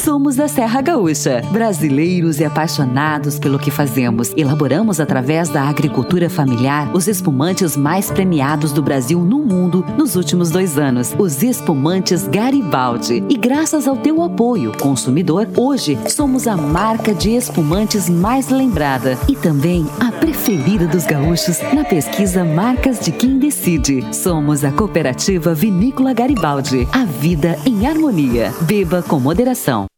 Somos 0.02 0.34
da 0.34 0.48
Serra 0.48 0.80
Gaúcha, 0.80 1.42
brasileiros 1.52 2.40
e 2.40 2.44
apaixonados 2.44 3.38
pelo 3.38 3.56
que 3.56 3.70
fazemos. 3.70 4.32
Elaboramos 4.36 4.98
através 4.98 5.48
da 5.48 5.62
agricultura 5.62 6.28
familiar 6.28 6.92
os 6.92 7.06
espumantes 7.06 7.76
mais 7.76 8.10
premiados 8.10 8.72
do 8.72 8.82
Brasil 8.82 9.20
no 9.20 9.38
mundo 9.38 9.84
nos 9.96 10.16
últimos 10.16 10.50
dois 10.50 10.76
anos, 10.76 11.14
os 11.16 11.44
espumantes 11.44 12.26
Garibaldi. 12.26 13.22
E 13.28 13.36
graças 13.36 13.86
ao 13.86 13.96
teu 13.96 14.24
apoio, 14.24 14.76
consumidor, 14.76 15.46
hoje 15.56 15.96
somos 16.08 16.48
a 16.48 16.56
marca 16.56 17.14
de 17.14 17.36
espumantes 17.36 18.08
mais 18.08 18.48
lembrada 18.48 19.16
e 19.28 19.36
também 19.36 19.86
a 20.00 20.10
preferida 20.10 20.84
dos 20.84 21.06
gaúchos 21.06 21.60
na 21.72 21.84
pesquisa 21.84 22.44
Marcas 22.44 22.98
de 22.98 23.12
Quem 23.12 23.38
Decide. 23.38 24.04
Somos 24.12 24.64
a 24.64 24.72
cooperativa 24.72 25.54
Vinícola 25.54 26.12
Garibaldi. 26.12 26.88
A 26.90 27.04
vida 27.04 27.56
em 27.64 27.86
harmonia. 27.86 28.52
Beba 28.62 29.00
com 29.00 29.20
moderação. 29.20 29.91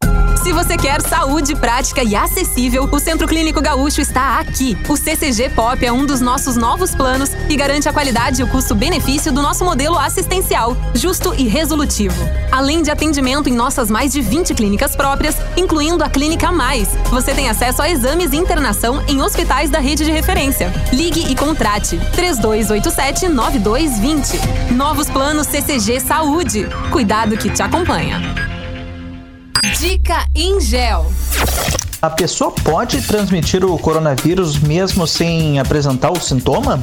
Se 0.44 0.52
você 0.52 0.76
quer 0.76 1.00
saúde 1.00 1.56
prática 1.56 2.04
e 2.04 2.14
acessível, 2.14 2.86
o 2.92 2.98
Centro 2.98 3.26
Clínico 3.26 3.62
Gaúcho 3.62 4.02
está 4.02 4.38
aqui. 4.38 4.76
O 4.86 4.94
CCG 4.94 5.48
Pop 5.48 5.82
é 5.82 5.90
um 5.90 6.04
dos 6.04 6.20
nossos 6.20 6.54
novos 6.54 6.94
planos 6.94 7.30
e 7.48 7.56
garante 7.56 7.88
a 7.88 7.92
qualidade 7.94 8.42
e 8.42 8.44
o 8.44 8.48
custo-benefício 8.48 9.32
do 9.32 9.40
nosso 9.40 9.64
modelo 9.64 9.98
assistencial, 9.98 10.76
justo 10.94 11.34
e 11.34 11.48
resolutivo. 11.48 12.14
Além 12.52 12.82
de 12.82 12.90
atendimento 12.90 13.48
em 13.48 13.54
nossas 13.54 13.90
mais 13.90 14.12
de 14.12 14.20
20 14.20 14.52
clínicas 14.52 14.94
próprias, 14.94 15.34
incluindo 15.56 16.04
a 16.04 16.10
Clínica 16.10 16.52
Mais, 16.52 16.90
você 17.08 17.32
tem 17.32 17.48
acesso 17.48 17.80
a 17.80 17.88
exames 17.88 18.34
e 18.34 18.36
internação 18.36 19.02
em 19.08 19.22
hospitais 19.22 19.70
da 19.70 19.78
rede 19.78 20.04
de 20.04 20.12
referência. 20.12 20.70
Ligue 20.92 21.24
e 21.26 21.34
contrate 21.34 21.96
3287-9220. 22.14 24.72
Novos 24.72 25.08
planos 25.08 25.46
CCG 25.46 26.00
Saúde. 26.00 26.68
Cuidado 26.90 27.34
que 27.38 27.48
te 27.48 27.62
acompanha. 27.62 28.53
Dica 29.78 30.26
Ingel. 30.34 31.12
A 32.00 32.10
pessoa 32.10 32.50
pode 32.50 33.00
transmitir 33.02 33.64
o 33.64 33.78
coronavírus 33.78 34.58
mesmo 34.58 35.06
sem 35.06 35.58
apresentar 35.58 36.10
o 36.10 36.20
sintoma? 36.20 36.82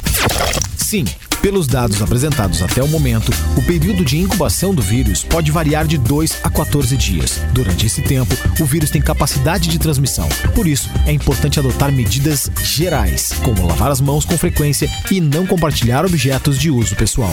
Sim, 0.76 1.04
pelos 1.40 1.66
dados 1.66 2.02
apresentados 2.02 2.62
até 2.62 2.82
o 2.82 2.88
momento, 2.88 3.32
o 3.56 3.62
período 3.62 4.04
de 4.04 4.18
incubação 4.18 4.74
do 4.74 4.82
vírus 4.82 5.24
pode 5.24 5.50
variar 5.50 5.86
de 5.86 5.98
2 5.98 6.38
a 6.42 6.50
14 6.50 6.96
dias. 6.96 7.40
Durante 7.52 7.86
esse 7.86 8.02
tempo, 8.02 8.34
o 8.60 8.64
vírus 8.64 8.90
tem 8.90 9.00
capacidade 9.00 9.68
de 9.68 9.78
transmissão. 9.78 10.28
Por 10.54 10.66
isso, 10.66 10.88
é 11.06 11.12
importante 11.12 11.58
adotar 11.58 11.92
medidas 11.92 12.50
gerais, 12.62 13.32
como 13.44 13.66
lavar 13.66 13.90
as 13.90 14.00
mãos 14.00 14.24
com 14.24 14.36
frequência 14.36 14.88
e 15.10 15.20
não 15.20 15.46
compartilhar 15.46 16.04
objetos 16.04 16.58
de 16.58 16.70
uso 16.70 16.94
pessoal. 16.96 17.30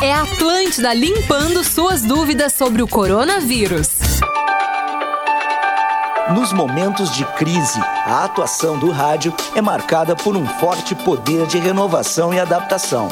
É 0.00 0.12
a 0.12 0.22
Atlântida 0.22 0.94
limpando 0.94 1.64
suas 1.64 2.02
dúvidas 2.02 2.52
sobre 2.52 2.82
o 2.82 2.86
coronavírus. 2.86 3.97
Nos 6.34 6.52
momentos 6.52 7.10
de 7.14 7.24
crise, 7.24 7.80
a 8.04 8.24
atuação 8.24 8.78
do 8.78 8.90
rádio 8.90 9.32
é 9.54 9.62
marcada 9.62 10.14
por 10.14 10.36
um 10.36 10.46
forte 10.46 10.94
poder 10.94 11.46
de 11.46 11.58
renovação 11.58 12.34
e 12.34 12.38
adaptação. 12.38 13.08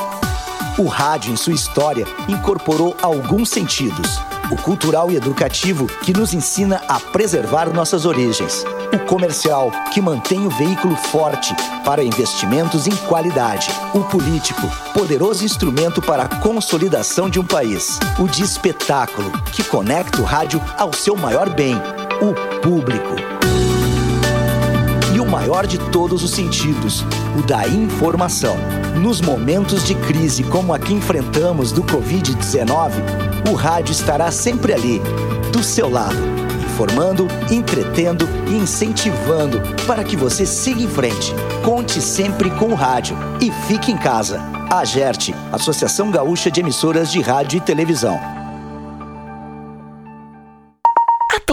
O 0.77 0.87
rádio, 0.87 1.33
em 1.33 1.37
sua 1.37 1.55
história, 1.55 2.07
incorporou 2.29 2.95
alguns 3.01 3.49
sentidos: 3.49 4.21
o 4.51 4.57
cultural 4.57 5.11
e 5.11 5.17
educativo, 5.17 5.87
que 5.87 6.13
nos 6.13 6.35
ensina 6.35 6.83
a 6.87 7.01
preservar 7.01 7.73
nossas 7.73 8.05
origens, 8.05 8.65
o 8.93 8.99
comercial, 9.07 9.73
que 9.93 10.01
mantém 10.03 10.47
o 10.47 10.51
veículo 10.51 10.95
forte 10.95 11.55
para 11.87 12.05
investimentos 12.05 12.87
em 12.87 12.95
qualidade, 13.09 13.71
o 13.95 14.05
político, 14.05 14.69
poderoso 14.93 15.43
instrumento 15.43 16.03
para 16.03 16.25
a 16.25 16.29
consolidação 16.29 17.31
de 17.31 17.41
um 17.41 17.45
país, 17.45 17.99
o 18.19 18.29
de 18.29 18.43
espetáculo, 18.43 19.33
que 19.53 19.65
conecta 19.65 20.21
o 20.21 20.25
rádio 20.25 20.63
ao 20.77 20.93
seu 20.93 21.17
maior 21.17 21.49
bem, 21.49 21.81
o 22.21 22.35
público. 22.61 23.15
E 25.15 25.21
o 25.21 25.27
maior 25.27 25.67
de 25.67 25.79
todos 25.91 26.23
os 26.23 26.31
sentidos, 26.31 27.05
o 27.39 27.43
da 27.47 27.67
informação. 27.69 28.57
Nos 29.01 29.21
momentos 29.21 29.85
de 29.85 29.95
crise 29.95 30.43
como 30.43 30.73
a 30.73 30.79
que 30.79 30.95
enfrentamos 30.95 31.73
do 31.73 31.83
Covid-19, 31.83 32.93
o 33.51 33.55
rádio 33.55 33.93
estará 33.93 34.31
sempre 34.31 34.73
ali, 34.73 35.01
do 35.53 35.63
seu 35.63 35.91
lado, 35.91 36.17
informando, 36.65 37.29
entretendo 37.51 38.27
e 38.49 38.55
incentivando 38.55 39.61
para 39.87 40.03
que 40.03 40.17
você 40.17 40.47
siga 40.47 40.83
em 40.83 40.89
frente. 40.89 41.33
Conte 41.65 42.01
sempre 42.01 42.51
com 42.51 42.67
o 42.67 42.75
rádio 42.75 43.17
e 43.41 43.51
fique 43.67 43.93
em 43.93 43.97
casa. 43.97 44.41
A 44.71 44.81
AGERT, 44.81 45.31
Associação 45.53 46.11
Gaúcha 46.11 46.51
de 46.51 46.61
Emissoras 46.61 47.11
de 47.11 47.21
Rádio 47.21 47.59
e 47.59 47.61
Televisão. 47.61 48.36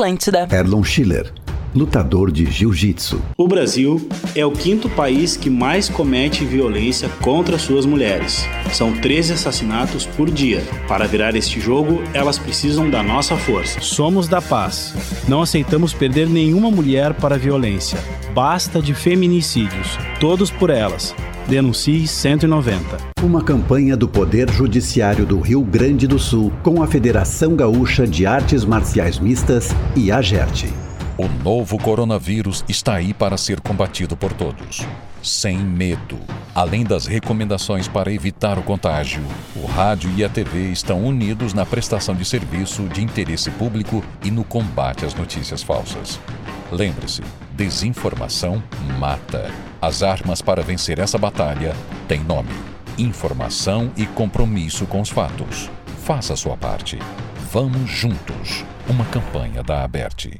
Atlântida. 0.04 0.50
Erlon 0.52 0.84
Schiller, 0.84 1.32
lutador 1.74 2.30
de 2.30 2.46
jiu-jitsu. 2.46 3.22
O 3.38 3.48
Brasil 3.48 4.06
é 4.36 4.46
o 4.46 4.52
quinto 4.52 4.90
país 4.90 5.38
que 5.38 5.50
mais 5.50 5.88
comete 5.88 6.44
violência 6.44 7.08
contra 7.22 7.58
suas 7.58 7.86
mulheres. 7.86 8.46
São 8.74 8.92
13 8.92 9.34
assassinatos 9.34 10.06
por 10.06 10.30
dia. 10.30 10.62
Para 10.90 11.08
virar 11.08 11.38
este 11.38 11.58
jogo, 11.62 12.04
elas 12.14 12.38
precisam 12.38 12.90
da 12.90 13.02
nossa 13.02 13.38
força. 13.38 13.80
Somos 13.80 14.28
da 14.28 14.42
paz. 14.42 14.94
Não 15.26 15.42
aceitamos 15.42 15.94
perder 15.94 16.28
nenhuma 16.28 16.70
mulher 16.70 17.14
para 17.14 17.36
a 17.36 17.40
violência. 17.40 17.98
Basta 18.34 18.82
de 18.82 18.94
feminicídios. 18.94 19.98
Todos 20.20 20.52
por 20.52 20.70
elas. 20.70 21.16
Denuncie 21.48 22.08
190. 22.08 22.98
Uma 23.22 23.44
campanha 23.44 23.98
do 23.98 24.08
Poder 24.08 24.50
Judiciário 24.50 25.26
do 25.26 25.42
Rio 25.42 25.62
Grande 25.62 26.08
do 26.08 26.18
Sul 26.18 26.54
com 26.64 26.82
a 26.82 26.88
Federação 26.88 27.54
Gaúcha 27.54 28.08
de 28.08 28.26
Artes 28.26 28.64
Marciais 28.64 29.20
Mistas 29.20 29.70
e 29.96 30.10
a 30.10 30.22
GERT. 30.22 30.68
O 31.18 31.28
novo 31.44 31.78
coronavírus 31.78 32.64
está 32.68 32.96
aí 32.96 33.14
para 33.14 33.38
ser 33.38 33.60
combatido 33.60 34.16
por 34.16 34.32
todos, 34.32 34.88
sem 35.22 35.58
medo. 35.58 36.18
Além 36.56 36.86
das 36.86 37.06
recomendações 37.06 37.90
para 37.90 38.12
evitar 38.12 38.58
o 38.58 38.64
contágio, 38.64 39.22
o 39.56 39.66
rádio 39.66 40.12
e 40.16 40.24
a 40.24 40.30
TV 40.30 40.72
estão 40.72 41.06
unidos 41.06 41.54
na 41.54 41.66
prestação 41.66 42.16
de 42.16 42.24
serviço 42.24 42.84
de 42.84 43.04
interesse 43.04 43.52
público 43.52 44.04
e 44.24 44.32
no 44.32 44.46
combate 44.46 45.06
às 45.06 45.14
notícias 45.14 45.62
falsas. 45.62 46.20
Lembre-se, 46.72 47.22
desinformação 47.56 48.64
mata. 48.98 49.52
As 49.84 50.02
armas 50.02 50.42
para 50.42 50.64
vencer 50.64 50.98
essa 50.98 51.18
batalha 51.18 51.76
têm 52.08 52.24
nome: 52.24 52.54
informação 52.98 53.92
e 53.98 54.06
compromisso 54.06 54.86
com 54.86 55.02
os 55.02 55.10
fatos. 55.10 55.70
Faça 56.06 56.38
sua 56.38 56.56
parte. 56.56 56.98
Vamos 57.52 57.92
juntos. 57.92 58.64
Uma 58.88 59.04
campanha 59.04 59.62
da 59.62 59.84
Aberte. 59.84 60.40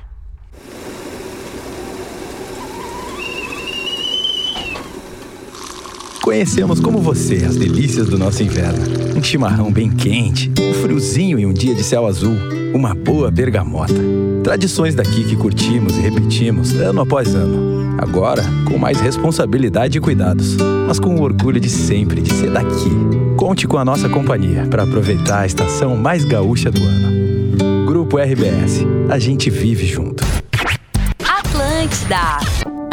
Conhecemos 6.22 6.80
como 6.80 7.00
você 7.00 7.44
as 7.44 7.58
delícias 7.58 8.08
do 8.08 8.18
nosso 8.18 8.42
inverno. 8.44 9.18
Um 9.18 9.22
chimarrão 9.22 9.70
bem 9.70 9.92
quente, 9.92 10.54
um 10.58 10.74
friozinho 10.82 11.38
e 11.38 11.46
um 11.46 11.52
dia 11.52 11.76
de 11.76 11.84
céu 11.84 12.08
azul, 12.08 12.38
uma 12.74 12.96
boa 12.96 13.30
bergamota. 13.30 13.94
Tradições 14.42 14.96
daqui 14.96 15.26
que 15.26 15.36
curtimos 15.36 15.98
e 15.98 16.00
repetimos 16.00 16.74
ano 16.76 17.02
após 17.02 17.36
ano. 17.36 17.83
Agora, 17.98 18.44
com 18.66 18.78
mais 18.78 19.00
responsabilidade 19.00 19.98
e 19.98 20.02
cuidados, 20.02 20.58
mas 20.88 21.00
com 21.00 21.16
o 21.16 21.22
orgulho 21.22 21.60
de 21.60 21.70
sempre 21.70 22.22
de 22.22 22.34
ser 22.34 22.52
daqui. 22.52 22.90
Conte 23.38 23.68
com 23.68 23.78
a 23.78 23.86
nossa 23.86 24.10
companhia 24.10 24.68
para 24.70 24.84
aproveitar 24.84 25.42
a 25.42 25.46
estação 25.46 25.96
mais 25.96 26.26
gaúcha 26.26 26.72
do 26.72 26.82
ano. 26.82 27.86
Grupo 27.86 28.18
RBS, 28.18 28.86
a 29.10 29.20
gente 29.20 29.50
vive 29.50 29.86
junto. 29.86 30.24
Atlântida. 31.28 32.40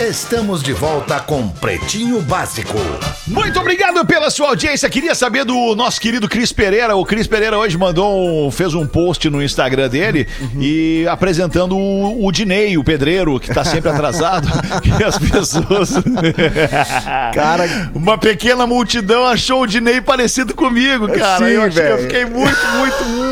Estamos 0.00 0.62
de 0.62 0.72
volta 0.72 1.20
com 1.20 1.46
Pretinho 1.46 2.22
Básico. 2.22 2.78
Muito 3.26 3.60
obrigado 3.60 4.02
pela 4.06 4.30
sua 4.30 4.48
audiência. 4.48 4.88
Queria 4.88 5.14
saber 5.14 5.44
do 5.44 5.76
nosso 5.76 6.00
querido 6.00 6.26
Cris 6.26 6.54
Pereira. 6.54 6.96
O 6.96 7.04
Cris 7.04 7.26
Pereira 7.26 7.58
hoje 7.58 7.76
mandou 7.76 8.46
um, 8.46 8.50
fez 8.50 8.72
um 8.72 8.86
post 8.86 9.28
no 9.28 9.42
Instagram 9.42 9.90
dele 9.90 10.26
e 10.58 11.06
apresentando 11.06 11.76
o, 11.76 12.26
o 12.26 12.32
Dinei, 12.32 12.78
o 12.78 12.82
pedreiro, 12.82 13.38
que 13.38 13.52
tá 13.52 13.62
sempre 13.62 13.90
atrasado. 13.90 14.48
e 14.98 15.04
as 15.04 15.18
pessoas. 15.18 15.92
Cara, 17.34 17.90
uma 17.94 18.16
pequena 18.16 18.66
multidão 18.66 19.26
achou 19.26 19.64
o 19.64 19.66
Dinei 19.66 20.00
parecido 20.00 20.54
comigo, 20.54 21.08
cara. 21.08 21.44
Sim, 21.44 21.52
eu 21.52 21.62
acho 21.62 21.76
que 21.76 21.86
eu 21.86 21.98
fiquei 21.98 22.24
muito, 22.24 22.66
muito, 22.78 23.04
muito 23.04 23.29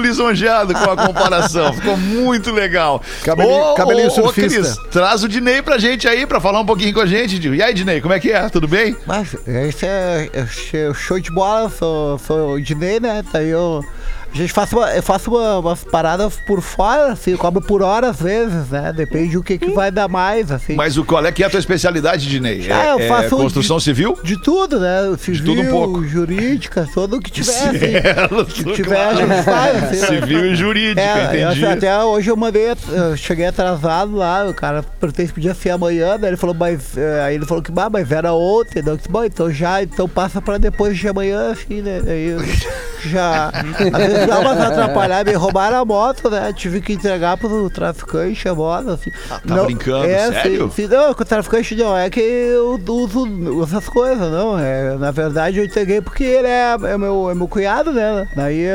lisonjeado 0.00 0.74
com 0.74 0.90
a 0.90 0.96
comparação. 0.96 1.72
Ficou 1.74 1.96
muito 1.96 2.50
legal. 2.52 3.02
Cabelinho- 3.24 3.74
cabelinho 3.74 4.10
surfista. 4.10 4.60
Cris, 4.60 4.76
traz 4.90 5.22
o 5.22 5.28
Dinei 5.28 5.62
pra 5.62 5.78
gente 5.78 6.06
aí, 6.08 6.26
pra 6.26 6.40
falar 6.40 6.60
um 6.60 6.66
pouquinho 6.66 6.92
com 6.94 7.00
a 7.00 7.06
gente. 7.06 7.40
E 7.48 7.62
aí, 7.62 7.72
Dinei, 7.74 8.00
como 8.00 8.14
é 8.14 8.20
que 8.20 8.30
é? 8.32 8.48
Tudo 8.48 8.66
bem? 8.68 8.96
Mas 9.06 9.34
esse 9.46 9.86
é, 9.86 10.28
esse 10.32 10.76
é 10.76 10.92
show 10.94 11.18
de 11.20 11.30
bola, 11.30 11.70
sou, 11.70 12.18
sou 12.18 12.52
o 12.54 12.60
Dinei, 12.60 12.98
né? 13.00 13.22
Daí 13.32 13.48
eu 13.50 13.84
A 14.32 14.36
gente 14.36 14.52
faz 14.52 14.72
uma, 14.72 14.88
eu 14.94 15.02
faço 15.02 15.28
uma- 15.30 15.58
umas 15.58 15.82
paradas 15.82 16.36
por 16.46 16.60
fora, 16.62 17.12
assim, 17.12 17.36
cobro 17.36 17.60
por 17.60 17.82
hora 17.82 18.10
às 18.10 18.20
vezes, 18.22 18.68
né? 18.68 18.92
Depende 18.92 19.32
do 19.34 19.42
que, 19.42 19.58
que 19.58 19.70
vai 19.72 19.90
dar 19.90 20.06
mais, 20.08 20.52
assim. 20.52 20.74
Mas 20.74 20.96
o 20.96 21.04
qual 21.04 21.24
é 21.26 21.32
que 21.32 21.42
é 21.42 21.46
a 21.46 21.50
tua 21.50 21.58
especialidade, 21.58 22.28
Dinei? 22.28 22.64
É, 22.68 22.72
Ah, 22.72 22.86
eu 22.92 23.00
é 23.00 23.08
faço 23.08 23.36
construção 23.36 23.78
de- 23.78 23.84
civil? 23.84 24.16
De 24.22 24.40
tudo, 24.40 24.78
né? 24.78 25.14
Civil, 25.18 25.44
tudo 25.44 25.60
um 25.62 25.70
pouco. 25.70 26.04
jurídica, 26.04 26.88
tudo 26.94 27.16
o 27.16 27.20
que 27.20 27.30
tiver, 27.30 27.50
assim. 27.52 28.28
Tudo 28.28 28.72
tiver, 28.74 28.96
a 28.96 29.10
claro. 29.12 29.16
gente 29.16 29.42
faz, 29.42 29.82
assim. 29.84 30.06
Civil 30.20 30.46
e 30.46 30.54
jurídica, 30.54 31.00
É, 31.00 31.44
eu- 31.44 31.50
entendi. 31.50 31.66
até 31.66 32.02
hoje 32.04 32.30
eu 32.30 32.36
mandei, 32.36 32.68
eu 32.70 33.16
cheguei 33.16 33.46
atrasado 33.46 34.14
lá, 34.14 34.46
o 34.48 34.54
cara 34.54 34.84
perguntei 35.00 35.26
se 35.26 35.32
podia 35.32 35.54
ser 35.54 35.70
amanhã, 35.70 36.16
daí 36.18 36.30
ele 36.30 36.36
falou, 36.36 36.54
mas. 36.54 36.96
eh, 36.96 37.20
Aí 37.24 37.34
ele 37.34 37.44
falou 37.46 37.62
que, 37.62 37.72
mas 37.72 38.10
era 38.12 38.32
ontem, 38.32 38.80
daí 38.82 38.92
eu 38.94 38.96
disse, 38.96 39.08
bom, 39.08 39.24
então 39.24 39.50
já, 39.50 39.82
então 39.82 40.08
passa 40.08 40.40
pra 40.40 40.56
depois 40.56 40.96
de 40.96 41.08
amanhã, 41.08 41.50
assim, 41.50 41.82
né? 41.82 42.00
Aí 42.06 42.28
eu 42.28 42.40
já. 43.08 43.48
Às 43.48 44.06
vezes 44.06 44.26
dá 44.26 44.38
uma 44.40 44.52
atrapalhar, 44.52 45.24
me 45.24 45.32
roubaram 45.32 45.78
a 45.78 45.84
moto, 45.84 46.28
né? 46.30 46.52
Tive 46.54 46.80
que 46.80 46.92
entregar 46.92 47.36
pro 47.36 47.68
traficante 47.70 48.48
a 48.48 48.54
moto, 48.54 48.90
assim. 48.90 49.10
tá 49.28 49.62
brincando? 49.64 50.04
é, 50.06 50.28
Sério? 50.32 50.70
Sim, 50.74 50.82
sim, 50.82 50.88
não, 50.94 51.10
o 51.10 51.14
traficante 51.14 51.74
não, 51.76 51.96
é 51.96 52.08
que 52.10 52.20
eu 52.20 52.78
uso 52.88 53.26
essas 53.64 53.88
coisas, 53.88 54.30
não. 54.30 54.58
É, 54.58 54.96
na 54.96 55.10
verdade 55.10 55.58
eu 55.58 55.64
entreguei 55.64 56.00
porque 56.00 56.24
ele 56.24 56.48
é, 56.48 56.76
é 56.84 56.98
meu, 56.98 57.30
é 57.30 57.34
meu 57.34 57.48
cunhado, 57.48 57.92
né? 57.92 58.26
Daí 58.36 58.66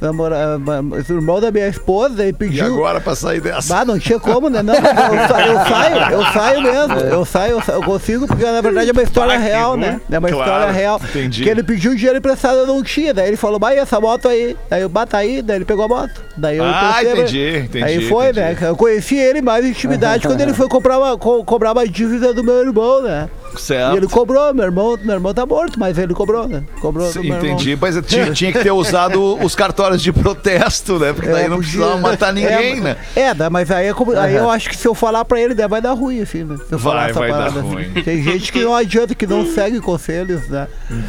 namora, 0.00 0.58
o 0.58 1.12
irmão 1.12 1.40
da 1.40 1.50
minha 1.50 1.68
esposa, 1.68 2.22
ele 2.22 2.32
pediu. 2.32 2.64
E 2.64 2.66
agora 2.66 3.00
pra 3.00 3.14
sair 3.14 3.40
dessa? 3.40 3.78
Ah, 3.78 3.84
não 3.84 3.98
tinha 3.98 4.18
como, 4.18 4.48
né? 4.48 4.62
Não, 4.62 4.74
eu, 4.74 4.80
eu 4.82 5.28
saio, 5.66 6.12
eu 6.12 6.24
saio 6.32 6.62
mesmo. 6.62 6.94
Eu 7.12 7.24
saio, 7.24 7.52
eu, 7.52 7.62
sa- 7.62 7.72
eu 7.72 7.82
consigo, 7.82 8.26
porque 8.26 8.44
na 8.44 8.60
verdade 8.60 8.88
é 8.90 8.92
uma 8.92 9.02
história 9.02 9.34
Ah, 9.34 9.38
real, 9.38 9.76
né? 9.76 10.00
É 10.10 10.18
uma 10.18 10.28
Claro, 10.28 10.50
história 10.50 10.72
real. 10.72 11.00
entendi. 11.04 11.42
Que 11.42 11.48
ele 11.48 11.62
pediu 11.62 11.94
dinheiro 11.94 12.18
emprestado, 12.18 12.58
eu 12.58 12.66
não 12.66 12.82
tinha. 12.82 13.12
Daí 13.14 13.28
ele 13.28 13.36
falou, 13.36 13.51
vai, 13.58 13.78
essa 13.78 14.00
moto 14.00 14.28
aí. 14.28 14.56
Daí 14.70 14.82
eu 14.82 14.88
bata 14.88 15.16
aí, 15.16 15.42
daí 15.42 15.56
ele 15.56 15.64
pegou 15.64 15.84
a 15.84 15.88
moto. 15.88 16.22
Daí 16.36 16.56
eu 16.58 16.64
Ah, 16.64 16.98
emprestei, 17.02 17.12
entendi, 17.22 17.58
entendi, 17.66 17.84
Aí 17.84 18.08
foi, 18.08 18.30
entendi. 18.30 18.40
né? 18.40 18.56
Eu 18.68 18.76
conheci 18.76 19.16
ele 19.16 19.40
mais 19.42 19.64
intimidade 19.64 20.26
quando 20.28 20.40
ele 20.40 20.54
foi 20.54 20.68
comprar 20.68 20.98
uma, 20.98 21.16
co- 21.18 21.44
cobrar 21.44 21.72
uma 21.72 21.86
dívida 21.86 22.32
do 22.34 22.42
meu 22.44 22.58
irmão, 22.66 23.02
né? 23.02 23.28
Certo. 23.56 23.94
E 23.94 23.96
ele 23.98 24.06
cobrou, 24.06 24.52
meu 24.54 24.64
irmão, 24.64 24.98
meu 25.02 25.14
irmão 25.14 25.34
tá 25.34 25.44
morto, 25.46 25.78
mas 25.78 25.96
ele 25.98 26.14
cobrou, 26.14 26.48
né? 26.48 26.62
Cobrou 26.80 27.10
do 27.12 27.22
meu 27.22 27.34
irmão. 27.36 27.44
Entendi, 27.52 27.78
mas 27.80 27.96
tinha, 28.06 28.32
tinha 28.32 28.52
que 28.52 28.58
ter 28.60 28.70
usado 28.72 29.36
os 29.44 29.54
cartórios 29.54 30.02
de 30.02 30.12
protesto, 30.12 30.98
né? 30.98 31.12
Porque 31.12 31.28
daí 31.28 31.44
É, 31.44 31.48
não 31.48 31.56
podia- 31.56 31.70
precisava 31.72 32.00
matar 32.00 32.32
ninguém, 32.32 32.78
é, 32.78 32.80
né? 32.80 32.96
É, 33.14 33.48
mas 33.50 33.70
aí, 33.70 33.86
é 33.88 33.94
como- 33.94 34.12
aí 34.18 34.34
eu 34.34 34.50
acho 34.50 34.68
que 34.70 34.76
se 34.76 34.86
eu 34.86 34.94
falar 34.94 35.24
pra 35.24 35.40
ele, 35.40 35.54
vai 35.68 35.80
dar 35.80 35.92
ruim, 35.92 36.20
assim, 36.22 36.44
né? 36.44 36.56
Se 36.68 36.72
eu 36.74 36.78
Vai, 36.78 36.92
falar 36.92 37.10
essa 37.10 37.18
vai 37.18 37.28
dar 37.30 37.36
parada, 37.38 37.60
assim. 37.60 37.68
ruim. 37.68 37.92
Tem 38.02 38.22
gente 38.22 38.52
que 38.52 38.60
não 38.64 38.74
adianta, 38.74 39.14
que 39.14 39.26
não 39.26 39.46
segue 39.46 39.80
conselhos, 39.80 40.48
né? 40.48 40.66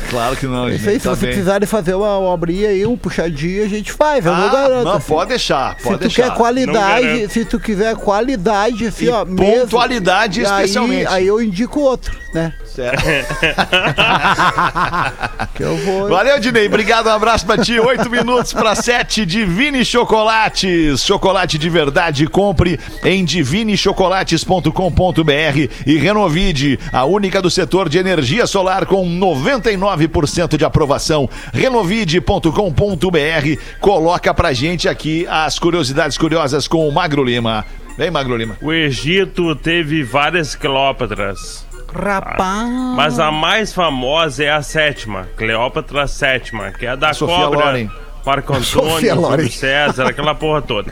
Claro 0.10 0.36
que 0.36 0.46
não, 0.46 0.68
Isso 0.70 0.78
gente. 0.80 0.90
aí, 0.90 1.00
se 1.00 1.04
tá 1.06 1.16
você 1.16 1.22
bem. 1.26 1.30
precisarem 1.36 1.68
fazer 1.68 1.94
uma 1.96 2.20
obrinha 2.20 2.70
aí, 2.70 2.86
um 2.86 2.98
puxadinho, 2.98 3.64
a 3.64 3.68
gente 3.68 3.92
faz, 3.92 4.26
eu 4.26 4.34
não 4.34 4.48
Ah, 4.48 4.52
garanto. 4.52 4.84
não, 4.86 4.92
assim. 4.94 5.08
pode 5.08 5.30
deixar, 5.30 5.76
Se 5.78 5.84
pode 5.84 5.98
tu 5.98 6.02
deixar. 6.02 6.24
quer 6.24 6.30
Não 6.30 6.36
qualidade, 6.38 7.28
se 7.30 7.46
tu 7.46 7.60
quiser 7.60 7.96
qualidade, 7.96 8.88
assim, 8.88 9.06
E 9.06 9.10
ó, 9.10 9.26
mesmo, 9.26 9.62
pontualidade 9.62 10.40
aí- 10.40 10.46
especialmente. 10.46 11.08
Aí 11.08 11.28
eu 11.28 11.42
indico 11.42 11.80
outro, 11.80 12.18
né? 12.34 12.54
Certo. 12.66 13.04
que 15.54 15.64
eu 15.64 15.78
vou. 15.78 16.10
Valeu, 16.10 16.38
Dinei. 16.40 16.68
Obrigado, 16.68 17.08
um 17.08 17.12
abraço 17.12 17.46
pra 17.46 17.58
ti. 17.58 17.80
Oito 17.80 18.10
minutos 18.10 18.52
para 18.54 18.76
sete. 18.76 19.26
Divine 19.26 19.86
Chocolates. 19.86 21.06
Chocolate 21.06 21.58
de 21.58 21.70
verdade. 21.70 22.28
Compre 22.28 22.78
em 23.04 23.24
divinechocolates.com.br 23.24 25.70
e 25.86 25.98
Renovide, 25.98 26.78
a 26.92 27.06
única 27.06 27.42
do 27.42 27.50
setor 27.50 27.88
de 27.88 27.98
energia 27.98 28.46
solar 28.48 28.86
com 28.86 29.08
99% 29.08 30.58
de 30.58 30.66
aprovação. 30.66 31.30
Renovide.com.br. 31.54 33.62
Coloca 33.80 34.34
pra 34.34 34.52
gente 34.54 34.90
aqui 34.90 35.28
as 35.30 35.60
curiosidades 35.60 36.18
curiosas 36.18 36.68
com 36.68 36.88
o 36.88 36.92
Magro 36.92 37.24
Lima. 37.24 37.64
Vem, 37.98 38.10
Magro 38.10 38.36
Lima. 38.36 38.58
O 38.62 38.74
Egito 38.74 39.56
teve 39.56 40.04
várias 40.04 40.56
Cleópatras. 40.56 41.63
Rapaz. 41.94 42.70
Mas 42.96 43.20
a 43.20 43.32
mais 43.32 43.74
famosa 43.74 44.44
é 44.44 44.50
a 44.52 44.62
sétima, 44.62 45.28
Cleópatra 45.38 46.08
sétima, 46.08 46.72
que 46.72 46.86
é 46.86 46.90
a 46.90 46.96
da 46.96 47.14
Sofia 47.14 47.36
cobra, 47.36 47.66
Loren. 47.66 47.90
Marco 48.26 48.54
Antônio, 48.56 49.52
César, 49.52 50.08
aquela 50.08 50.34
porra 50.34 50.62
toda. 50.62 50.92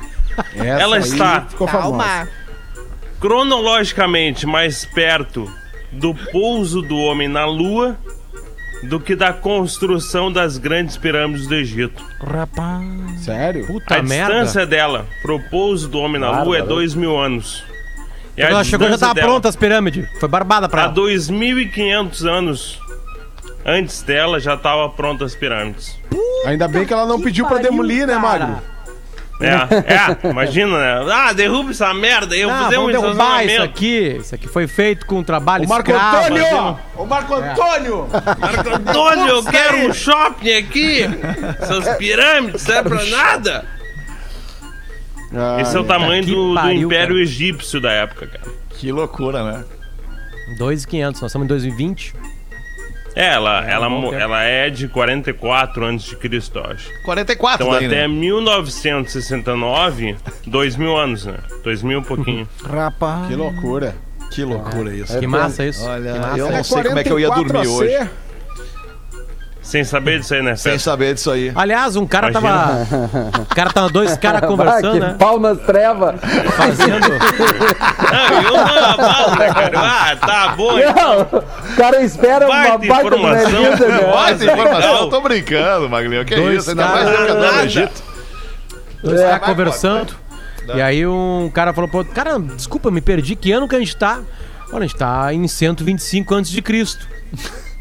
Essa 0.55 0.65
Ela 0.65 0.97
está 0.99 1.41
famosa. 1.57 2.27
cronologicamente 3.19 4.45
mais 4.45 4.85
perto 4.85 5.51
do 5.91 6.13
pouso 6.13 6.81
do 6.81 6.97
homem 6.97 7.27
na 7.27 7.45
Lua 7.45 7.97
do 8.83 8.99
que 8.99 9.15
da 9.15 9.31
construção 9.31 10.31
das 10.31 10.57
grandes 10.57 10.97
pirâmides 10.97 11.45
do 11.47 11.53
Egito. 11.55 12.03
Rapaz. 12.19 13.21
Sério? 13.23 13.67
Puta 13.67 13.97
a 13.97 14.01
merda. 14.01 14.33
distância 14.33 14.65
dela 14.65 15.05
pro 15.21 15.39
pouso 15.49 15.87
do 15.87 15.99
homem 15.99 16.19
na 16.19 16.29
Lua 16.43 16.55
é 16.55 16.59
Bárbaro. 16.59 16.67
dois 16.67 16.95
mil 16.95 17.15
anos. 17.19 17.63
E 18.41 18.45
Quando 18.45 18.53
ela 18.53 18.63
chegou 18.63 18.89
já 18.89 18.97
tava 18.97 19.13
dela- 19.13 19.27
pronta 19.27 19.49
as 19.49 19.55
pirâmides. 19.55 20.07
Foi 20.19 20.27
barbada 20.29 20.67
pra 20.67 20.81
Há 20.81 20.85
ela. 20.85 20.93
2.500 20.93 22.25
anos 22.25 22.79
antes 23.65 24.01
dela 24.01 24.39
já 24.39 24.57
tava 24.57 24.89
pronta 24.89 25.25
as 25.25 25.35
pirâmides. 25.35 25.97
Ainda 26.45 26.67
bem 26.67 26.85
que 26.85 26.93
ela 26.93 27.05
não 27.05 27.21
pediu 27.21 27.45
pra 27.45 27.59
demolir, 27.59 28.07
né, 28.07 28.17
Magro? 28.17 28.57
É, 29.39 29.47
é, 30.25 30.29
imagina, 30.29 30.77
né? 30.77 31.11
Ah, 31.11 31.33
derruba 31.33 31.71
essa 31.71 31.91
merda 31.95 32.35
aí, 32.35 32.41
eu 32.41 32.49
vou 32.49 32.57
Não, 32.57 32.63
fazer 32.65 32.77
um 32.77 32.81
vamos 32.85 32.91
derrubar 33.01 33.13
isso 33.43 33.51
estacionamento. 33.53 33.63
aqui. 33.63 34.17
Isso 34.21 34.35
aqui 34.35 34.47
foi 34.47 34.67
feito 34.67 35.05
com 35.07 35.23
trabalho 35.23 35.65
O 35.65 35.67
Marco 35.69 35.89
escravo. 35.89 36.17
Antônio! 36.27 36.79
Ô, 36.95 37.05
Marco 37.05 37.33
Antônio! 37.35 38.07
Marco 38.37 38.69
Antônio, 38.69 39.27
eu 39.29 39.43
quero 39.43 39.77
um 39.89 39.93
shopping 39.93 40.53
aqui! 40.53 41.09
Essas 41.59 41.97
pirâmides 41.97 42.61
servem 42.61 42.91
pra 42.97 43.05
nada! 43.05 43.65
Esse 45.61 45.77
é 45.77 45.79
o 45.79 45.83
tamanho 45.83 46.25
do, 46.25 46.49
do 46.49 46.55
pariu, 46.55 46.87
Império 46.87 47.07
cara. 47.15 47.21
Egípcio 47.21 47.79
da 47.81 47.91
época, 47.91 48.27
cara. 48.27 48.47
Que 48.77 48.91
loucura, 48.91 49.43
né? 49.43 49.63
2,500. 50.57 51.21
Nós 51.21 51.29
estamos 51.31 51.45
em 51.45 51.47
2020. 51.47 52.13
É, 53.15 53.33
ela, 53.33 53.65
ela, 53.69 53.89
mo- 53.89 54.09
tempo. 54.09 54.21
ela 54.21 54.41
é 54.43 54.69
de 54.69 54.87
44 54.87 55.85
antes 55.85 56.05
de 56.05 56.15
Cristo, 56.15 56.59
eu 56.59 56.65
acho. 56.71 56.89
44 57.03 57.65
Então 57.65 57.77
daí, 57.77 57.85
até 57.87 58.01
né? 58.01 58.07
1969, 58.07 60.15
2000 60.47 60.97
anos, 60.97 61.25
né? 61.25 61.37
2000 61.63 61.99
um 61.99 62.03
pouquinho. 62.03 62.47
Rapaz. 62.63 63.27
Que 63.27 63.35
loucura. 63.35 63.95
Que 64.31 64.43
loucura 64.45 64.93
isso. 64.95 65.19
Que 65.19 65.27
massa 65.27 65.65
isso. 65.65 65.85
Olha, 65.85 66.13
Que 66.13 66.19
massa. 66.19 66.37
eu 66.37 66.47
É 66.47 66.51
não 66.51 66.63
sei 66.63 66.83
como 66.83 66.99
é 66.99 67.03
que 67.03 67.11
eu 67.11 67.19
ia 67.19 67.27
dormir 67.29 67.51
44 67.51 68.01
hoje. 68.01 68.09
Sem 69.71 69.85
saber 69.85 70.19
disso 70.19 70.33
aí, 70.33 70.41
né? 70.41 70.55
Sem 70.57 70.77
saber 70.77 71.13
disso 71.13 71.31
aí. 71.31 71.49
Aliás, 71.55 71.95
um 71.95 72.05
cara 72.05 72.29
Imagina. 72.29 72.85
tava. 72.89 73.41
O 73.41 73.55
cara 73.55 73.69
tava 73.69 73.89
dois 73.89 74.17
caras 74.17 74.43
Ah, 74.43 74.47
conversando, 74.47 74.91
que 74.91 74.99
né? 74.99 75.15
pau 75.17 75.39
nas 75.39 75.57
trevas. 75.59 76.15
Fazendo. 76.57 77.07
Não, 77.07 78.43
eu 78.43 78.51
não 78.51 79.37
cara? 79.53 79.71
Ah, 79.79 80.15
tá 80.17 80.47
bom. 80.57 80.77
então. 80.77 80.93
Não, 81.31 81.39
o 81.71 81.75
cara 81.77 82.01
espera 82.03 82.45
uma 82.47 82.55
Baita 82.55 82.77
baita 82.79 83.09
de 83.09 83.15
informação. 83.15 83.61
né? 83.61 83.77
Não. 84.01 84.53
informação, 84.53 84.95
eu 84.97 85.09
tô 85.09 85.21
brincando, 85.21 85.89
Maglinho. 85.89 86.25
Que 86.25 86.35
Dois 86.35 86.59
isso? 86.63 86.69
Ainda 86.71 86.85
mais 86.87 87.09
do 87.09 87.33
Nada. 87.39 87.63
Egito. 87.63 88.03
Dois 89.01 89.21
É. 89.21 89.29
caras 89.29 89.47
conversando. 89.47 90.15
E 90.75 90.81
aí 90.81 91.07
um 91.07 91.49
cara 91.53 91.73
falou 91.73 91.89
pro 91.89 91.99
outro, 91.99 92.13
cara, 92.13 92.37
desculpa, 92.39 92.91
me 92.91 92.99
perdi, 92.99 93.37
que 93.37 93.53
ano 93.53 93.69
que 93.69 93.75
a 93.77 93.79
gente 93.79 93.95
tá? 93.95 94.19
Olha, 94.73 94.83
a 94.83 94.87
gente 94.87 94.97
tá 94.97 95.33
em 95.33 95.47
125 95.47 96.35
antes 96.35 96.51
de 96.51 96.61
Cristo. 96.61 97.07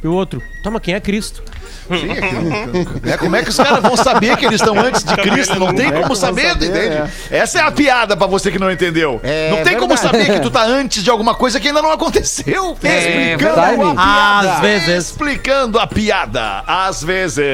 E 0.03 0.07
o 0.07 0.13
outro, 0.15 0.41
toma, 0.63 0.79
quem 0.81 0.95
é 0.95 1.01
Cristo? 1.01 1.43
Sim, 1.89 3.11
é, 3.11 3.17
como 3.17 3.35
é 3.37 3.43
que 3.43 3.51
os 3.51 3.57
caras 3.57 3.83
vão 3.83 3.97
saber 3.97 4.37
que 4.37 4.47
eles 4.47 4.61
estão 4.61 4.79
antes 4.79 5.03
de 5.03 5.15
Cristo? 5.17 5.59
Não 5.59 5.75
tem 5.75 5.93
como 5.93 6.15
saber, 6.15 6.53
entende? 6.57 7.03
Essa 7.31 7.59
é 7.59 7.63
a 7.63 7.71
piada 7.71 8.17
pra 8.17 8.27
você 8.27 8.51
que 8.51 8.59
não 8.59 8.71
entendeu. 8.71 9.21
É 9.23 9.51
não 9.51 9.63
tem 9.63 9.77
como 9.77 9.97
saber 9.97 10.27
que 10.27 10.41
tu 10.41 10.51
tá 10.51 10.65
antes 10.65 11.03
de 11.03 11.11
alguma 11.11 11.35
coisa 11.35 11.59
que 11.59 11.69
ainda 11.69 11.83
não 11.83 11.91
aconteceu. 11.91 12.77
É 12.83 13.35
Explicando 13.35 13.89
a 13.89 13.95
piada. 13.95 14.53
Às 14.53 14.61
vezes. 14.61 15.07
Explicando 15.07 15.79
a 15.79 15.87
piada. 15.87 16.63
Às 16.67 17.03
vezes. 17.03 17.45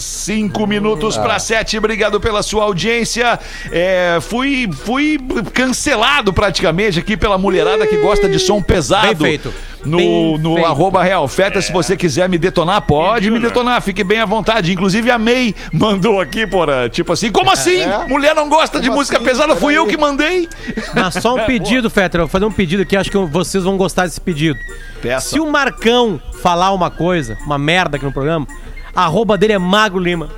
Cinco 0.00 0.66
minutos 0.66 1.16
pra 1.16 1.38
sete. 1.38 1.78
Obrigado 1.78 2.20
pela 2.20 2.42
sua 2.42 2.64
audiência. 2.64 3.38
É, 3.70 4.18
fui, 4.20 4.68
fui 4.84 5.18
cancelado 5.52 6.32
praticamente 6.32 6.98
aqui 6.98 7.16
pela 7.16 7.38
mulherada 7.38 7.86
que 7.86 7.96
gosta 7.98 8.28
de 8.28 8.38
som 8.38 8.60
pesado. 8.62 9.14
Bem 9.14 9.38
feito. 9.38 9.52
No, 9.84 9.96
Bem 9.96 10.38
no 10.38 10.54
feito. 10.54 10.66
arroba 10.66 11.02
Real 11.02 11.26
Feta, 11.26 11.60
se 11.62 11.72
você 11.72 11.96
quiser 11.96 12.28
me 12.28 12.36
detonar, 12.36 12.82
pode 12.82 13.30
me 13.30 13.38
Né? 13.40 13.48
detonar, 13.48 13.80
fique 13.82 14.04
bem 14.04 14.20
à 14.20 14.26
vontade. 14.26 14.72
Inclusive 14.72 15.10
a 15.10 15.18
May 15.18 15.54
mandou 15.72 16.20
aqui, 16.20 16.46
porra, 16.46 16.88
tipo 16.88 17.12
assim, 17.12 17.30
como 17.30 17.50
assim? 17.50 17.80
É? 17.80 18.06
Mulher 18.06 18.34
não 18.34 18.48
gosta 18.48 18.80
de 18.80 18.90
música 18.90 19.18
pesada, 19.20 19.56
fui 19.56 19.76
eu 19.76 19.86
que 19.86 19.96
mandei. 19.96 20.48
Mas 20.94 21.14
só 21.14 21.34
um 21.34 21.44
pedido, 21.46 21.90
Fetter. 21.90 22.20
Eu 22.20 22.26
vou 22.26 22.30
fazer 22.30 22.44
um 22.44 22.52
pedido 22.52 22.82
aqui, 22.82 22.96
acho 22.96 23.10
que 23.10 23.18
vocês 23.18 23.64
vão 23.64 23.76
gostar 23.76 24.04
desse 24.04 24.20
pedido. 24.20 24.58
Peça. 25.02 25.30
Se 25.30 25.40
o 25.40 25.50
Marcão 25.50 26.20
falar 26.42 26.72
uma 26.72 26.90
coisa, 26.90 27.36
uma 27.44 27.58
merda 27.58 27.96
aqui 27.96 28.04
no 28.04 28.12
programa, 28.12 28.46
a 28.94 29.04
arroba 29.04 29.36
dele 29.36 29.54
é 29.54 29.58
Magro 29.58 29.98
Lima. 29.98 30.28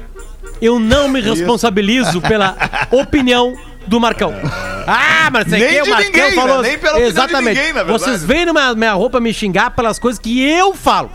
Eu 0.60 0.78
não 0.78 1.08
me 1.08 1.20
responsabilizo 1.20 2.20
pela 2.20 2.56
opinião 2.90 3.54
do 3.86 3.98
Marcão. 3.98 4.32
Ah, 4.86 5.28
mas 5.32 5.48
sei 5.48 5.58
Nem 5.58 5.68
que 5.74 5.80
o 5.80 5.84
de 5.84 5.90
Marcão 5.90 6.10
ninguém, 6.10 6.30
né? 6.30 6.34
falou. 6.42 6.62
Nem 6.62 6.78
pela 6.78 7.00
Exatamente. 7.00 7.60
ninguém. 7.60 7.84
Vocês 7.84 8.22
vêm 8.24 8.46
na 8.46 8.74
minha 8.74 8.92
roupa 8.92 9.20
me 9.20 9.32
xingar 9.32 9.70
pelas 9.70 9.98
coisas 9.98 10.20
que 10.20 10.42
eu 10.42 10.74
falo. 10.74 11.10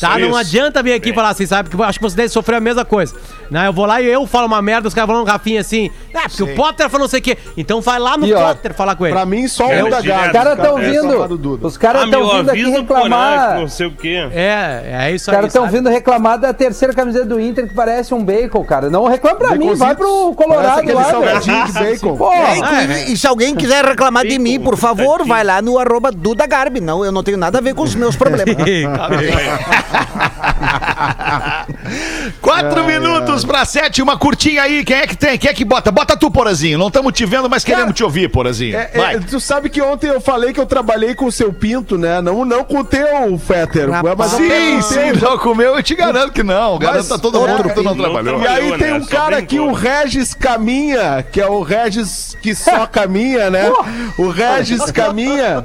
Tá? 0.00 0.18
Não 0.18 0.28
Isso. 0.28 0.36
adianta 0.38 0.82
vir 0.82 0.92
aqui 0.92 1.10
e 1.10 1.14
falar 1.14 1.30
assim, 1.30 1.46
sabe? 1.46 1.70
Que 1.70 1.76
eu 1.76 1.82
acho 1.82 1.98
que 1.98 2.02
você 2.02 2.16
deve 2.16 2.28
sofrer 2.28 2.56
a 2.56 2.60
mesma 2.60 2.84
coisa. 2.84 3.14
Não, 3.50 3.64
eu 3.64 3.72
vou 3.72 3.86
lá 3.86 4.00
e 4.02 4.06
eu 4.06 4.26
falo 4.26 4.46
uma 4.46 4.60
merda, 4.60 4.88
os 4.88 4.94
caras 4.94 5.08
falam 5.08 5.22
um 5.22 5.26
Rafinha 5.26 5.60
assim. 5.60 5.90
Ah, 6.14 6.22
porque 6.28 6.42
o 6.42 6.54
Potter 6.54 6.88
falou 6.90 7.04
não 7.04 7.08
sei 7.08 7.20
o 7.20 7.22
quê. 7.22 7.38
Então 7.56 7.80
vai 7.80 7.98
lá 7.98 8.16
no 8.18 8.26
E, 8.26 8.34
ó, 8.34 8.48
Potter 8.48 8.74
falar 8.74 8.94
com 8.96 9.06
ele. 9.06 9.14
Pra 9.14 9.24
mim, 9.24 9.46
só 9.48 9.70
É, 9.70 9.82
o 9.82 9.88
da. 9.90 10.00
Os 10.00 10.06
caras 10.32 10.58
estão 10.58 10.78
É, 10.78 10.90
vindo. 10.90 11.28
do 11.28 11.38
Duda. 11.38 11.66
Os 11.66 11.76
caras 11.78 12.02
Ah, 12.02 12.04
estão 12.06 12.20
meu, 12.20 12.36
vindo 12.38 12.50
aqui 12.50 12.70
reclamar. 12.70 13.58
não 13.60 13.68
sei 13.68 13.86
o 13.86 13.92
quê. 13.92 14.28
É, 14.32 15.06
é 15.06 15.12
isso 15.14 15.30
Os 15.30 15.34
caras 15.34 15.44
aí. 15.44 15.48
estão 15.48 15.68
vindo 15.68 15.88
reclamar 15.88 16.38
da 16.38 16.52
terceira 16.52 16.92
camiseta 16.92 17.24
do 17.24 17.40
Inter 17.40 17.68
que 17.68 17.74
parece 17.74 18.12
um 18.12 18.22
bacon, 18.24 18.64
cara. 18.64 18.90
Não 18.90 19.04
reclama 19.06 19.36
pra 19.36 19.54
mim, 19.54 19.74
vai 19.74 19.94
pro 19.94 20.34
Colorado 20.34 20.66
lá, 20.66 20.74
aquele 20.78 20.94
velho. 20.94 21.06
salgadinho 21.10 21.66
de 21.66 21.72
bacon. 22.00 22.16
Pô, 22.16 22.32
É, 22.32 23.04
e 23.10 23.16
se 23.16 23.26
alguém 23.26 23.54
quiser 23.54 23.84
reclamar 23.84 24.26
de 24.26 24.38
mim, 24.38 24.60
por 24.60 24.76
favor, 24.76 25.24
vai 25.26 25.42
lá 25.44 25.62
no 25.62 25.78
arroba 25.78 26.10
Duda 26.12 26.46
Garbi. 26.46 26.80
Não, 26.80 27.04
eu 27.04 27.12
não 27.12 27.22
tenho 27.22 27.38
nada 27.38 27.58
a 27.58 27.60
ver 27.60 27.74
com 27.74 27.82
os 27.82 27.94
meus 27.94 28.16
problemas. 28.16 28.56
Quatro 32.40 32.84
minutos 32.84 33.44
pra 33.44 33.64
sete, 33.64 34.00
uma 34.00 34.16
curtinha 34.16 34.62
aí. 34.62 34.84
Quem 34.84 34.96
é 34.96 35.06
que 35.06 35.16
tem? 35.16 35.36
Quem 35.38 35.50
é 35.50 35.54
que 35.54 35.64
bota? 35.64 35.90
Bota 35.90 36.16
tu, 36.16 36.30
Porazinho. 36.30 36.78
Não 36.78 36.86
estamos 36.88 37.12
te 37.12 37.26
vendo, 37.26 37.50
mas 37.50 37.64
queremos 37.64 37.94
te 37.94 38.04
ouvir, 38.04 38.28
Porazinho. 38.28 38.76
É, 38.76 38.90
é, 38.92 38.98
Vai. 38.98 39.20
tu 39.20 39.40
sabe 39.40 39.68
que 39.68 39.82
ontem 39.82 40.08
eu 40.08 40.20
falei 40.20 40.52
que 40.52 40.60
eu 40.60 40.66
trabalhei 40.66 41.14
com 41.14 41.26
o 41.26 41.32
seu 41.32 41.52
pinto, 41.52 41.98
né? 41.98 42.20
Não, 42.20 42.44
não 42.44 42.64
com 42.64 42.80
o 42.80 42.84
teu, 42.84 43.38
Fetter. 43.38 43.88
Mas 44.16 44.32
Sim, 44.32 44.82
sim, 44.82 45.12
não 45.20 45.38
comeu, 45.38 45.76
eu 45.76 45.82
te 45.82 45.94
garanto 45.94 46.32
que 46.32 46.42
não. 46.42 46.78
Garanto 46.78 47.14
a 47.14 47.18
todo 47.18 47.40
mundo 47.40 47.62
que 47.64 47.74
tu 47.74 47.82
não 47.82 47.96
não 47.96 48.04
trabalhou. 48.04 48.42
E 48.42 48.46
aí 48.46 48.78
tem 48.78 48.94
um 48.94 49.02
Só 49.02 49.10
cara 49.10 49.38
aqui, 49.38 49.58
o 49.58 49.72
Regis 49.72 50.34
Caminha, 50.34 51.24
que 51.30 51.40
é 51.40 51.48
o 51.48 51.62
Regis 51.62 52.36
que 52.40 52.54
só 52.54 52.86
caminha, 52.86 53.50
né? 53.50 53.70
O 54.18 54.28
Regis 54.28 54.90
Caminha. 54.90 55.64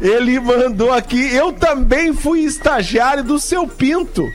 Ele 0.00 0.40
mandou 0.40 0.92
aqui, 0.92 1.34
eu 1.34 1.52
também 1.52 2.12
fui 2.12 2.40
estagiário 2.40 3.22
do 3.22 3.38
seu 3.38 3.66
Pinto. 3.66 4.28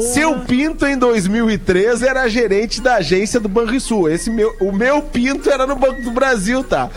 Seu 0.00 0.40
Pinto, 0.40 0.86
em 0.86 0.96
2013, 0.96 2.06
era 2.06 2.26
gerente 2.26 2.80
da 2.80 2.94
agência 2.94 3.38
do 3.38 3.48
Banrisul. 3.48 4.08
Esse 4.08 4.30
meu, 4.30 4.56
o 4.58 4.72
meu 4.72 5.02
Pinto 5.02 5.50
era 5.50 5.66
no 5.66 5.76
Banco 5.76 6.00
do 6.00 6.10
Brasil, 6.10 6.64
tá? 6.64 6.88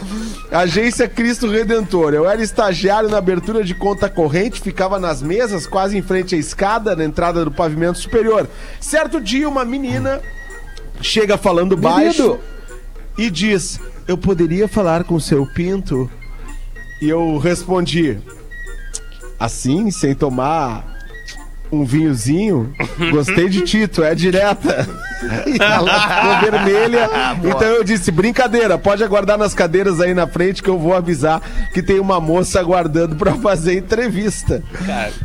Agência 0.49 1.07
Cristo 1.07 1.49
Redentor. 1.49 2.13
Eu 2.13 2.29
era 2.29 2.41
estagiário 2.41 3.09
na 3.09 3.17
abertura 3.17 3.65
de 3.65 3.75
conta 3.75 4.09
corrente, 4.09 4.61
ficava 4.61 4.97
nas 4.97 5.21
mesas, 5.21 5.67
quase 5.67 5.97
em 5.97 6.01
frente 6.01 6.35
à 6.35 6.37
escada, 6.37 6.95
na 6.95 7.03
entrada 7.03 7.43
do 7.43 7.51
pavimento 7.51 7.97
superior. 7.97 8.47
Certo 8.79 9.19
dia, 9.19 9.49
uma 9.49 9.65
menina 9.65 10.21
chega 11.01 11.37
falando 11.37 11.75
baixo 11.75 12.39
e 13.17 13.29
diz: 13.29 13.77
Eu 14.07 14.17
poderia 14.17 14.69
falar 14.69 15.03
com 15.03 15.15
o 15.15 15.21
seu 15.21 15.45
Pinto? 15.45 16.09
E 17.01 17.09
eu 17.09 17.37
respondi: 17.37 18.17
Assim, 19.39 19.91
sem 19.91 20.15
tomar 20.15 20.94
um 21.75 21.85
vinhozinho, 21.85 22.73
gostei 23.11 23.49
de 23.49 23.61
Tito, 23.61 24.03
é 24.03 24.13
direta. 24.15 24.87
E 25.47 25.57
ela 25.59 26.01
ficou 26.01 26.51
vermelha. 26.51 27.09
Então 27.43 27.67
eu 27.67 27.83
disse: 27.83 28.11
brincadeira, 28.11 28.77
pode 28.77 29.03
aguardar 29.03 29.37
nas 29.37 29.53
cadeiras 29.55 29.99
aí 29.99 30.13
na 30.13 30.27
frente 30.27 30.61
que 30.61 30.69
eu 30.69 30.77
vou 30.77 30.93
avisar 30.93 31.41
que 31.73 31.81
tem 31.81 31.99
uma 31.99 32.19
moça 32.19 32.59
aguardando 32.59 33.15
pra 33.15 33.33
fazer 33.33 33.75
entrevista. 33.77 34.61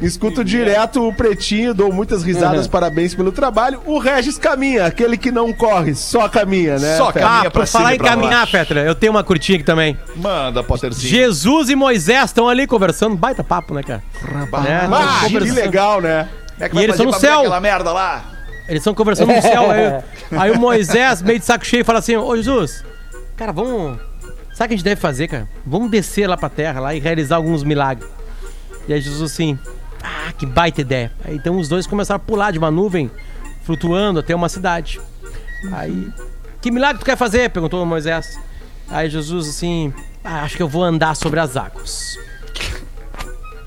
Escuto 0.01 0.43
direto 0.45 1.07
o 1.07 1.13
pretinho, 1.13 1.75
dou 1.75 1.93
muitas 1.93 2.23
risadas, 2.23 2.67
parabéns 2.67 3.15
pelo 3.15 3.31
trabalho. 3.33 3.81
O 3.85 3.99
Regis 3.99 4.39
caminha, 4.39 4.87
aquele 4.87 5.19
que 5.19 5.31
não 5.31 5.53
corre, 5.53 5.95
só 5.95 6.29
caminha, 6.29 6.79
né? 6.79 6.97
Só 6.97 7.13
caminha 7.13 7.49
Ah, 7.49 7.51
pra 7.51 7.67
falar 7.67 7.93
e 7.93 7.97
em 7.97 7.99
caminhar, 7.99 8.31
baixo. 8.47 8.53
Petra, 8.53 8.81
eu 8.83 8.95
tenho 8.95 9.13
uma 9.13 9.25
curtinha 9.25 9.57
aqui 9.57 9.65
também. 9.67 9.99
Manda, 10.17 10.63
Potterzinho. 10.63 11.11
Jesus 11.11 11.69
e 11.69 11.75
Moisés 11.75 12.27
estão 12.27 12.49
ali 12.49 12.67
conversando. 12.67 13.17
Baita 13.17 13.45
papo, 13.45 13.75
né, 13.75 13.83
cara? 13.83 14.03
É, 14.67 14.87
tão 14.87 14.95
Ah, 14.95 15.21
que 15.29 15.39
legal, 15.51 16.01
né? 16.01 16.29
Como 16.61 16.65
é 16.65 16.69
que 16.69 16.77
E 16.77 16.83
eles 16.85 16.95
estão 16.97 17.07
no 17.07 17.13
céu. 17.13 17.41
Aquela 17.41 17.61
merda 17.61 17.93
lá. 17.93 18.25
Eles 18.69 18.81
estão 18.81 18.95
conversando 18.95 19.33
no 19.33 19.43
céu. 19.43 19.71
Aí, 19.71 20.03
aí 20.39 20.51
o 20.51 20.59
Moisés, 20.59 21.23
meio 21.23 21.39
de 21.39 21.45
saco 21.45 21.65
cheio, 21.65 21.85
fala 21.85 21.99
assim: 21.99 22.17
Ô 22.17 22.37
Jesus, 22.37 22.85
cara, 23.37 23.53
vamos. 23.53 23.99
Sabe 24.53 24.67
o 24.67 24.69
que 24.69 24.75
a 24.75 24.77
gente 24.77 24.85
deve 24.85 25.01
fazer, 25.01 25.29
cara? 25.29 25.49
Vamos 25.65 25.91
descer 25.91 26.27
lá 26.27 26.37
pra 26.37 26.49
terra 26.51 26.81
lá 26.81 26.95
e 26.95 27.01
realizar 27.01 27.37
alguns 27.37 27.65
milagres. 27.65 28.09
E 28.87 28.93
aí 28.93 29.01
Jesus 29.01 29.33
assim, 29.33 29.59
ah, 30.03 30.33
que 30.37 30.45
baita 30.45 30.83
ideia. 30.83 31.11
Aí 31.25 31.35
então 31.35 31.57
os 31.57 31.69
dois 31.69 31.87
começaram 31.87 32.17
a 32.17 32.19
pular 32.19 32.51
de 32.51 32.59
uma 32.59 32.71
nuvem, 32.71 33.11
flutuando 33.65 34.21
até 34.21 34.35
uma 34.35 34.49
cidade. 34.49 35.01
Aí, 35.73 36.13
que 36.61 36.71
milagre 36.71 36.99
tu 36.99 37.05
quer 37.05 37.17
fazer? 37.17 37.49
perguntou 37.51 37.85
Moisés. 37.87 38.39
Aí 38.89 39.09
Jesus 39.09 39.49
assim, 39.49 39.95
ah, 40.23 40.43
acho 40.43 40.57
que 40.57 40.63
eu 40.63 40.69
vou 40.69 40.83
andar 40.83 41.17
sobre 41.17 41.41
as 41.41 41.57
águas. 41.57 42.19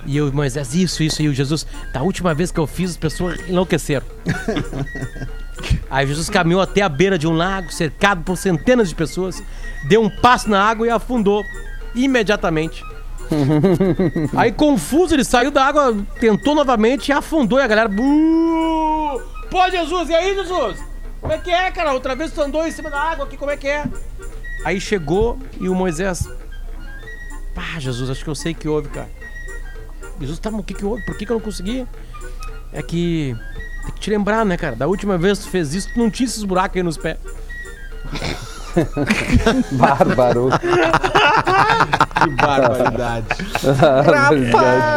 E 0.06 0.18
eu, 0.18 0.32
Moisés, 0.32 0.74
isso, 0.76 1.04
isso. 1.04 1.22
E 1.22 1.28
o 1.28 1.34
Jesus, 1.34 1.66
da 1.94 2.02
última 2.02 2.34
vez 2.34 2.52
que 2.52 2.60
eu 2.60 2.68
fiz, 2.68 2.92
as 2.92 2.98
pessoas 2.98 3.40
enlouqueceram. 3.48 4.06
Aí 5.90 6.08
Jesus 6.08 6.30
caminhou 6.30 6.62
até 6.62 6.82
a 6.82 6.90
beira 6.90 7.18
de 7.18 7.28
um 7.28 7.34
lago, 7.34 7.72
cercado 7.72 8.24
por 8.24 8.38
centenas 8.38 8.90
de 8.90 8.96
pessoas, 8.96 9.42
deu 9.88 10.02
um 10.02 10.10
passo 10.10 10.50
na 10.50 10.62
água 10.62 10.88
e 10.88 10.90
afundou 10.90 11.44
imediatamente. 11.96 12.84
Aí, 14.36 14.52
confuso, 14.52 15.14
ele 15.16 15.24
saiu 15.24 15.52
da 15.52 15.66
água, 15.66 15.96
tentou 16.20 16.54
novamente 16.54 17.10
e 17.10 17.12
afundou. 17.12 17.60
E 17.60 17.62
a 17.62 17.68
galera. 17.68 17.88
"Bu! 17.88 19.22
Pô, 19.50 19.70
Jesus, 19.70 20.10
e 20.10 20.16
aí, 20.16 20.34
Jesus? 20.34 20.84
Como 21.22 21.32
é 21.32 21.38
que 21.38 21.52
é, 21.52 21.70
cara? 21.72 21.94
Outra 21.94 22.16
vez 22.16 22.32
tu 22.32 22.42
andou 22.42 22.66
em 22.68 22.72
cima 22.72 22.90
da 22.90 23.00
água 23.00 23.26
aqui, 23.26 23.38
como 23.38 23.52
é 23.52 23.56
que 23.56 23.68
é? 23.68 23.86
Aí 24.66 24.82
chegou 24.82 25.38
e 25.60 25.70
o 25.70 25.76
Moisés. 25.76 26.28
Pá, 27.54 27.80
Jesus, 27.80 28.10
acho 28.10 28.24
que 28.24 28.30
eu 28.30 28.36
sei 28.36 28.54
o 28.54 28.56
que 28.56 28.68
houve, 28.68 28.90
cara. 28.90 29.10
Jesus, 30.20 30.40
tá, 30.40 30.50
mas 30.52 30.62
o 30.62 30.64
que 30.64 30.74
que 30.74 30.86
houve? 30.86 31.04
Por 31.06 31.18
que, 31.18 31.26
que 31.26 31.32
eu 31.32 31.36
não 31.36 31.42
consegui? 31.42 31.86
É 32.72 32.82
que. 32.82 33.36
Tem 33.86 33.92
que 33.96 34.00
te 34.00 34.10
lembrar, 34.10 34.46
né, 34.46 34.56
cara? 34.56 34.76
Da 34.76 34.88
última 34.88 35.18
vez 35.18 35.40
que 35.40 35.46
tu 35.46 35.52
fez 35.52 35.74
isso, 35.74 35.90
tu 35.94 36.00
não 36.00 36.10
tinha 36.10 36.26
esses 36.28 36.44
buracos 36.44 36.78
aí 36.78 36.84
nos 36.84 36.98
pés. 36.98 37.18
Bárbaro. 39.74 40.50
Que 42.24 42.30
barbaridade. 42.32 43.26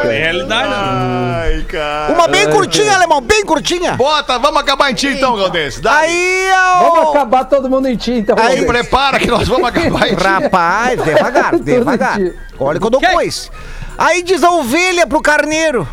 É 0.05 0.19
realidade. 0.23 0.73
Ai, 0.73 1.63
cara. 1.69 2.13
Uma 2.15 2.29
bem 2.29 2.49
curtinha, 2.51 2.95
alemão, 2.95 3.21
bem 3.21 3.45
curtinha. 3.45 3.93
Bota, 3.95 4.39
vamos 4.39 4.61
acabar 4.61 4.91
em 4.91 4.95
ti 4.95 5.09
então, 5.09 5.37
Galdense. 5.37 5.81
Dá 5.83 5.97
Aí, 5.99 6.49
Vamos 6.81 7.07
ó. 7.07 7.11
acabar 7.11 7.45
todo 7.45 7.69
mundo 7.69 7.87
em 7.89 7.97
ti, 7.97 8.13
então. 8.13 8.37
Aí. 8.39 8.65
Prepara 8.65 9.19
que 9.19 9.27
nós 9.27 9.47
vamos 9.49 9.69
acabar 9.69 10.09
em 10.09 10.15
ti. 10.17 10.23
Rapaz, 10.23 11.03
devagar, 11.03 11.59
devagar. 11.61 12.19
de- 12.19 12.35
Olha 12.59 12.81
que 12.81 12.87
eu 12.87 12.91
dou 12.91 13.01
coisa. 13.01 13.51
Aí 13.99 14.23
diz 14.23 14.43
a 14.45 14.51
ovelha 14.51 15.07
pro 15.07 15.23
carneiro: 15.23 15.87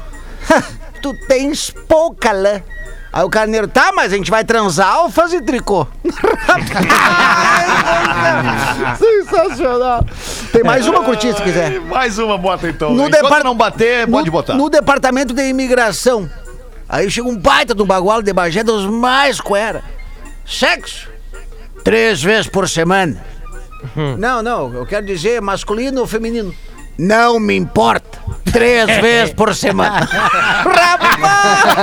Tu 1.02 1.14
tens 1.28 1.70
pouca 1.88 2.32
lã. 2.32 2.62
Aí 3.12 3.24
o 3.24 3.30
carneiro, 3.30 3.68
tá, 3.68 3.92
mas 3.94 4.12
a 4.12 4.16
gente 4.18 4.32
vai 4.32 4.44
transar 4.44 5.04
ou 5.04 5.12
fazer 5.12 5.42
tricô? 5.44 5.86
Rapaz, 6.48 6.64
Sensacional. 9.00 10.04
Tem 10.52 10.64
mais 10.64 10.88
uma 10.88 11.04
curtinha 11.04 11.36
se 11.36 11.44
quiser. 11.44 11.74
Ai, 11.74 11.80
Mais 11.80 12.18
uma, 12.18 12.38
bota 12.40 12.68
então. 12.68 12.90
No 12.92 13.08
Enquanto 13.08 13.22
depart- 13.22 13.44
não 13.44 13.56
bater, 13.56 14.08
pode 14.10 14.26
no, 14.26 14.32
botar. 14.32 14.54
No 14.56 14.68
departamento 14.70 15.32
de 15.34 15.44
imigração. 15.48 16.28
Aí 16.90 17.10
chega 17.10 17.28
um 17.28 17.38
baita 17.38 17.74
do 17.76 17.86
bagual 17.86 18.22
de 18.24 18.34
Bagé 18.34 18.64
dos 18.64 18.86
mais 18.86 19.40
coera. 19.40 19.84
Sexo. 20.46 21.08
Três 21.84 22.22
vezes 22.22 22.48
por 22.48 22.68
semana. 22.68 23.24
Não, 24.18 24.42
não, 24.42 24.74
eu 24.74 24.86
quero 24.88 25.06
dizer 25.06 25.40
masculino 25.42 26.02
ou 26.02 26.08
feminino. 26.08 26.54
Não 26.98 27.40
me 27.40 27.56
importa. 27.56 28.20
Três 28.52 28.86
vezes 29.02 29.34
por 29.34 29.56
semana. 29.56 30.06
Rapaz! 31.04 31.74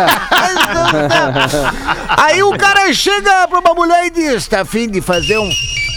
Aí 2.16 2.42
o 2.42 2.56
cara 2.56 2.92
chega 2.92 3.48
pra 3.48 3.58
uma 3.58 3.74
mulher 3.74 4.06
e 4.06 4.10
diz: 4.10 4.46
tá 4.46 4.60
afim 4.62 4.88
de 4.88 5.00
fazer 5.00 5.38
um. 5.38 5.50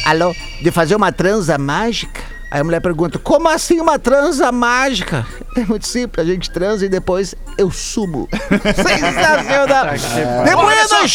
Alô? 0.06 0.34
De 0.62 0.72
fazer 0.72 0.96
uma 0.96 1.12
transa 1.12 1.58
mágica? 1.58 2.22
Aí 2.50 2.62
a 2.62 2.64
mulher 2.64 2.82
pergunta: 2.82 3.18
como 3.20 3.50
assim 3.50 3.80
uma 3.80 3.98
transa 3.98 4.52
mágica? 4.52 5.26
É 5.56 5.62
muito 5.62 5.88
simples, 5.88 6.26
a 6.26 6.30
gente 6.30 6.52
transa 6.52 6.86
e 6.86 6.90
depois 6.90 7.36
eu 7.58 7.72
subo. 7.72 8.28
Sensacional! 8.76 9.88
Depois 10.46 10.78
Olha 10.78 10.88
só. 10.88 11.08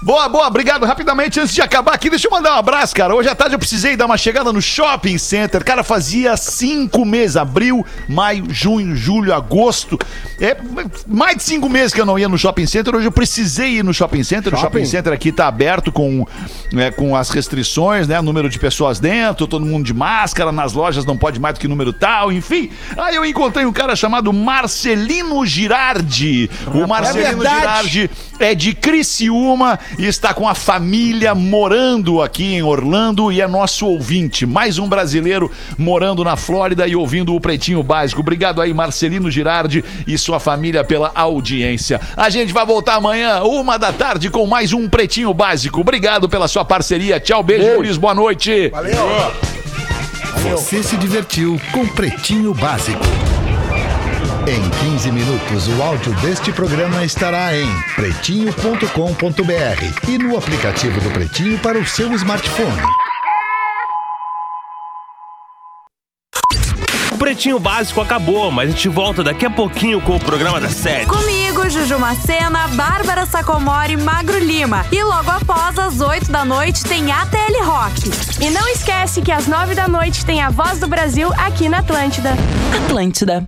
É. 0.00 0.04
Boa, 0.04 0.28
boa, 0.28 0.46
obrigado. 0.46 0.84
Rapidamente, 0.84 1.40
antes 1.40 1.54
de 1.54 1.62
acabar 1.62 1.94
aqui, 1.94 2.10
deixa 2.10 2.26
eu 2.26 2.30
mandar 2.30 2.54
um 2.54 2.58
abraço, 2.58 2.94
cara. 2.94 3.14
Hoje 3.14 3.28
à 3.28 3.34
tarde 3.34 3.54
eu 3.54 3.58
precisei 3.58 3.96
dar 3.96 4.06
uma 4.06 4.16
chegada 4.16 4.52
no 4.52 4.60
shopping 4.60 5.18
center. 5.18 5.64
Cara, 5.64 5.82
fazia 5.82 6.36
cinco 6.36 7.04
meses, 7.04 7.36
abril, 7.36 7.84
maio, 8.08 8.44
junho, 8.48 8.94
julho, 8.94 9.34
agosto. 9.34 9.98
É 10.40 10.56
mais 11.06 11.36
de 11.36 11.42
cinco 11.42 11.68
meses 11.68 11.92
que 11.92 12.00
eu 12.00 12.06
não 12.06 12.18
ia 12.18 12.28
no 12.28 12.38
shopping 12.38 12.66
center. 12.66 12.94
Hoje 12.94 13.06
eu 13.06 13.12
precisei 13.12 13.78
ir 13.78 13.84
no 13.84 13.94
shopping 13.94 14.22
center. 14.22 14.54
O 14.54 14.58
shopping 14.58 14.84
center 14.84 15.12
aqui 15.12 15.32
tá 15.32 15.48
aberto 15.48 15.90
com, 15.90 16.26
é, 16.76 16.90
com 16.90 17.16
as 17.16 17.30
restrições, 17.30 18.06
né? 18.06 18.20
Número 18.20 18.48
de 18.48 18.58
pessoas 18.58 19.00
dentro, 19.00 19.46
todo 19.46 19.64
mundo 19.64 19.84
de 19.84 19.94
máscara, 19.94 20.52
nas 20.52 20.72
lojas 20.72 21.04
não 21.04 21.16
pode 21.16 21.40
mais 21.40 21.54
do 21.54 21.60
que 21.60 21.68
número 21.68 21.92
tal, 21.92 22.30
enfim. 22.30 22.70
Aí 22.96 23.14
eu 23.14 23.24
encontrei 23.24 23.64
um 23.64 23.72
cara 23.72 23.96
chamado 23.96 24.32
Marcelino 24.32 25.44
Girardi. 25.46 26.50
O 26.66 26.86
Marcelino 26.86 27.38
verdade. 27.38 27.88
Girardi 27.88 28.10
é 28.38 28.54
de 28.54 28.74
Criciúma 28.74 29.78
e 29.98 30.06
está 30.06 30.34
com 30.34 30.48
a 30.48 30.54
família 30.54 31.34
morando 31.34 32.22
aqui 32.22 32.54
em 32.54 32.62
Orlando 32.62 33.30
e 33.30 33.40
é 33.40 33.46
nosso 33.46 33.86
ouvinte. 33.86 34.44
Mais 34.46 34.78
um 34.78 34.88
brasileiro 34.88 35.50
morando 35.78 36.24
na 36.24 36.36
Flórida 36.36 36.86
e 36.86 36.96
ouvindo 36.96 37.34
o 37.34 37.40
Pretinho 37.40 37.82
Básico. 37.82 38.20
Obrigado 38.20 38.60
aí, 38.60 38.72
Marcelino 38.74 39.30
Girardi 39.30 39.84
e 40.06 40.16
sua 40.18 40.40
família 40.40 40.84
pela 40.84 41.12
audiência. 41.14 42.00
A 42.16 42.28
gente 42.30 42.52
vai 42.52 42.64
voltar 42.66 42.96
amanhã, 42.96 43.42
uma 43.42 43.78
da 43.78 43.92
tarde, 43.92 44.30
com 44.30 44.46
mais 44.46 44.72
um 44.72 44.88
Pretinho 44.88 45.32
Básico. 45.32 45.80
Obrigado 45.80 46.28
pela 46.28 46.48
sua 46.48 46.64
parceria. 46.64 47.20
Tchau, 47.20 47.42
beijo, 47.42 47.64
Beijo. 47.64 47.78
Luiz. 47.78 47.96
Boa 47.96 48.14
noite. 48.14 48.72
Você 50.50 50.82
se 50.82 50.96
divertiu 50.96 51.60
com 51.72 51.86
Pretinho 51.88 52.54
Básico. 52.54 53.04
Em 54.48 54.62
15 54.92 55.10
minutos, 55.10 55.66
o 55.66 55.82
áudio 55.82 56.14
deste 56.20 56.52
programa 56.52 57.04
estará 57.04 57.52
em 57.56 57.66
pretinho.com.br 57.96 60.08
e 60.08 60.18
no 60.18 60.38
aplicativo 60.38 61.00
do 61.00 61.10
Pretinho 61.10 61.58
para 61.58 61.76
o 61.76 61.84
seu 61.84 62.12
smartphone. 62.12 62.80
O 67.10 67.18
Pretinho 67.18 67.58
Básico 67.58 68.00
acabou, 68.00 68.52
mas 68.52 68.68
a 68.68 68.70
gente 68.70 68.88
volta 68.88 69.24
daqui 69.24 69.46
a 69.46 69.50
pouquinho 69.50 70.00
com 70.00 70.14
o 70.14 70.20
programa 70.20 70.60
da 70.60 70.68
sede. 70.68 71.06
Comigo, 71.06 71.68
Juju 71.68 71.98
Macena, 71.98 72.68
Bárbara 72.68 73.26
Sacomori 73.26 73.94
e 73.94 73.96
Magro 73.96 74.38
Lima. 74.38 74.86
E 74.92 75.02
logo 75.02 75.28
após, 75.28 75.76
às 75.76 76.00
8 76.00 76.30
da 76.30 76.44
noite, 76.44 76.84
tem 76.84 77.10
ATL 77.10 77.64
Rock. 77.64 78.12
E 78.40 78.48
não 78.50 78.68
esquece 78.68 79.22
que 79.22 79.32
às 79.32 79.48
9 79.48 79.74
da 79.74 79.88
noite 79.88 80.24
tem 80.24 80.40
a 80.40 80.50
Voz 80.50 80.78
do 80.78 80.86
Brasil 80.86 81.32
aqui 81.36 81.68
na 81.68 81.78
Atlântida. 81.78 82.32
Atlântida. 82.84 83.44